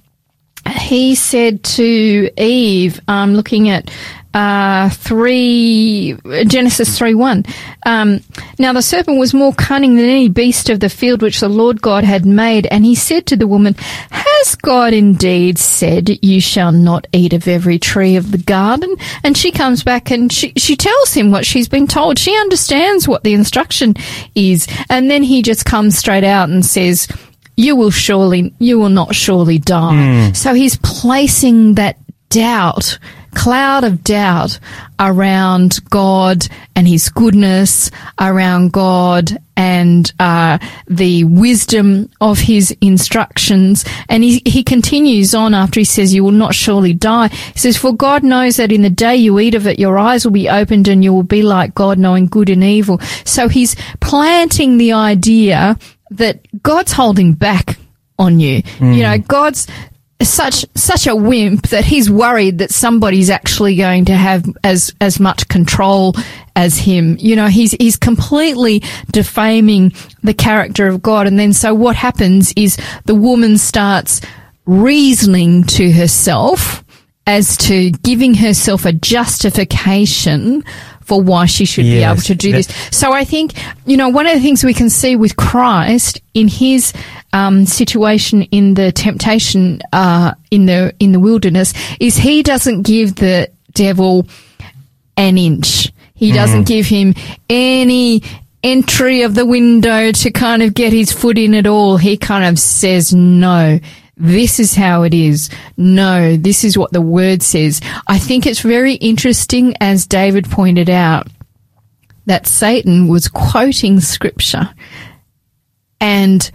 he 0.69 1.15
said 1.15 1.65
to 1.65 2.31
Eve, 2.37 3.01
um, 3.09 3.35
looking 3.35 3.71
at 3.71 3.91
uh, 4.35 4.91
three 4.91 6.17
Genesis 6.47 6.97
three 6.97 7.15
one. 7.15 7.45
Um, 7.85 8.21
now 8.59 8.73
the 8.73 8.83
serpent 8.83 9.19
was 9.19 9.35
more 9.35 9.53
cunning 9.53 9.97
than 9.97 10.05
any 10.05 10.29
beast 10.29 10.71
of 10.71 10.81
the 10.81 10.89
field 10.89 11.23
which 11.23 11.41
the 11.41 11.49
Lord 11.49 11.83
God 11.83 12.05
had 12.05 12.25
made, 12.25 12.67
and 12.67 12.85
he 12.85 12.95
said 12.95 13.27
to 13.27 13.37
the 13.37 13.47
woman, 13.47 13.75
"Has 14.11 14.55
God 14.57 14.93
indeed 14.93 15.59
said 15.59 16.09
you 16.23 16.41
shall 16.41 16.73
not 16.73 17.07
eat 17.13 17.33
of 17.33 17.49
every 17.49 17.79
tree 17.79 18.17
of 18.17 18.31
the 18.31 18.39
garden?" 18.39 18.95
And 19.25 19.37
she 19.37 19.51
comes 19.51 19.83
back 19.83 20.11
and 20.11 20.33
she 20.33 20.53
she 20.57 20.77
tells 20.77 21.13
him 21.13 21.31
what 21.31 21.47
she's 21.47 21.69
been 21.69 21.87
told. 21.87 22.19
She 22.19 22.37
understands 22.37 23.09
what 23.09 23.25
the 23.25 23.35
instruction 23.35 23.95
is, 24.35 24.67
and 24.89 25.11
then 25.11 25.23
he 25.23 25.43
just 25.43 25.65
comes 25.65 25.99
straight 25.99 26.25
out 26.25 26.49
and 26.49 26.65
says 26.65 27.09
you 27.57 27.77
will 27.77 27.91
surely, 27.91 28.55
you 28.59 28.79
will 28.79 28.89
not 28.89 29.15
surely 29.15 29.59
die. 29.59 29.93
So 30.33 30.55
he's 30.55 30.77
placing 30.77 31.75
that 31.75 31.99
doubt, 32.31 32.99
cloud 33.35 33.85
of 33.85 34.03
doubt 34.03 34.59
around 34.99 35.81
God 35.91 36.47
and 36.75 36.87
his 36.87 37.09
goodness, 37.09 37.91
around 38.19 38.73
God 38.73 39.39
and 39.57 40.11
uh, 40.19 40.59
the 40.87 41.25
wisdom 41.25 42.11
of 42.21 42.39
his 42.39 42.75
instructions. 42.81 43.85
And 44.09 44.25
he, 44.25 44.43
he 44.47 44.63
continues 44.63 45.35
on 45.35 45.55
after 45.55 45.81
he 45.81 45.85
says, 45.85 46.15
You 46.15 46.25
will 46.25 46.31
not 46.33 46.55
surely 46.55 46.95
die. 46.95 47.29
He 47.29 47.59
says, 47.59 47.77
For 47.77 47.95
God 47.95 48.23
knows 48.23 48.57
that 48.57 48.73
in 48.73 48.83
the 48.83 48.91
day 48.91 49.17
you 49.17 49.39
eat 49.39 49.55
of 49.55 49.67
it, 49.67 49.79
your 49.79 49.99
eyes 49.99 50.25
will 50.25 50.33
be 50.33 50.49
opened 50.49 50.89
and 50.89 51.05
you 51.05 51.13
will 51.13 51.23
be 51.23 51.43
like 51.43 51.75
God, 51.75 51.99
knowing 51.99 52.27
good 52.27 52.49
and 52.49 52.65
evil. 52.65 52.99
So 53.25 53.49
he's 53.49 53.77
planting 54.01 54.79
the 54.79 54.93
idea 54.93 55.79
that 56.11 56.41
God's 56.63 56.93
holding 56.93 57.35
back 57.35 57.79
on 58.19 58.41
you. 58.41 58.63
You 58.95 59.03
know, 59.03 59.19
God's 59.19 59.67
such 60.23 60.67
such 60.75 61.07
a 61.07 61.17
wimp 61.17 61.69
that 61.69 61.85
he's 61.85 62.11
worried 62.11 62.59
that 62.59 62.71
somebody's 62.71 63.31
actually 63.31 63.77
going 63.77 64.05
to 64.07 64.15
have 64.15 64.45
as 64.63 64.95
as 65.01 65.19
much 65.19 65.49
control 65.49 66.15
as 66.57 66.77
him. 66.79 67.17
You 67.19 67.37
know, 67.37 67.47
he's 67.47 67.73
he's 67.73 67.97
completely 67.97 68.83
defaming 69.11 69.93
the 70.23 70.35
character 70.35 70.87
of 70.87 71.03
God. 71.03 71.27
And 71.27 71.39
then 71.39 71.53
so 71.53 71.75
what 71.75 71.97
happens 71.97 72.53
is 72.57 72.77
the 73.07 73.15
woman 73.15 73.59
starts 73.59 74.21
reasoning 74.67 75.65
to 75.65 75.91
herself 75.91 76.85
as 77.27 77.57
to 77.57 77.91
giving 77.91 78.35
herself 78.35 78.85
a 78.85 78.93
justification 78.93 80.65
for 81.11 81.21
why 81.21 81.45
she 81.45 81.65
should 81.65 81.83
be 81.83 82.05
able 82.05 82.23
to 82.23 82.37
do 82.37 82.53
this. 82.53 82.69
So 82.93 83.13
I 83.13 83.25
think, 83.25 83.55
you 83.85 83.97
know, 83.97 84.11
one 84.11 84.29
of 84.29 84.35
the 84.35 84.41
things 84.41 84.63
we 84.63 84.73
can 84.73 84.89
see 84.89 85.17
with 85.17 85.35
Christ 85.35 86.21
in 86.35 86.47
his 86.47 86.93
um, 87.33 87.67
situation 87.67 88.43
in 88.43 88.75
the 88.75 88.93
temptation 88.93 89.81
uh, 89.93 90.35
in 90.53 90.67
the 90.67 90.95
in 91.01 91.11
the 91.11 91.19
wilderness 91.19 91.75
is 91.99 92.17
he 92.17 92.45
doesn't 92.45 92.83
give 92.83 93.17
the 93.17 93.51
devil 93.75 94.29
an 95.17 95.37
inch. 95.37 95.93
He 96.15 96.31
doesn't 96.31 96.69
give 96.69 96.87
him 96.87 97.15
any 97.49 98.23
entry 98.63 99.23
of 99.23 99.35
the 99.35 99.47
window 99.47 100.13
to 100.13 100.31
kind 100.31 100.63
of 100.63 100.75
get 100.75 100.93
his 100.93 101.11
foot 101.11 101.39
in 101.39 101.55
at 101.55 101.67
all. 101.67 101.97
He 101.97 102.17
kind 102.17 102.45
of 102.45 102.59
says, 102.59 103.13
no, 103.13 103.81
this 104.21 104.61
is 104.61 104.75
how 104.75 105.03
it 105.03 105.15
is. 105.15 105.49
No, 105.77 106.37
this 106.37 106.63
is 106.63 106.77
what 106.77 106.93
the 106.93 107.01
word 107.01 107.43
says. 107.43 107.81
I 108.07 108.19
think 108.19 108.47
it's 108.47 108.61
very 108.61 108.95
interesting, 108.95 109.75
as 109.81 110.07
David 110.07 110.51
pointed 110.51 110.91
out, 110.91 111.27
that 112.27 112.47
Satan 112.47 113.09
was 113.09 113.29
quoting 113.29 113.99
scripture 113.99 114.69
and 116.01 116.51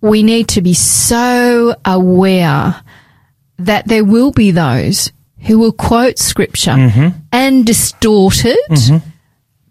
we 0.00 0.22
need 0.22 0.48
to 0.48 0.62
be 0.62 0.74
so 0.74 1.74
aware 1.84 2.82
that 3.58 3.86
there 3.86 4.04
will 4.04 4.32
be 4.32 4.50
those 4.50 5.12
who 5.46 5.58
will 5.58 5.72
quote 5.72 6.18
scripture 6.18 6.72
mm-hmm. 6.72 7.18
and 7.32 7.64
distort 7.66 8.44
it 8.44 8.70
mm-hmm. 8.70 9.08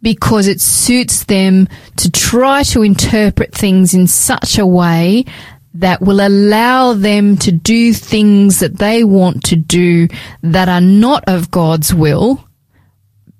because 0.02 0.48
it 0.48 0.62
suits 0.62 1.26
them 1.26 1.68
to 1.98 2.10
try 2.10 2.64
to 2.64 2.82
interpret 2.82 3.54
things 3.54 3.94
in 3.94 4.08
such 4.08 4.58
a 4.58 4.66
way 4.66 5.26
that 5.76 6.02
will 6.02 6.26
allow 6.26 6.94
them 6.94 7.38
to 7.38 7.52
do 7.52 7.94
things 7.94 8.60
that 8.60 8.78
they 8.78 9.04
want 9.04 9.44
to 9.44 9.56
do 9.56 10.08
that 10.42 10.70
are 10.70 10.82
not 10.82 11.24
of 11.28 11.52
God's 11.52 11.94
will 11.94 12.46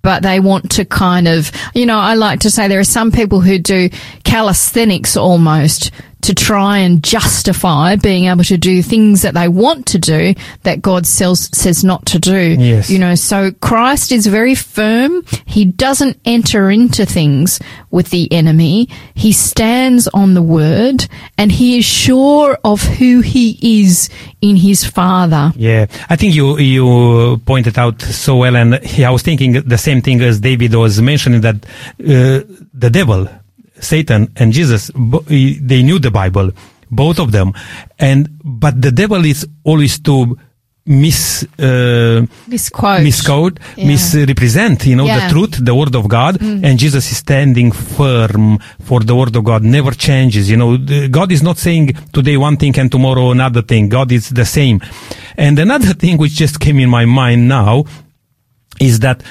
but 0.06 0.22
they 0.22 0.40
want 0.40 0.70
to 0.70 0.86
kind 0.86 1.28
of, 1.28 1.52
you 1.74 1.88
know, 1.88 1.98
I 1.98 2.14
like 2.14 2.42
to 2.42 2.52
say 2.52 2.68
there 2.68 2.80
are 2.80 2.84
some 2.84 3.12
people 3.12 3.42
who 3.42 3.58
do 3.58 3.90
calisthenics 4.24 5.18
almost 5.18 5.90
to 6.26 6.34
try 6.36 6.80
and 6.80 7.04
justify 7.04 7.96
being 7.96 8.26
able 8.26 8.44
to 8.44 8.58
do 8.58 8.82
things 8.82 9.22
that 9.22 9.34
they 9.34 9.48
want 9.48 9.88
to 9.88 10.00
do 10.00 10.34
that 10.64 10.82
God 10.82 11.06
says, 11.06 11.50
says 11.54 11.84
not 11.84 12.06
to 12.08 12.20
do. 12.20 12.56
Yes. 12.60 12.90
You 12.90 13.00
know, 13.00 13.16
so 13.16 13.52
Christ 13.52 14.12
is 14.12 14.28
very 14.28 14.56
firm. 14.56 15.24
He 15.46 15.66
doesn't 15.66 16.20
enter 16.26 16.70
into 16.70 17.06
things 17.06 17.60
with 17.92 18.10
the 18.10 18.32
enemy. 18.32 18.90
He 19.14 19.32
stands 19.32 20.08
on 20.10 20.34
the 20.34 20.42
word 20.42 21.08
and 21.38 21.52
he 21.52 21.78
is 21.78 21.86
sure 21.86 22.58
of 22.64 22.82
who 22.82 23.22
he 23.22 23.82
is 23.82 24.10
in 24.42 24.56
his 24.56 24.84
Father. 24.84 25.54
Yeah, 25.56 25.88
I 26.10 26.16
think 26.16 26.36
you 26.36 26.58
you 26.58 27.38
pointed 27.46 27.78
out 27.78 28.02
so 28.02 28.38
well, 28.38 28.56
and 28.56 28.76
I 28.76 29.10
was 29.10 29.22
thinking 29.22 29.54
the 29.54 29.78
same 29.78 30.02
thing 30.02 30.22
as 30.22 30.40
David 30.40 30.74
was 30.76 31.02
mentioning 31.02 31.42
that 31.42 31.56
uh, 31.56 32.44
the 32.74 32.90
devil, 32.90 33.28
Satan, 33.80 34.32
and 34.38 34.54
Jesus, 34.54 34.92
they 34.96 35.84
knew 35.84 36.00
the 36.00 36.12
Bible, 36.12 36.52
both 36.92 37.20
of 37.20 37.32
them, 37.32 37.54
and 38.00 38.30
but 38.44 38.82
the 38.82 38.92
devil 38.92 39.26
is 39.26 39.48
always 39.64 40.00
to 40.00 40.38
mis 40.88 41.44
uh, 41.58 42.22
Misquote. 42.48 43.02
misquote, 43.02 43.60
Yeah. 43.76 43.88
misrepresent, 43.88 44.86
you 44.86 44.96
know, 44.96 45.06
Yeah. 45.06 45.18
Mm. 45.18 45.24
the 45.28 45.30
truth, 45.34 45.66
the 45.66 45.74
word 45.74 45.96
of 45.96 46.08
God, 46.08 46.38
and 46.40 46.78
Jesus 46.78 47.12
is 47.12 47.18
standing 47.18 47.72
firm 47.72 48.60
for 48.84 49.00
the 49.00 49.16
word 49.16 49.36
of 49.36 49.44
God, 49.44 49.64
never 49.64 49.92
changes. 49.92 50.48
You 50.48 50.58
know, 50.58 50.78
God 51.10 51.32
is 51.32 51.42
not 51.42 51.58
saying 51.58 51.94
today 52.14 52.38
one 52.38 52.58
thing 52.58 52.78
and 52.78 52.92
tomorrow 52.92 53.32
another 53.32 53.64
thing. 53.64 53.90
God 53.90 54.12
is 54.12 54.30
the 54.30 54.46
same. 54.46 54.80
And 55.38 55.58
another 55.58 55.94
thing 56.02 56.18
which 56.18 56.34
just 56.34 56.60
came 56.60 56.80
in 56.80 56.90
my 56.90 57.06
mind 57.06 57.48
now 57.48 57.86
is 58.80 59.00
that 59.00 59.24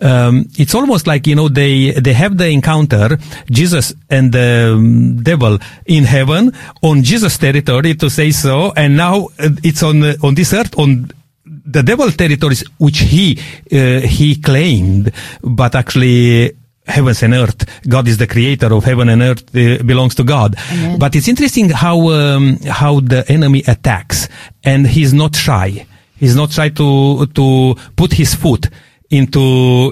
um, 0.00 0.48
it's 0.58 0.74
almost 0.74 1.06
like 1.06 1.26
you 1.26 1.34
know 1.34 1.48
they 1.48 1.92
they 1.92 2.12
have 2.12 2.36
the 2.36 2.48
encounter 2.48 3.18
Jesus 3.50 3.94
and 4.10 4.32
the 4.32 4.72
um, 4.74 5.22
devil 5.22 5.58
in 5.86 6.04
heaven 6.04 6.52
on 6.82 7.02
Jesus 7.02 7.38
territory 7.38 7.94
to 7.94 8.10
say 8.10 8.30
so, 8.30 8.72
and 8.76 8.96
now 8.96 9.28
uh, 9.38 9.48
it's 9.62 9.82
on 9.82 10.02
uh, 10.02 10.14
on 10.22 10.34
this 10.34 10.52
earth 10.52 10.78
on 10.78 11.10
the 11.44 11.82
devil 11.82 12.10
territories 12.10 12.64
which 12.78 12.98
he 12.98 13.38
uh, 13.72 14.00
he 14.00 14.36
claimed, 14.36 15.12
but 15.42 15.74
actually. 15.74 16.56
Heavens 16.84 17.22
and 17.22 17.32
earth. 17.32 17.64
God 17.88 18.08
is 18.08 18.18
the 18.18 18.26
creator 18.26 18.74
of 18.74 18.82
heaven 18.82 19.08
and 19.08 19.22
earth. 19.22 19.44
Uh, 19.54 19.80
belongs 19.84 20.16
to 20.16 20.24
God. 20.24 20.56
Amen. 20.72 20.98
But 20.98 21.14
it's 21.14 21.28
interesting 21.28 21.70
how 21.70 22.10
um, 22.10 22.58
how 22.66 22.98
the 22.98 23.24
enemy 23.28 23.62
attacks, 23.68 24.28
and 24.64 24.84
he's 24.84 25.14
not 25.14 25.36
shy. 25.36 25.86
He's 26.22 26.36
not 26.36 26.50
trying 26.56 26.74
to 26.82 27.26
to 27.38 27.74
put 28.00 28.12
his 28.20 28.34
foot 28.42 28.64
into 29.10 29.44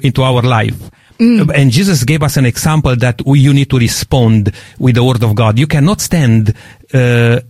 into 0.08 0.22
our 0.22 0.42
life. 0.42 0.78
And 1.20 1.70
Jesus 1.70 2.04
gave 2.04 2.22
us 2.22 2.38
an 2.38 2.46
example 2.46 2.96
that 2.96 3.20
we, 3.26 3.40
you 3.40 3.52
need 3.52 3.68
to 3.68 3.78
respond 3.78 4.52
with 4.78 4.94
the 4.94 5.04
word 5.04 5.22
of 5.22 5.34
God. 5.34 5.58
You 5.58 5.66
cannot 5.66 6.00
stand 6.00 6.54
uh, 6.94 7.40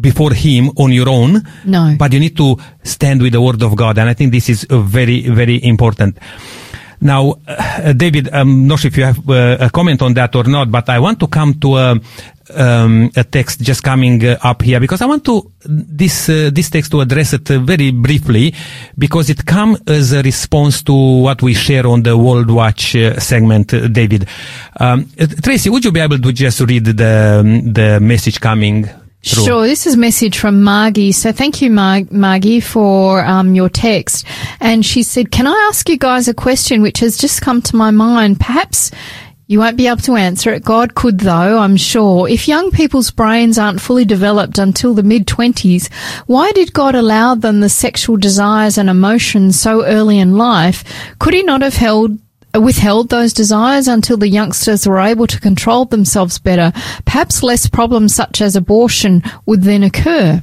before 0.00 0.32
Him 0.32 0.70
on 0.76 0.90
your 0.90 1.10
own, 1.10 1.42
No. 1.66 1.82
but 1.98 2.12
you 2.14 2.20
need 2.20 2.34
to 2.38 2.56
stand 2.82 3.20
with 3.20 3.32
the 3.34 3.42
word 3.42 3.62
of 3.62 3.76
God. 3.76 3.98
And 3.98 4.08
I 4.08 4.14
think 4.14 4.32
this 4.32 4.48
is 4.48 4.64
very 4.70 5.28
very 5.28 5.58
important. 5.64 6.16
Now, 7.00 7.34
uh, 7.46 7.92
David, 7.92 8.30
I'm 8.32 8.66
not 8.66 8.78
sure 8.80 8.88
if 8.88 8.96
you 8.96 9.04
have 9.04 9.20
uh, 9.28 9.58
a 9.60 9.68
comment 9.68 10.00
on 10.00 10.14
that 10.14 10.34
or 10.34 10.44
not, 10.44 10.70
but 10.70 10.88
I 10.88 10.98
want 10.98 11.20
to 11.20 11.26
come 11.26 11.52
to 11.60 11.76
a, 11.76 12.00
um, 12.50 13.10
a 13.16 13.24
text 13.24 13.60
just 13.60 13.82
coming 13.82 14.24
uh, 14.24 14.36
up 14.42 14.62
here 14.62 14.80
because 14.80 15.02
I 15.02 15.06
want 15.06 15.24
to 15.24 15.50
this 15.64 16.28
uh, 16.28 16.50
this 16.52 16.70
text 16.70 16.90
to 16.92 17.00
address 17.00 17.32
it 17.32 17.48
very 17.48 17.90
briefly 17.90 18.54
because 18.96 19.30
it 19.30 19.44
comes 19.46 19.80
as 19.86 20.12
a 20.12 20.22
response 20.22 20.82
to 20.84 20.92
what 20.92 21.42
we 21.42 21.54
share 21.54 21.86
on 21.86 22.02
the 22.02 22.16
World 22.16 22.50
Watch 22.50 22.96
uh, 22.96 23.18
segment, 23.18 23.72
uh, 23.72 23.88
David. 23.88 24.26
Um, 24.78 25.10
uh, 25.18 25.26
Tracy, 25.42 25.70
would 25.70 25.84
you 25.84 25.92
be 25.92 26.00
able 26.00 26.18
to 26.18 26.32
just 26.32 26.60
read 26.60 26.84
the 26.84 27.40
um, 27.40 27.72
the 27.72 28.00
message 28.00 28.40
coming? 28.40 28.88
Through? 29.24 29.44
Sure, 29.44 29.66
this 29.66 29.86
is 29.86 29.96
message 29.96 30.36
from 30.36 30.62
Margie. 30.62 31.10
So 31.12 31.32
thank 31.32 31.62
you, 31.62 31.70
Mar- 31.70 32.02
Margie, 32.10 32.60
for 32.60 33.24
um, 33.24 33.54
your 33.54 33.70
text. 33.70 34.26
And 34.60 34.84
she 34.84 35.02
said, 35.02 35.30
Can 35.30 35.46
I 35.46 35.68
ask 35.70 35.88
you 35.88 35.96
guys 35.96 36.28
a 36.28 36.34
question 36.34 36.82
which 36.82 37.00
has 37.00 37.16
just 37.16 37.40
come 37.40 37.62
to 37.62 37.74
my 37.74 37.90
mind? 37.90 38.38
Perhaps 38.38 38.90
you 39.46 39.58
won't 39.58 39.76
be 39.76 39.86
able 39.86 39.98
to 39.98 40.16
answer 40.16 40.52
it. 40.52 40.64
God 40.64 40.94
could, 40.94 41.20
though, 41.20 41.58
I'm 41.58 41.76
sure. 41.76 42.28
If 42.28 42.48
young 42.48 42.70
people's 42.70 43.10
brains 43.10 43.58
aren't 43.58 43.80
fully 43.80 44.04
developed 44.04 44.58
until 44.58 44.94
the 44.94 45.02
mid 45.02 45.26
20s, 45.26 45.92
why 46.26 46.52
did 46.52 46.72
God 46.72 46.94
allow 46.94 47.34
them 47.34 47.60
the 47.60 47.68
sexual 47.68 48.16
desires 48.16 48.78
and 48.78 48.88
emotions 48.88 49.60
so 49.60 49.84
early 49.84 50.18
in 50.18 50.36
life? 50.38 50.84
Could 51.18 51.34
He 51.34 51.42
not 51.42 51.62
have 51.62 51.74
held 51.74 52.18
withheld 52.58 53.08
those 53.08 53.32
desires 53.32 53.88
until 53.88 54.16
the 54.16 54.28
youngsters 54.28 54.86
were 54.86 55.00
able 55.00 55.26
to 55.26 55.40
control 55.40 55.84
themselves 55.86 56.38
better, 56.38 56.72
perhaps 57.04 57.42
less 57.42 57.66
problems 57.68 58.14
such 58.14 58.40
as 58.40 58.54
abortion 58.54 59.22
would 59.46 59.62
then 59.62 59.82
occur. 59.82 60.40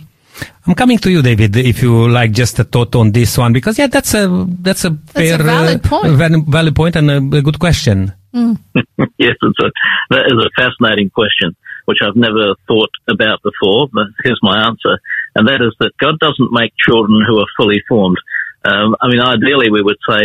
I'm 0.68 0.76
coming 0.76 0.98
to 1.00 1.10
you, 1.10 1.22
David, 1.22 1.56
if 1.56 1.82
you 1.82 2.10
like 2.10 2.32
just 2.32 2.60
a 2.60 2.64
thought 2.64 2.96
on 2.96 3.12
this 3.12 3.38
one, 3.38 3.54
because 3.54 3.80
yeah, 3.80 3.88
that's 3.88 4.14
a 4.14 4.46
that's 4.60 4.86
a 4.86 4.92
fair, 5.08 5.40
a 5.40 5.44
valid 5.44 5.86
uh, 5.86 5.90
point. 5.90 6.14
val- 6.14 6.42
valid 6.42 6.76
point 6.76 6.96
and 6.96 7.10
a, 7.10 7.38
a 7.38 7.42
good 7.42 7.60
question. 7.60 8.14
yes, 9.18 9.36
it's 9.42 9.60
a, 9.60 9.70
that 10.10 10.26
is 10.32 10.40
a 10.40 10.52
fascinating 10.56 11.10
question, 11.10 11.56
which 11.86 12.00
I've 12.04 12.16
never 12.16 12.56
thought 12.68 12.92
about 13.10 13.44
before. 13.44 13.88
But 13.92 14.08
here's 14.24 14.40
my 14.42 14.64
answer, 14.68 15.00
and 15.36 15.48
that 15.48 15.62
is 15.62 15.76
that 15.80 15.98
God 16.00 16.20
doesn't 16.20 16.52
make 16.52 16.72
children 16.80 17.24
who 17.28 17.40
are 17.40 17.56
fully 17.58 17.84
formed. 17.88 18.18
Um, 18.64 18.96
I 19.02 19.10
mean, 19.10 19.20
ideally, 19.22 19.72
we 19.72 19.82
would 19.82 20.00
say 20.08 20.22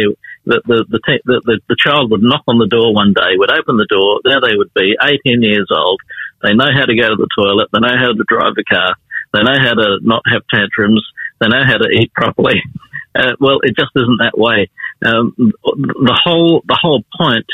that 0.46 0.62
the 0.66 0.84
the, 0.88 1.00
te- 1.02 1.24
the 1.24 1.40
the 1.44 1.60
the 1.68 1.76
child 1.78 2.10
would 2.10 2.22
knock 2.22 2.44
on 2.46 2.58
the 2.58 2.70
door 2.70 2.94
one 2.94 3.12
day, 3.16 3.34
would 3.34 3.50
open 3.50 3.76
the 3.76 3.90
door, 3.90 4.20
there 4.22 4.40
they 4.40 4.56
would 4.56 4.72
be, 4.74 4.94
18 5.02 5.42
years 5.42 5.68
old. 5.74 6.00
They 6.42 6.54
know 6.54 6.68
how 6.70 6.84
to 6.84 6.94
go 6.94 7.08
to 7.08 7.18
the 7.18 7.32
toilet. 7.34 7.68
They 7.72 7.80
know 7.80 7.96
how 7.96 8.12
to 8.12 8.24
drive 8.28 8.54
a 8.54 8.64
car. 8.64 8.94
They 9.32 9.42
know 9.42 9.58
how 9.58 9.74
to 9.74 9.98
not 10.02 10.22
have 10.30 10.46
tantrums. 10.52 11.02
They 11.40 11.48
know 11.48 11.64
how 11.64 11.78
to 11.78 11.88
eat 11.90 12.12
properly. 12.14 12.62
Uh, 13.16 13.32
well, 13.40 13.60
it 13.62 13.74
just 13.78 13.92
isn't 13.96 14.20
that 14.20 14.36
way. 14.36 14.68
Um, 15.02 15.32
the 15.38 16.20
whole 16.22 16.62
the 16.68 16.78
whole 16.78 17.02
point 17.18 17.46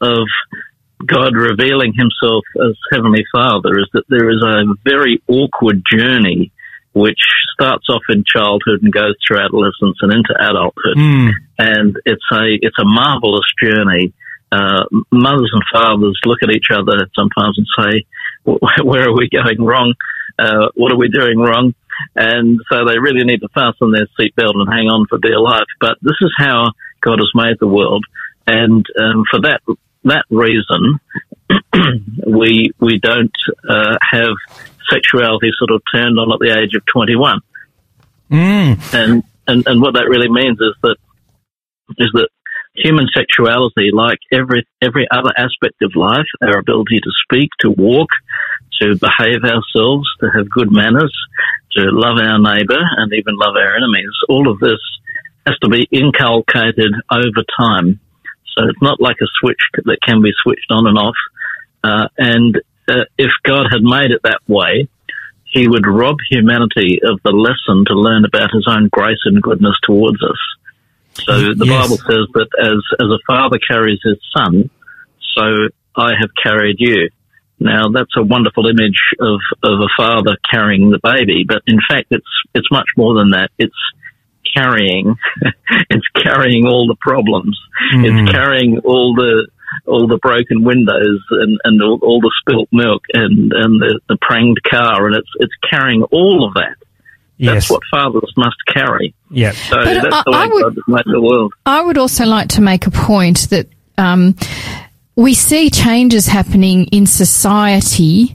of 0.00 0.26
God 1.04 1.34
revealing 1.36 1.92
Himself 1.94 2.44
as 2.56 2.74
Heavenly 2.92 3.24
Father 3.32 3.78
is 3.78 3.88
that 3.92 4.04
there 4.08 4.30
is 4.30 4.42
a 4.42 4.74
very 4.84 5.22
awkward 5.28 5.82
journey 5.90 6.52
which 6.92 7.20
starts 7.52 7.86
off 7.88 8.02
in 8.08 8.24
childhood 8.26 8.82
and 8.82 8.92
goes 8.92 9.14
through 9.26 9.38
adolescence 9.38 9.96
and 10.00 10.12
into 10.12 10.34
adulthood, 10.38 10.96
Mm. 10.96 11.30
and 11.58 11.96
it's 12.04 12.24
a 12.32 12.58
it's 12.60 12.78
a 12.78 12.84
marvelous 12.84 13.46
journey. 13.62 14.12
Uh, 14.50 14.84
mothers 15.12 15.50
and 15.52 15.62
fathers 15.72 16.18
look 16.24 16.38
at 16.42 16.50
each 16.50 16.70
other 16.72 17.06
sometimes 17.14 17.58
and 17.58 17.66
say, 17.78 18.04
"Where 18.82 19.08
are 19.08 19.14
we 19.14 19.28
going 19.28 19.62
wrong? 19.62 19.94
Uh, 20.38 20.68
what 20.74 20.90
are 20.92 20.96
we 20.98 21.08
doing 21.08 21.38
wrong?" 21.38 21.74
And 22.16 22.58
so 22.70 22.84
they 22.84 22.98
really 22.98 23.24
need 23.24 23.40
to 23.40 23.48
fasten 23.48 23.92
their 23.92 24.06
seatbelt 24.18 24.54
and 24.54 24.72
hang 24.72 24.88
on 24.88 25.06
for 25.06 25.18
dear 25.18 25.38
life. 25.38 25.66
But 25.80 25.98
this 26.00 26.16
is 26.22 26.32
how 26.38 26.72
God 27.02 27.18
has 27.18 27.30
made 27.34 27.58
the 27.60 27.66
world, 27.68 28.04
and 28.46 28.84
um, 29.00 29.24
for 29.30 29.40
that 29.42 29.60
that 30.08 30.24
reason, 30.30 31.00
we 32.26 32.72
we 32.80 32.98
don't 32.98 33.34
uh, 33.68 33.96
have 34.00 34.34
sexuality 34.90 35.50
sort 35.58 35.70
of 35.70 35.82
turned 35.94 36.18
on 36.18 36.32
at 36.32 36.38
the 36.40 36.58
age 36.58 36.74
of 36.74 36.84
twenty 36.86 37.16
one 37.16 37.40
Mm. 38.30 38.76
and, 38.92 39.22
and 39.46 39.66
and 39.66 39.80
what 39.80 39.94
that 39.94 40.04
really 40.08 40.28
means 40.28 40.58
is 40.60 40.74
that 40.82 40.96
is 41.96 42.10
that 42.12 42.28
human 42.74 43.06
sexuality, 43.14 43.90
like 43.92 44.18
every 44.30 44.66
every 44.82 45.08
other 45.10 45.32
aspect 45.36 45.80
of 45.82 45.96
life, 45.96 46.26
our 46.42 46.58
ability 46.58 47.00
to 47.00 47.10
speak, 47.24 47.48
to 47.60 47.70
walk, 47.70 48.10
to 48.82 48.96
behave 48.96 49.44
ourselves, 49.44 50.06
to 50.20 50.28
have 50.36 50.50
good 50.50 50.70
manners, 50.70 51.14
to 51.72 51.88
love 51.90 52.18
our 52.20 52.38
neighbour, 52.38 52.80
and 52.98 53.12
even 53.14 53.36
love 53.36 53.56
our 53.56 53.76
enemies, 53.76 54.12
all 54.28 54.50
of 54.50 54.60
this 54.60 54.80
has 55.46 55.58
to 55.60 55.68
be 55.70 55.88
inculcated 55.90 56.92
over 57.10 57.42
time. 57.58 57.98
So 58.58 58.64
it's 58.68 58.82
not 58.82 59.00
like 59.00 59.16
a 59.22 59.26
switch 59.40 59.60
that 59.84 59.98
can 60.02 60.20
be 60.20 60.32
switched 60.42 60.70
on 60.70 60.86
and 60.86 60.98
off. 60.98 61.14
Uh, 61.84 62.08
and 62.18 62.56
uh, 62.88 63.04
if 63.16 63.30
God 63.44 63.66
had 63.70 63.82
made 63.82 64.10
it 64.10 64.22
that 64.24 64.40
way, 64.48 64.88
he 65.44 65.68
would 65.68 65.86
rob 65.86 66.16
humanity 66.28 66.98
of 67.02 67.20
the 67.22 67.30
lesson 67.30 67.84
to 67.86 67.94
learn 67.94 68.24
about 68.24 68.50
his 68.52 68.66
own 68.68 68.88
grace 68.88 69.20
and 69.24 69.40
goodness 69.40 69.76
towards 69.86 70.22
us. 70.22 70.38
So 71.24 71.54
the 71.54 71.66
Yes. 71.66 71.82
Bible 71.82 71.96
says 71.98 72.26
that 72.34 72.48
as, 72.60 72.82
as 73.00 73.06
a 73.06 73.18
father 73.26 73.58
carries 73.58 74.00
his 74.02 74.18
son, 74.36 74.70
so 75.36 75.68
I 75.96 76.12
have 76.18 76.30
carried 76.42 76.76
you. 76.78 77.10
Now 77.60 77.88
that's 77.88 78.16
a 78.16 78.22
wonderful 78.22 78.66
image 78.66 79.00
of, 79.20 79.40
of 79.62 79.80
a 79.80 79.88
father 79.96 80.36
carrying 80.50 80.90
the 80.90 81.00
baby, 81.02 81.44
but 81.46 81.62
in 81.66 81.78
fact 81.88 82.06
it's, 82.10 82.26
it's 82.54 82.70
much 82.70 82.88
more 82.96 83.14
than 83.14 83.30
that. 83.30 83.50
It's 83.58 83.74
carrying, 84.58 85.16
it's 85.90 86.06
carrying 86.22 86.66
all 86.66 86.86
the 86.86 86.96
problems. 87.00 87.58
Mm. 87.94 88.04
It's 88.24 88.32
carrying 88.32 88.78
all 88.84 89.14
the, 89.14 89.48
all 89.86 90.06
the 90.08 90.18
broken 90.18 90.64
windows 90.64 91.20
and, 91.30 91.58
and 91.64 91.82
all, 91.82 91.98
all 92.02 92.20
the 92.20 92.32
spilt 92.40 92.68
milk 92.72 93.02
and, 93.12 93.52
and 93.52 93.80
the, 93.80 94.00
the 94.08 94.16
pranged 94.20 94.60
car 94.68 95.06
and 95.06 95.14
it's, 95.16 95.28
it's 95.40 95.54
carrying 95.70 96.02
all 96.04 96.46
of 96.46 96.54
that. 96.54 96.76
Yes. 97.36 97.54
That's 97.54 97.70
what 97.70 97.82
fathers 97.90 98.32
must 98.36 98.56
carry. 98.66 99.14
Yeah. 99.30 99.52
So 99.52 99.76
But 99.76 100.02
that's 100.02 100.14
I- 100.14 100.22
the 100.26 100.30
way 100.32 100.38
I 100.38 100.46
would- 100.46 100.62
God 100.62 100.74
has 100.74 100.84
made 100.88 101.12
the 101.14 101.22
world. 101.22 101.52
I 101.64 101.80
would 101.82 101.98
also 101.98 102.24
like 102.26 102.48
to 102.50 102.60
make 102.60 102.86
a 102.86 102.90
point 102.90 103.48
that 103.50 103.68
um, 103.96 104.34
we 105.16 105.34
see 105.34 105.70
changes 105.70 106.26
happening 106.26 106.86
in 106.86 107.06
society 107.06 108.34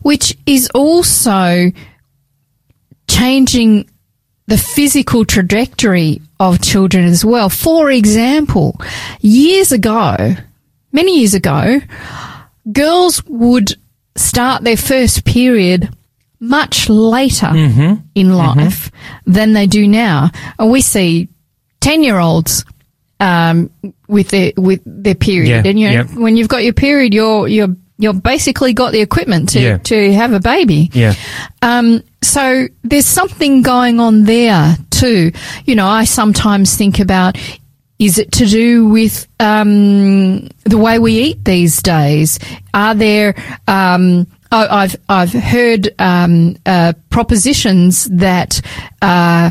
which 0.00 0.34
is 0.46 0.70
also 0.74 1.70
changing 3.06 3.88
the 4.48 4.58
physical 4.58 5.24
trajectory 5.26 6.20
of 6.40 6.60
children 6.60 7.04
as 7.04 7.22
well. 7.24 7.48
For 7.50 7.90
example, 7.90 8.80
years 9.20 9.72
ago, 9.72 10.34
many 10.90 11.18
years 11.18 11.34
ago, 11.34 11.80
girls 12.72 13.22
would 13.26 13.76
start 14.16 14.64
their 14.64 14.76
first 14.78 15.24
period 15.26 15.90
much 16.40 16.88
later 16.88 17.50
in 18.14 18.32
life 18.34 18.90
than 19.26 19.52
they 19.52 19.66
do 19.66 19.86
now. 19.86 20.30
And 20.58 20.70
we 20.70 20.80
see 20.80 21.28
10 21.80 22.02
year 22.02 22.18
olds 22.18 22.64
um, 23.20 23.70
with 24.08 24.28
their 24.30 24.52
with 24.56 24.80
their 24.86 25.14
period, 25.16 25.64
Yeah, 25.64 25.70
and 25.70 25.78
you 25.78 25.88
know, 25.90 26.04
when 26.22 26.36
you've 26.36 26.48
got 26.48 26.62
your 26.64 26.72
period, 26.72 27.12
you're 27.12 27.48
you're 27.48 27.74
you're 27.98 28.12
basically 28.14 28.72
got 28.72 28.92
the 28.92 29.00
equipment 29.00 29.48
to 29.50 29.60
Yeah. 29.60 29.78
to 29.78 30.12
have 30.14 30.32
a 30.32 30.40
baby. 30.40 30.90
Yeah. 30.92 31.14
Um, 31.62 32.02
so 32.22 32.68
there's 32.84 33.06
something 33.06 33.62
going 33.62 34.00
on 34.00 34.24
there 34.24 34.76
too. 34.90 35.32
You 35.64 35.74
know, 35.74 35.88
I 35.88 36.04
sometimes 36.04 36.76
think 36.76 37.00
about 37.00 37.36
is 37.98 38.16
it 38.18 38.30
to 38.32 38.46
do 38.46 38.86
with 38.86 39.26
um, 39.40 40.46
the 40.64 40.78
way 40.78 40.98
we 41.00 41.12
eat 41.18 41.44
these 41.44 41.82
days? 41.82 42.38
Are 42.72 42.94
there 42.94 43.34
um, 43.66 44.26
I- 44.52 44.82
I've 44.84 44.96
I've 45.08 45.32
heard 45.32 45.92
um, 45.98 46.56
uh, 46.64 46.92
propositions 47.10 48.04
that. 48.12 48.60
Uh, 49.02 49.50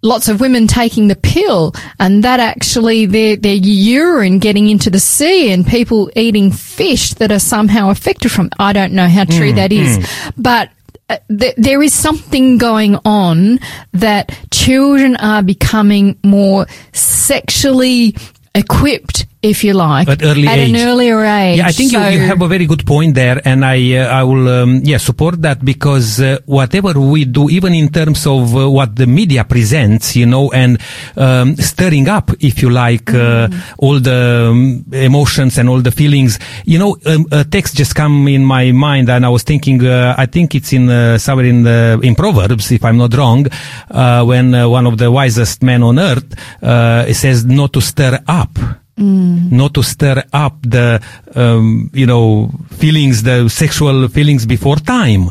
Lots 0.00 0.28
of 0.28 0.40
women 0.40 0.68
taking 0.68 1.08
the 1.08 1.16
pill, 1.16 1.74
and 1.98 2.22
that 2.22 2.38
actually 2.38 3.06
their 3.06 3.34
their 3.36 3.56
urine 3.56 4.38
getting 4.38 4.68
into 4.68 4.90
the 4.90 5.00
sea, 5.00 5.52
and 5.52 5.66
people 5.66 6.08
eating 6.14 6.52
fish 6.52 7.14
that 7.14 7.32
are 7.32 7.40
somehow 7.40 7.90
affected 7.90 8.30
from. 8.30 8.48
I 8.60 8.72
don't 8.72 8.92
know 8.92 9.08
how 9.08 9.24
true 9.24 9.52
that 9.54 9.72
is, 9.72 9.98
but 10.36 10.70
uh, 11.10 11.16
th- 11.36 11.54
there 11.56 11.82
is 11.82 11.92
something 11.92 12.58
going 12.58 12.96
on 13.04 13.58
that 13.92 14.38
children 14.52 15.16
are 15.16 15.42
becoming 15.42 16.16
more 16.22 16.66
sexually 16.92 18.14
equipped, 18.54 19.26
if 19.42 19.62
you 19.62 19.72
like, 19.72 20.08
At 20.08 20.22
early 20.22 20.46
an 20.48 20.58
age. 20.74 20.82
earlier 20.82 21.20
age. 21.24 21.58
Yeah, 21.58 21.68
I 21.68 21.72
think 21.72 21.92
you, 21.92 21.98
So- 21.98 22.08
you 22.08 22.20
have 22.20 22.42
a 22.42 22.48
very 22.48 22.66
good 22.66 22.84
point 22.84 23.14
there, 23.14 23.40
and 23.44 23.64
I 23.64 23.94
uh, 23.96 24.20
I 24.20 24.22
will 24.24 24.48
um, 24.48 24.80
yeah 24.84 24.98
support 24.98 25.40
that 25.42 25.64
because 25.64 26.20
uh, 26.20 26.38
whatever 26.46 26.98
we 26.98 27.24
do, 27.24 27.48
even 27.50 27.72
in 27.74 27.88
terms 27.88 28.26
of 28.26 28.56
uh, 28.56 28.68
what 28.68 28.96
the 28.96 29.06
media 29.06 29.44
presents, 29.44 30.16
you 30.16 30.26
know, 30.26 30.50
and 30.50 30.78
um, 31.16 31.54
stirring 31.56 32.08
up, 32.08 32.30
if 32.40 32.62
you 32.62 32.70
like, 32.70 33.14
uh, 33.14 33.48
all 33.78 34.00
the 34.00 34.48
um, 34.50 34.84
emotions 34.92 35.56
and 35.58 35.68
all 35.68 35.80
the 35.80 35.92
feelings, 35.92 36.38
you 36.64 36.78
know, 36.78 36.96
um, 37.06 37.24
a 37.30 37.44
text 37.44 37.76
just 37.76 37.94
come 37.94 38.26
in 38.28 38.44
my 38.44 38.72
mind, 38.72 39.08
and 39.08 39.24
I 39.24 39.28
was 39.28 39.44
thinking, 39.44 39.84
uh, 39.86 40.14
I 40.18 40.26
think 40.26 40.54
it's 40.56 40.72
in 40.72 40.88
uh, 40.90 41.16
somewhere 41.18 41.46
in 41.46 41.62
the 41.62 42.00
in 42.02 42.14
Proverbs, 42.16 42.72
if 42.72 42.84
I'm 42.84 42.96
not 42.96 43.14
wrong, 43.14 43.46
uh, 43.90 44.24
when 44.24 44.52
uh, 44.54 44.68
one 44.68 44.86
of 44.86 44.98
the 44.98 45.10
wisest 45.12 45.62
men 45.62 45.82
on 45.84 45.98
earth 45.98 46.26
uh, 46.62 47.12
says 47.12 47.44
not 47.44 47.72
to 47.74 47.80
stir 47.80 48.18
up 48.26 48.58
not 48.98 49.74
to 49.74 49.82
stir 49.82 50.22
up 50.32 50.56
the 50.62 51.00
um, 51.34 51.90
you 51.94 52.06
know 52.06 52.50
feelings 52.70 53.22
the 53.22 53.48
sexual 53.48 54.08
feelings 54.08 54.46
before 54.46 54.76
time. 54.76 55.30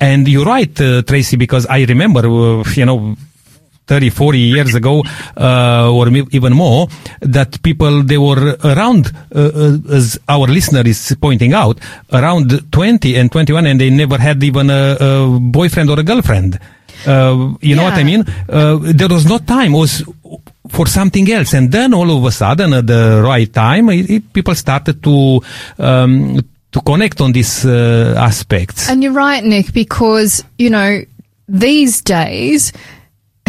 And 0.00 0.26
you're 0.26 0.44
right 0.46 0.80
uh, 0.80 1.02
tracy 1.02 1.36
because 1.36 1.66
i 1.66 1.84
remember 1.84 2.26
uh, 2.26 2.64
you 2.74 2.84
know 2.84 3.16
30 3.86 4.10
40 4.10 4.38
years 4.38 4.74
ago 4.74 5.02
uh, 5.36 5.90
or 5.92 6.08
even 6.30 6.52
more 6.52 6.88
that 7.20 7.60
people 7.62 8.02
they 8.02 8.18
were 8.18 8.56
around 8.64 9.12
uh, 9.34 9.50
uh, 9.54 9.78
as 9.90 10.18
our 10.28 10.46
listener 10.46 10.82
is 10.86 11.16
pointing 11.20 11.52
out 11.52 11.78
around 12.12 12.70
20 12.70 13.16
and 13.16 13.30
21 13.32 13.66
and 13.66 13.80
they 13.80 13.90
never 13.90 14.18
had 14.18 14.42
even 14.42 14.70
a, 14.70 14.96
a 15.00 15.40
boyfriend 15.40 15.90
or 15.90 15.98
a 15.98 16.02
girlfriend. 16.02 16.58
Uh, 17.04 17.54
you 17.60 17.74
know 17.74 17.82
what 17.82 17.94
i 17.94 18.04
mean? 18.04 18.24
Uh, 18.48 18.78
there 18.80 19.08
was 19.08 19.26
no 19.26 19.38
time. 19.38 19.74
It 19.74 19.78
was 19.78 20.04
for 20.72 20.86
something 20.86 21.30
else. 21.30 21.52
And 21.52 21.70
then 21.70 21.94
all 21.94 22.10
of 22.16 22.24
a 22.24 22.32
sudden 22.32 22.72
at 22.72 22.86
the 22.86 23.22
right 23.22 23.52
time 23.52 23.90
it, 23.90 24.10
it, 24.10 24.32
people 24.32 24.54
started 24.54 25.02
to 25.02 25.40
um, 25.78 26.40
to 26.72 26.80
connect 26.80 27.20
on 27.20 27.32
these 27.32 27.64
uh, 27.64 28.14
aspects. 28.16 28.88
And 28.88 29.02
you're 29.02 29.12
right, 29.12 29.44
Nick, 29.44 29.72
because, 29.72 30.42
you 30.58 30.70
know, 30.70 31.02
these 31.46 32.00
days, 32.00 32.72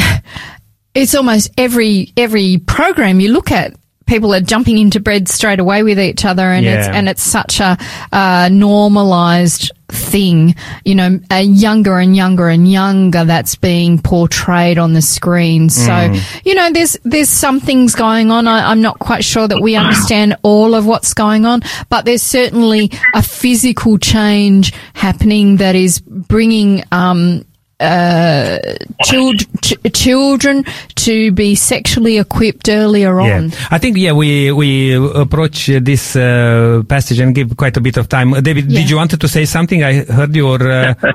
it's 0.93 1.15
almost 1.15 1.51
every, 1.57 2.11
every 2.17 2.57
program 2.57 3.21
you 3.21 3.31
look 3.31 3.49
at, 3.51 3.73
people 4.05 4.33
are 4.33 4.41
jumping 4.41 4.77
into 4.77 4.99
bed 4.99 5.29
straight 5.29 5.61
away 5.61 5.83
with 5.83 5.97
each 5.97 6.25
other 6.25 6.43
and 6.43 6.65
it's, 6.65 6.87
and 6.89 7.07
it's 7.07 7.23
such 7.23 7.61
a, 7.61 7.77
uh, 8.11 8.49
normalized 8.51 9.71
thing, 9.93 10.55
you 10.83 10.95
know, 10.95 11.19
uh, 11.31 11.35
younger 11.35 11.97
and 11.97 12.15
younger 12.15 12.49
and 12.49 12.69
younger 12.69 13.23
that's 13.25 13.55
being 13.55 13.99
portrayed 13.99 14.77
on 14.77 14.93
the 14.93 15.01
screen. 15.01 15.69
So, 15.69 16.13
you 16.43 16.55
know, 16.55 16.71
there's, 16.71 16.97
there's 17.03 17.29
some 17.29 17.59
things 17.59 17.95
going 17.95 18.31
on. 18.31 18.47
I, 18.47 18.71
I'm 18.71 18.81
not 18.81 18.99
quite 18.99 19.23
sure 19.23 19.47
that 19.47 19.61
we 19.61 19.75
understand 19.75 20.37
all 20.43 20.75
of 20.75 20.85
what's 20.85 21.13
going 21.13 21.45
on, 21.45 21.61
but 21.89 22.05
there's 22.05 22.23
certainly 22.23 22.91
a 23.13 23.21
physical 23.21 23.97
change 23.97 24.73
happening 24.93 25.57
that 25.57 25.75
is 25.75 25.99
bringing, 25.99 26.83
um, 26.91 27.45
uh, 27.83 28.57
child, 29.03 29.39
ch- 29.61 29.77
children 29.93 30.63
to 30.95 31.31
be 31.31 31.55
sexually 31.55 32.17
equipped 32.17 32.69
earlier 32.69 33.19
yeah. 33.21 33.35
on. 33.37 33.51
I 33.71 33.77
think 33.77 33.97
yeah 33.97 34.13
we 34.13 34.51
we 34.51 34.95
approach 34.95 35.69
uh, 35.69 35.79
this 35.81 36.15
uh, 36.15 36.83
passage 36.87 37.19
and 37.19 37.35
give 37.35 37.55
quite 37.57 37.77
a 37.77 37.81
bit 37.81 37.97
of 37.97 38.07
time. 38.07 38.33
Uh, 38.33 38.41
David, 38.41 38.71
Yeah. 38.71 38.79
did 38.81 38.89
you 38.89 38.97
wanted 38.97 39.19
to 39.21 39.27
say 39.27 39.45
something? 39.45 39.83
I 39.83 40.03
heard 40.05 40.35
your. 40.35 40.59
Uh, 40.71 40.93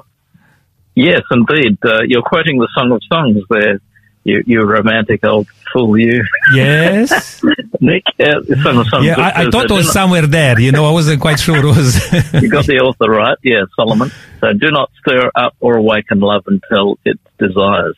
Yes, 0.94 1.22
indeed. 1.30 1.78
Uh, 1.84 2.02
you're 2.08 2.22
quoting 2.22 2.58
the 2.58 2.66
Song 2.74 2.90
of 2.90 3.00
Songs 3.08 3.38
there. 3.50 3.78
You, 4.24 4.42
you 4.46 4.62
romantic 4.62 5.24
old 5.24 5.46
fool, 5.72 5.98
you, 5.98 6.22
yes. 6.54 7.42
Nick. 7.80 8.04
Uh, 8.20 8.38
of 8.40 8.86
Songs. 8.88 9.04
Yeah, 9.06 9.14
I, 9.18 9.46
I 9.46 9.50
thought 9.50 9.70
it 9.70 9.70
was 9.70 9.86
not- 9.86 9.92
somewhere 9.92 10.26
there. 10.26 10.58
You 10.60 10.72
know, 10.72 10.84
I 10.84 10.92
wasn't 10.92 11.20
quite 11.20 11.38
sure 11.38 11.56
it 11.56 11.64
was. 11.64 11.94
you 12.42 12.48
got 12.50 12.66
the 12.66 12.80
author 12.82 13.10
right. 13.10 13.38
Yeah, 13.42 13.64
Solomon. 13.76 14.10
So 14.40 14.52
do 14.52 14.70
not 14.70 14.90
stir 15.00 15.30
up 15.34 15.54
or 15.60 15.76
awaken 15.76 16.20
love 16.20 16.44
until 16.46 16.98
it 17.04 17.18
desires. 17.38 17.96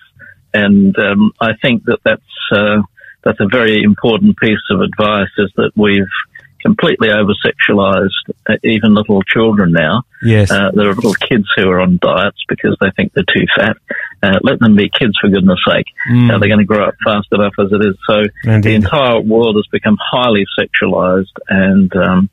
And 0.52 0.96
um, 0.98 1.32
I 1.40 1.52
think 1.62 1.84
that 1.84 1.98
that's 2.04 2.22
uh, 2.52 2.82
that's 3.22 3.40
a 3.40 3.46
very 3.50 3.82
important 3.82 4.36
piece 4.38 4.58
of 4.70 4.80
advice. 4.80 5.28
Is 5.38 5.52
that 5.56 5.72
we've 5.76 6.04
completely 6.60 7.08
over 7.10 7.32
sexualized 7.44 8.34
uh, 8.48 8.54
even 8.64 8.94
little 8.94 9.22
children 9.22 9.72
now. 9.72 10.02
yes. 10.22 10.50
Uh, 10.50 10.70
there 10.74 10.90
are 10.90 10.94
little 10.94 11.14
kids 11.14 11.46
who 11.56 11.68
are 11.70 11.80
on 11.80 11.98
diets 12.02 12.36
because 12.48 12.76
they 12.80 12.90
think 12.96 13.12
they're 13.14 13.24
too 13.34 13.46
fat. 13.56 13.76
Uh, 14.22 14.38
let 14.42 14.58
them 14.60 14.76
be 14.76 14.90
kids 14.90 15.14
for 15.20 15.28
goodness 15.28 15.60
sake. 15.66 15.86
Mm. 16.10 16.30
Uh, 16.30 16.38
they're 16.38 16.48
going 16.48 16.60
to 16.60 16.64
grow 16.64 16.84
up 16.84 16.94
fast 17.04 17.28
enough 17.32 17.54
as 17.58 17.72
it 17.72 17.84
is. 17.84 17.96
So 18.06 18.22
the 18.60 18.74
entire 18.74 19.20
world 19.20 19.56
has 19.56 19.66
become 19.72 19.96
highly 20.00 20.44
sexualized 20.58 21.32
and, 21.48 21.94
um, 21.96 22.30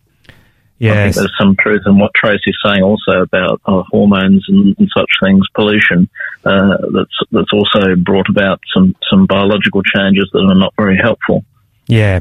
I 0.80 0.94
think 0.94 0.96
yes. 0.96 1.16
there's 1.16 1.34
some 1.40 1.56
truth 1.60 1.82
in 1.88 1.98
what 1.98 2.14
Tracy's 2.14 2.56
saying 2.64 2.84
also 2.84 3.22
about 3.24 3.62
uh, 3.66 3.82
hormones 3.90 4.46
and, 4.48 4.78
and 4.78 4.88
such 4.96 5.10
things, 5.24 5.42
pollution. 5.56 6.08
Uh, 6.46 6.78
that's 6.94 7.18
that's 7.32 7.52
also 7.52 7.96
brought 7.96 8.30
about 8.30 8.60
some 8.76 8.96
some 9.10 9.26
biological 9.26 9.82
changes 9.82 10.30
that 10.34 10.40
are 10.40 10.54
not 10.54 10.76
very 10.78 10.96
helpful. 11.02 11.44
Yeah. 11.88 12.20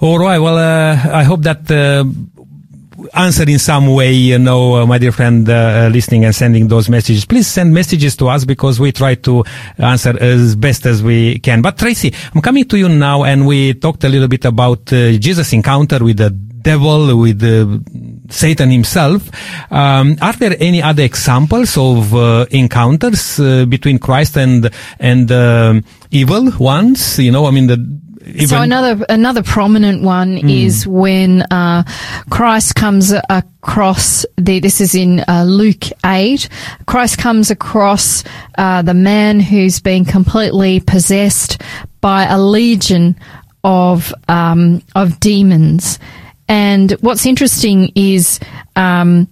All 0.00 0.18
right. 0.18 0.38
Well, 0.38 0.56
uh, 0.56 0.96
I 1.12 1.24
hope 1.24 1.42
that 1.42 1.70
uh, 1.70 2.04
answered 3.14 3.48
in 3.48 3.58
some 3.58 3.86
way, 3.94 4.12
you 4.12 4.38
know, 4.38 4.76
uh, 4.76 4.86
my 4.86 4.98
dear 4.98 5.12
friend 5.12 5.48
uh, 5.48 5.52
uh, 5.52 5.90
listening 5.92 6.24
and 6.24 6.34
sending 6.34 6.68
those 6.68 6.88
messages. 6.88 7.24
Please 7.24 7.46
send 7.46 7.72
messages 7.72 8.16
to 8.16 8.28
us 8.28 8.44
because 8.44 8.78
we 8.80 8.92
try 8.92 9.14
to 9.16 9.44
answer 9.78 10.16
as 10.20 10.56
best 10.56 10.86
as 10.86 11.02
we 11.02 11.38
can. 11.38 11.62
But 11.62 11.78
Tracy, 11.78 12.12
I'm 12.34 12.40
coming 12.40 12.64
to 12.66 12.78
you 12.78 12.88
now, 12.88 13.24
and 13.24 13.46
we 13.46 13.74
talked 13.74 14.04
a 14.04 14.08
little 14.08 14.28
bit 14.28 14.44
about 14.44 14.92
uh, 14.92 15.12
Jesus' 15.12 15.52
encounter 15.52 16.02
with 16.02 16.18
the 16.18 16.30
devil, 16.30 17.16
with 17.16 17.42
uh, 17.42 17.78
Satan 18.30 18.70
himself. 18.70 19.28
Um, 19.72 20.16
are 20.20 20.34
there 20.34 20.56
any 20.60 20.82
other 20.82 21.02
examples 21.02 21.76
of 21.76 22.14
uh, 22.14 22.46
encounters 22.50 23.40
uh, 23.40 23.64
between 23.66 23.98
Christ 23.98 24.36
and 24.36 24.70
and 24.98 25.30
um 25.32 25.84
evil 26.10 26.50
ones? 26.58 27.18
You 27.18 27.32
know, 27.32 27.46
I 27.46 27.50
mean 27.50 27.66
the. 27.66 28.00
Even, 28.34 28.48
So 28.48 28.60
another 28.62 29.04
another 29.08 29.42
prominent 29.42 30.02
one 30.02 30.38
is 30.38 30.86
when 30.86 31.42
uh, 31.42 31.82
Christ 32.30 32.74
comes 32.74 33.12
across 33.28 34.24
the. 34.36 34.60
This 34.60 34.80
is 34.80 34.94
in 34.94 35.24
uh, 35.28 35.44
Luke 35.44 35.84
eight. 36.04 36.48
Christ 36.86 37.18
comes 37.18 37.50
across 37.50 38.24
uh, 38.58 38.82
the 38.82 38.94
man 38.94 39.40
who's 39.40 39.80
been 39.80 40.04
completely 40.04 40.80
possessed 40.80 41.62
by 42.00 42.24
a 42.24 42.38
legion 42.38 43.16
of 43.64 44.12
um, 44.28 44.82
of 44.94 45.20
demons. 45.20 45.98
And 46.48 46.92
what's 47.00 47.26
interesting 47.26 47.92
is 47.94 48.40
um, 48.76 49.28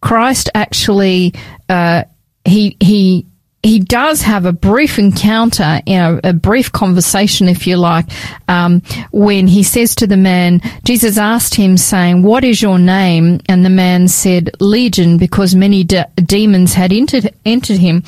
Christ 0.00 0.50
actually 0.54 1.34
uh, 1.68 2.04
he 2.44 2.76
he 2.80 3.26
he 3.62 3.80
does 3.80 4.22
have 4.22 4.46
a 4.46 4.52
brief 4.52 4.98
encounter, 4.98 5.80
you 5.84 5.96
know, 5.96 6.20
a 6.22 6.32
brief 6.32 6.70
conversation, 6.70 7.48
if 7.48 7.66
you 7.66 7.76
like, 7.76 8.06
um, 8.46 8.82
when 9.10 9.48
he 9.48 9.62
says 9.62 9.96
to 9.96 10.06
the 10.06 10.16
man, 10.16 10.60
Jesus 10.84 11.18
asked 11.18 11.56
him, 11.56 11.76
saying, 11.76 12.22
"What 12.22 12.44
is 12.44 12.62
your 12.62 12.78
name?" 12.78 13.40
And 13.48 13.64
the 13.64 13.70
man 13.70 14.08
said, 14.08 14.50
"Legion," 14.60 15.18
because 15.18 15.54
many 15.54 15.82
de- 15.82 16.08
demons 16.24 16.74
had 16.74 16.92
entered 16.92 17.34
entered 17.44 17.78
him. 17.78 18.04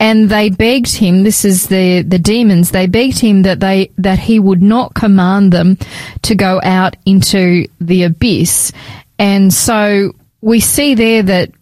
And 0.00 0.28
they 0.28 0.50
begged 0.50 0.96
him, 0.96 1.22
this 1.22 1.44
is 1.44 1.68
the, 1.68 2.02
the 2.02 2.18
demons, 2.18 2.72
they 2.72 2.88
begged 2.88 3.20
him 3.20 3.42
that 3.42 3.60
they, 3.60 3.92
that 3.98 4.18
he 4.18 4.40
would 4.40 4.60
not 4.60 4.94
command 4.94 5.52
them 5.52 5.78
to 6.22 6.34
go 6.34 6.60
out 6.64 6.96
into 7.06 7.68
the 7.80 8.02
abyss. 8.02 8.72
And 9.20 9.54
so 9.54 10.10
we 10.40 10.58
see 10.58 10.94
there 10.94 11.22
that 11.22 11.52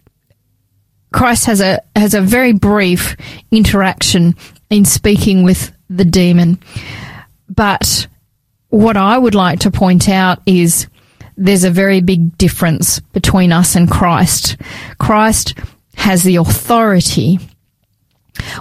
Christ 1.13 1.47
has 1.47 1.61
a 1.61 1.83
has 1.97 2.15
a 2.15 2.21
very 2.21 2.53
brief 2.53 3.17
interaction 3.51 4.37
in 4.69 4.85
speaking 4.85 5.43
with 5.43 5.73
the 5.89 6.05
demon. 6.05 6.59
But 7.49 8.07
what 8.69 8.97
I 8.97 9.19
would 9.19 9.35
like 9.35 9.61
to 9.61 9.71
point 9.71 10.09
out 10.09 10.41
is 10.47 10.87
there's 11.37 11.65
a 11.65 11.71
very 11.71 12.01
big 12.01 12.37
difference 12.39 13.01
between 13.01 13.53
us 13.53 13.75
and 13.75 13.91
Christ. 13.91 14.57
Christ 14.99 15.55
has 15.97 16.23
the 16.23 16.37
authority. 16.37 17.39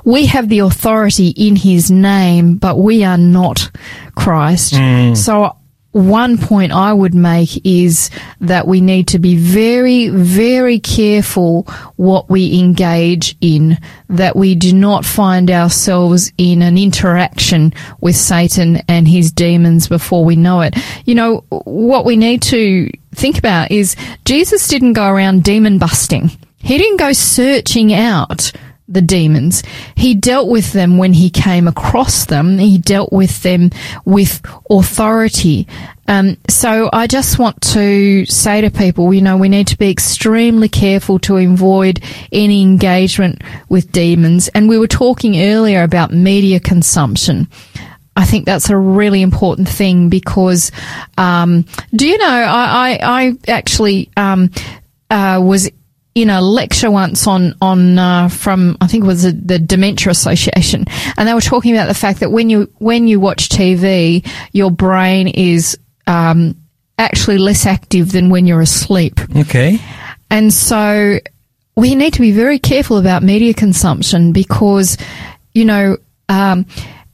We 0.03 0.25
have 0.25 0.49
the 0.49 0.59
authority 0.59 1.29
in 1.29 1.55
his 1.55 1.91
name, 1.91 2.55
but 2.55 2.77
we 2.77 3.03
are 3.03 3.17
not 3.17 3.69
Christ. 4.15 4.75
Hmm. 4.75 5.13
So 5.13 5.55
one 5.91 6.37
point 6.37 6.71
I 6.71 6.93
would 6.93 7.15
make 7.15 7.65
is 7.65 8.11
that 8.41 8.67
we 8.67 8.79
need 8.79 9.07
to 9.09 9.19
be 9.19 9.35
very, 9.35 10.09
very 10.09 10.79
careful 10.79 11.63
what 11.95 12.29
we 12.29 12.59
engage 12.59 13.35
in, 13.41 13.77
that 14.07 14.35
we 14.35 14.53
do 14.53 14.71
not 14.73 15.03
find 15.03 15.49
ourselves 15.49 16.31
in 16.37 16.61
an 16.61 16.77
interaction 16.77 17.73
with 18.01 18.15
Satan 18.15 18.77
and 18.87 19.07
his 19.07 19.31
demons 19.31 19.87
before 19.87 20.23
we 20.23 20.35
know 20.35 20.61
it. 20.61 20.75
You 21.05 21.15
know, 21.15 21.43
what 21.49 22.05
we 22.05 22.17
need 22.17 22.43
to 22.43 22.91
think 23.15 23.39
about 23.39 23.71
is 23.71 23.95
Jesus 24.25 24.67
didn't 24.67 24.93
go 24.93 25.07
around 25.07 25.43
demon 25.43 25.79
busting. 25.79 26.29
He 26.57 26.77
didn't 26.77 26.97
go 26.97 27.13
searching 27.13 27.93
out 27.93 28.51
the 28.89 29.01
demons. 29.01 29.63
He 29.95 30.15
dealt 30.15 30.49
with 30.49 30.73
them 30.73 30.97
when 30.97 31.13
he 31.13 31.29
came 31.29 31.67
across 31.67 32.25
them. 32.25 32.57
He 32.57 32.77
dealt 32.77 33.13
with 33.13 33.41
them 33.43 33.69
with 34.03 34.41
authority. 34.69 35.67
Um, 36.07 36.37
so 36.49 36.89
I 36.91 37.05
just 37.05 37.37
want 37.37 37.61
to 37.73 38.25
say 38.25 38.61
to 38.61 38.71
people, 38.71 39.13
you 39.13 39.21
know, 39.21 39.37
we 39.37 39.47
need 39.47 39.67
to 39.67 39.77
be 39.77 39.91
extremely 39.91 40.67
careful 40.67 41.19
to 41.19 41.37
avoid 41.37 42.01
any 42.31 42.63
engagement 42.63 43.43
with 43.69 43.91
demons. 43.91 44.47
And 44.49 44.67
we 44.67 44.79
were 44.79 44.87
talking 44.87 45.39
earlier 45.39 45.83
about 45.83 46.11
media 46.11 46.59
consumption. 46.59 47.47
I 48.15 48.25
think 48.25 48.45
that's 48.45 48.69
a 48.69 48.75
really 48.75 49.21
important 49.21 49.69
thing 49.69 50.09
because, 50.09 50.71
um, 51.17 51.65
do 51.95 52.05
you 52.05 52.17
know, 52.17 52.25
I, 52.25 52.97
I, 52.99 52.99
I 53.01 53.37
actually 53.47 54.09
um, 54.17 54.49
uh, 55.09 55.39
was 55.41 55.69
in 56.15 56.29
a 56.29 56.41
lecture 56.41 56.89
once 56.91 57.27
on 57.27 57.53
on 57.61 57.97
uh, 57.97 58.29
from 58.29 58.77
I 58.81 58.87
think 58.87 59.03
it 59.03 59.07
was 59.07 59.23
the, 59.23 59.31
the 59.31 59.59
Dementia 59.59 60.11
Association, 60.11 60.85
and 61.17 61.27
they 61.27 61.33
were 61.33 61.41
talking 61.41 61.73
about 61.73 61.87
the 61.87 61.93
fact 61.93 62.19
that 62.21 62.31
when 62.31 62.49
you 62.49 62.71
when 62.79 63.07
you 63.07 63.19
watch 63.19 63.49
TV, 63.49 64.27
your 64.51 64.71
brain 64.71 65.27
is 65.27 65.77
um, 66.07 66.55
actually 66.97 67.37
less 67.37 67.65
active 67.65 68.11
than 68.11 68.29
when 68.29 68.45
you're 68.47 68.61
asleep, 68.61 69.19
Okay. 69.35 69.79
and 70.29 70.51
so 70.53 71.19
we 71.75 71.95
need 71.95 72.13
to 72.13 72.21
be 72.21 72.31
very 72.31 72.59
careful 72.59 72.97
about 72.97 73.23
media 73.23 73.53
consumption 73.53 74.33
because 74.33 74.97
you 75.53 75.63
know 75.63 75.95
um, 76.27 76.65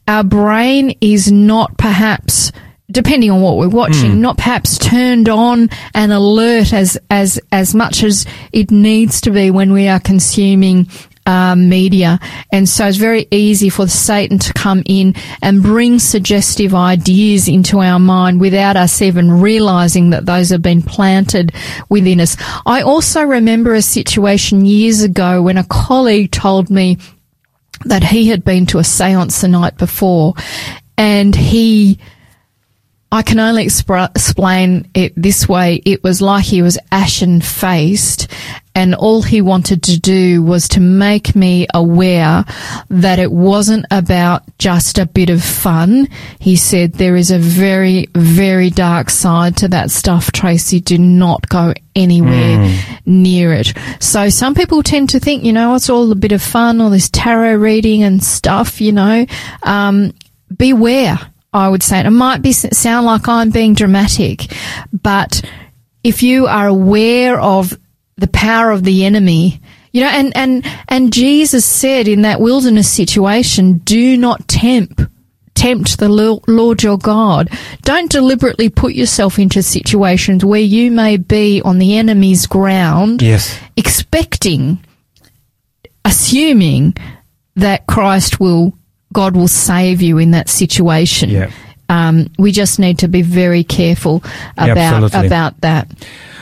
our 0.08 0.24
brain 0.24 0.98
is 1.02 1.32
not 1.32 1.78
perhaps 1.78 2.52
depending 2.92 3.32
on 3.32 3.42
what 3.42 3.58
we're 3.58 3.68
watching, 3.70 4.22
not 4.22 4.38
perhaps 4.38 4.78
turned 4.78 5.30
on 5.30 5.70
and 5.94 6.12
alert 6.12 6.74
as 6.74 6.98
as 7.10 7.40
as 7.52 7.74
much 7.74 8.04
as 8.04 8.26
it 8.52 8.72
needs 8.72 9.22
to 9.22 9.32
be 9.32 9.52
when 9.52 9.74
we 9.74 9.88
are 9.88 10.00
consuming 10.00 10.88
um, 11.28 11.70
media, 11.70 12.20
and 12.52 12.70
so 12.70 12.86
it's 12.86 12.98
very 12.98 13.28
easy 13.32 13.70
for 13.70 13.88
Satan 13.88 14.38
to 14.38 14.54
come 14.54 14.84
in 14.86 15.16
and 15.42 15.64
bring 15.64 15.98
suggestive 15.98 16.76
ideas 16.76 17.48
into 17.48 17.80
our 17.80 17.98
mind 17.98 18.40
without 18.40 18.76
us 18.76 19.02
even 19.02 19.42
realizing 19.42 20.12
that 20.12 20.28
those 20.28 20.50
have 20.52 20.62
been 20.62 20.84
planted 20.84 21.52
within 21.90 22.20
us. 22.22 22.38
I 22.68 22.84
also 22.84 23.24
remember 23.24 23.74
a 23.74 23.82
situation 23.82 24.66
years 24.66 25.02
ago 25.02 25.42
when 25.42 25.58
a 25.58 25.64
colleague 25.64 26.30
told 26.30 26.70
me 26.70 27.00
that 27.86 28.04
he 28.04 28.28
had 28.28 28.46
been 28.46 28.68
to 28.68 28.78
a 28.78 28.84
seance 28.84 29.42
the 29.42 29.48
night 29.48 29.78
before 29.78 30.36
and 30.98 31.36
he 31.36 32.00
I 33.12 33.22
can 33.22 33.40
only 33.40 33.66
explain 33.66 34.90
it 34.94 35.14
this 35.16 35.48
way. 35.48 35.82
It 35.86 36.04
was 36.04 36.22
like 36.22 36.44
he 36.44 36.62
was 36.62 36.78
ashen 36.92 37.42
faced 37.42 38.28
and 38.76 38.94
all 38.94 39.22
he 39.22 39.42
wanted 39.42 39.84
to 39.84 39.98
do 39.98 40.44
was 40.44 40.68
to 40.68 40.82
make 40.82 41.34
me 41.34 41.66
aware 41.74 42.44
that 42.90 43.20
it 43.20 43.32
wasn't 43.32 43.86
about 43.90 44.44
just 44.58 44.98
a 44.98 45.06
bit 45.06 45.30
of 45.30 45.42
fun. 45.42 46.10
He 46.40 46.58
said 46.58 46.94
there 46.94 47.16
is 47.16 47.32
a 47.32 47.40
very, 47.40 48.08
very 48.14 48.70
dark 48.70 49.10
side 49.10 49.56
to 49.58 49.70
that 49.70 49.92
stuff, 49.92 50.34
Tracy. 50.34 50.82
Do 50.82 50.98
not 50.98 51.48
go 51.48 51.74
anywhere 51.96 52.78
near 53.06 53.54
it. 53.54 53.74
So 54.02 54.28
some 54.28 54.54
people 54.54 54.84
tend 54.84 55.10
to 55.12 55.22
think, 55.22 55.46
you 55.46 55.54
know, 55.54 55.76
it's 55.76 55.90
all 55.90 56.12
a 56.12 56.16
bit 56.16 56.34
of 56.34 56.42
fun, 56.42 56.82
all 56.82 56.90
this 56.90 57.10
tarot 57.10 57.56
reading 57.56 58.04
and 58.04 58.22
stuff, 58.22 58.82
you 58.82 58.92
know. 58.92 59.26
Um, 59.64 60.14
beware. 60.56 61.18
I 61.56 61.70
would 61.70 61.82
say. 61.82 61.98
And 61.98 62.08
it 62.08 62.12
might 62.12 62.42
be 62.42 62.52
sound 62.52 63.06
like 63.06 63.28
I'm 63.28 63.50
being 63.50 63.74
dramatic, 63.74 64.52
but 64.92 65.42
if 66.04 66.22
you 66.22 66.48
are 66.48 66.68
aware 66.68 67.40
of 67.40 67.78
the 68.18 68.28
power 68.28 68.72
of 68.72 68.84
the 68.84 69.06
enemy, 69.06 69.62
you 69.92 70.02
know, 70.02 70.10
and, 70.10 70.36
and, 70.36 70.66
and 70.90 71.14
Jesus 71.14 71.66
said 71.66 72.08
in 72.08 72.22
that 72.24 72.42
wilderness 72.42 72.92
situation, 72.92 73.80
do 73.80 74.18
not 74.18 74.48
tempt, 74.48 75.02
tempt 75.54 75.98
the 75.98 76.10
Lord 76.10 76.84
your 76.84 76.98
God. 76.98 77.50
Don't 77.84 78.12
deliberately 78.12 78.68
put 78.70 78.94
yourself 78.94 79.40
into 79.40 79.64
situations 79.64 80.44
where 80.44 80.60
you 80.62 80.92
may 80.92 81.16
be 81.16 81.62
on 81.64 81.80
the 81.80 81.98
enemy's 81.98 82.46
ground, 82.46 83.22
Yes. 83.22 83.58
expecting, 83.78 84.84
assuming 86.04 86.96
that 87.56 87.88
Christ 87.88 88.40
will, 88.40 88.78
God 89.16 89.36
will 89.36 89.48
save 89.48 90.02
you 90.02 90.18
in 90.20 90.32
that 90.32 90.50
situation. 90.50 91.30
Yeah. 91.30 91.50
Um, 91.88 92.28
we 92.38 92.52
just 92.52 92.80
need 92.80 93.00
to 93.00 93.08
be 93.08 93.22
very 93.22 93.64
careful 93.64 94.18
about 94.58 94.78
absolutely. 94.78 95.28
about 95.28 95.62
that. 95.62 95.88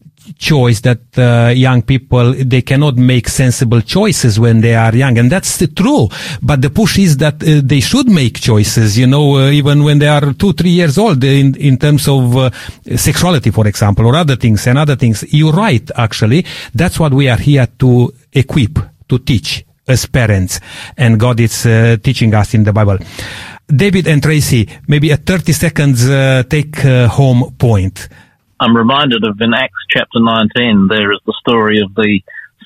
choice 0.43 0.81
that 0.81 1.03
uh, 1.17 1.53
young 1.55 1.83
people 1.83 2.35
they 2.35 2.63
cannot 2.63 2.97
make 2.97 3.29
sensible 3.29 3.81
choices 3.81 4.41
when 4.41 4.61
they 4.61 4.75
are 4.75 4.95
young 4.95 5.17
and 5.17 5.31
that's 5.31 5.63
true. 5.75 6.09
But 6.43 6.61
the 6.61 6.71
push 6.71 6.99
is 6.99 7.17
that 7.19 7.37
uh, 7.43 7.61
they 7.63 7.81
should 7.81 8.09
make 8.11 8.41
choices 8.41 8.99
you 8.99 9.07
know 9.07 9.37
uh, 9.37 9.51
even 9.51 9.85
when 9.85 10.01
they 10.01 10.09
are 10.09 10.33
2 10.33 10.53
3 10.53 10.69
years 10.69 10.99
old 10.99 11.23
in 11.23 11.55
in 11.55 11.79
terms 11.79 12.09
of 12.09 12.37
uh, 12.37 12.51
sexuality 12.97 13.51
for 13.53 13.67
example 13.69 14.05
or 14.07 14.17
other 14.17 14.37
things 14.37 14.67
and 14.67 14.77
other 14.79 14.97
things. 14.97 15.25
You're 15.33 15.53
right 15.53 15.89
actually. 15.97 16.45
That's 16.75 16.99
what 16.99 17.15
we 17.15 17.29
are 17.29 17.39
here 17.39 17.69
to 17.79 18.13
equip 18.33 18.79
to 19.09 19.19
teach 19.21 19.65
as 19.87 20.07
parents 20.07 20.61
and 20.97 21.19
God 21.19 21.39
is 21.41 21.67
uh, 21.67 21.97
teaching 22.03 22.35
us 22.35 22.55
in 22.55 22.65
the 22.65 22.73
Bible. 22.73 22.99
David 23.69 24.07
and 24.09 24.21
Tracy 24.23 24.69
maybe 24.89 25.11
a 25.11 25.17
30 25.17 25.53
seconds 25.53 26.09
uh, 26.09 26.43
take 26.49 26.85
uh, 26.85 27.09
home 27.09 27.55
point 27.59 28.09
I'm 28.63 28.77
reminded 28.77 29.27
of 29.27 29.41
in 29.41 29.55
Acts 29.55 29.83
chapter 29.91 30.21
19, 30.21 30.87
there 30.89 31.11
is 31.11 31.19
the 31.27 31.35
story 31.41 31.81
of 31.81 31.97
the 31.97 32.21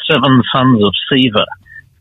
seven 0.05 0.42
sons 0.53 0.84
of 0.84 0.92
Sceva 1.09 1.47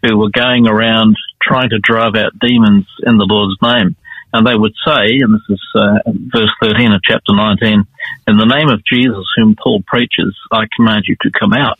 who 0.03 0.17
were 0.17 0.35
going 0.35 0.67
around 0.67 1.15
trying 1.41 1.69
to 1.69 1.79
drive 1.79 2.13
out 2.15 2.37
demons 2.37 2.85
in 3.07 3.15
the 3.15 3.23
Lord's 3.23 3.55
name. 3.63 3.95
and 4.33 4.45
they 4.45 4.57
would 4.57 4.75
say, 4.85 5.23
and 5.23 5.33
this 5.33 5.47
is 5.47 5.63
uh, 5.75 6.11
verse 6.11 6.51
13 6.61 6.91
of 6.91 6.99
chapter 7.07 7.31
19, 7.31 7.87
in 8.27 8.37
the 8.37 8.43
name 8.43 8.67
of 8.67 8.83
Jesus 8.83 9.23
whom 9.37 9.55
Paul 9.55 9.81
preaches, 9.87 10.35
I 10.51 10.65
command 10.75 11.05
you 11.07 11.15
to 11.21 11.31
come 11.31 11.53
out. 11.53 11.79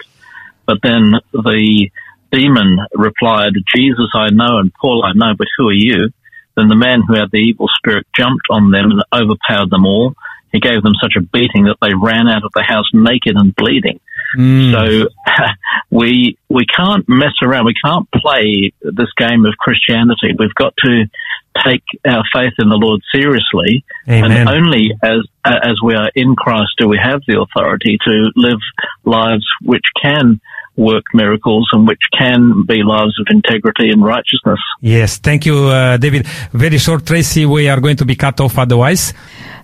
But 0.66 0.78
then 0.82 1.20
the 1.34 1.92
demon 2.32 2.80
replied, 2.94 3.60
Jesus 3.76 4.12
I 4.16 4.30
know 4.32 4.60
and 4.60 4.74
Paul 4.74 5.04
I 5.04 5.12
know, 5.12 5.34
but 5.38 5.48
who 5.58 5.68
are 5.68 5.74
you? 5.74 6.12
Then 6.56 6.70
the 6.70 6.80
man 6.80 7.02
who 7.06 7.16
had 7.16 7.32
the 7.34 7.44
evil 7.44 7.68
spirit 7.76 8.08
jumped 8.16 8.48
on 8.50 8.72
them 8.72 8.92
and 8.92 9.04
overpowered 9.12 9.70
them 9.70 9.86
all. 9.86 10.16
He 10.56 10.62
gave 10.62 10.82
them 10.84 10.94
such 11.02 11.16
a 11.18 11.22
beating 11.22 11.66
that 11.66 11.76
they 11.82 11.92
ran 11.94 12.30
out 12.30 12.46
of 12.46 12.52
the 12.56 12.64
house 12.64 12.90
naked 12.94 13.36
and 13.36 13.54
bleeding. 13.54 14.00
Mm. 14.38 14.72
So 14.72 15.10
we 15.92 16.38
we 16.48 16.66
can't 16.66 17.04
mess 17.10 17.36
around. 17.44 17.66
We 17.66 17.76
can't 17.84 18.08
play 18.10 18.72
this 18.82 19.12
game 19.18 19.46
of 19.46 19.54
Christianity. 19.60 20.32
We've 20.40 20.56
got 20.56 20.74
to 20.86 21.06
take 21.66 21.84
our 22.08 22.24
faith 22.34 22.54
in 22.60 22.70
the 22.70 22.80
Lord 22.80 23.02
seriously, 23.14 23.84
Amen. 24.08 24.32
and 24.32 24.50
only 24.50 24.92
as 25.04 25.28
as 25.44 25.76
we 25.84 25.94
are 25.94 26.10
in 26.16 26.38
Christ 26.38 26.72
do 26.80 26.88
we 26.88 27.00
have 27.04 27.20
the 27.28 27.40
authority 27.44 27.98
to 28.08 28.32
live 28.38 28.60
lives 29.04 29.46
which 29.62 29.84
can 30.02 30.40
work 30.78 31.06
miracles 31.14 31.68
and 31.72 31.88
which 31.88 32.02
can 32.18 32.64
be 32.68 32.84
lives 32.84 33.18
of 33.20 33.28
integrity 33.30 33.90
and 33.90 34.04
righteousness. 34.04 34.60
Yes, 34.82 35.18
thank 35.18 35.46
you, 35.46 35.66
uh, 35.66 35.98
David. 35.98 36.28
Very 36.52 36.78
short, 36.78 37.06
Tracy. 37.06 37.46
We 37.46 37.70
are 37.70 37.80
going 37.80 37.98
to 37.98 38.06
be 38.06 38.16
cut 38.16 38.40
off 38.40 38.58
otherwise. 38.58 39.14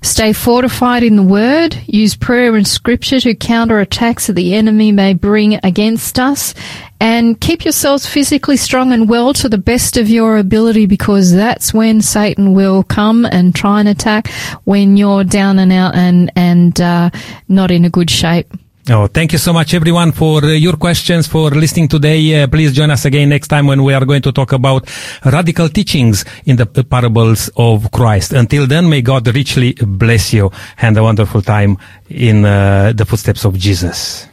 Stay 0.03 0.33
fortified 0.33 1.03
in 1.03 1.15
the 1.15 1.23
word. 1.23 1.77
Use 1.85 2.15
prayer 2.15 2.55
and 2.55 2.67
scripture 2.67 3.19
to 3.19 3.35
counter 3.35 3.79
attacks 3.79 4.27
that 4.27 4.33
the 4.33 4.55
enemy 4.55 4.91
may 4.91 5.13
bring 5.13 5.59
against 5.63 6.17
us. 6.17 6.55
And 6.99 7.39
keep 7.39 7.65
yourselves 7.65 8.07
physically 8.07 8.57
strong 8.57 8.91
and 8.91 9.07
well 9.09 9.33
to 9.33 9.49
the 9.49 9.57
best 9.57 9.97
of 9.97 10.09
your 10.09 10.37
ability 10.37 10.87
because 10.87 11.31
that's 11.33 11.73
when 11.73 12.01
Satan 12.01 12.53
will 12.53 12.83
come 12.83 13.25
and 13.25 13.53
try 13.53 13.79
and 13.79 13.89
attack 13.89 14.29
when 14.63 14.97
you're 14.97 15.23
down 15.23 15.59
and 15.59 15.71
out 15.71 15.95
and, 15.95 16.31
and, 16.35 16.79
uh, 16.81 17.09
not 17.47 17.69
in 17.69 17.85
a 17.85 17.89
good 17.89 18.09
shape. 18.09 18.51
Oh, 18.93 19.07
thank 19.07 19.31
you 19.31 19.37
so 19.37 19.53
much, 19.53 19.73
everyone, 19.73 20.11
for 20.11 20.43
uh, 20.43 20.47
your 20.49 20.75
questions, 20.75 21.25
for 21.25 21.49
listening 21.51 21.87
today. 21.87 22.43
Uh, 22.43 22.47
please 22.47 22.73
join 22.73 22.91
us 22.91 23.05
again 23.05 23.29
next 23.29 23.47
time 23.47 23.65
when 23.65 23.83
we 23.83 23.93
are 23.93 24.03
going 24.03 24.21
to 24.21 24.33
talk 24.33 24.51
about 24.51 24.89
radical 25.23 25.69
teachings 25.69 26.25
in 26.43 26.57
the 26.57 26.65
parables 26.65 27.49
of 27.55 27.89
Christ. 27.91 28.33
Until 28.33 28.67
then, 28.67 28.89
may 28.89 29.01
God 29.01 29.33
richly 29.33 29.75
bless 29.75 30.33
you 30.33 30.51
and 30.77 30.97
a 30.97 31.03
wonderful 31.03 31.41
time 31.41 31.77
in 32.09 32.43
uh, 32.43 32.91
the 32.93 33.05
footsteps 33.05 33.45
of 33.45 33.57
Jesus. 33.57 34.27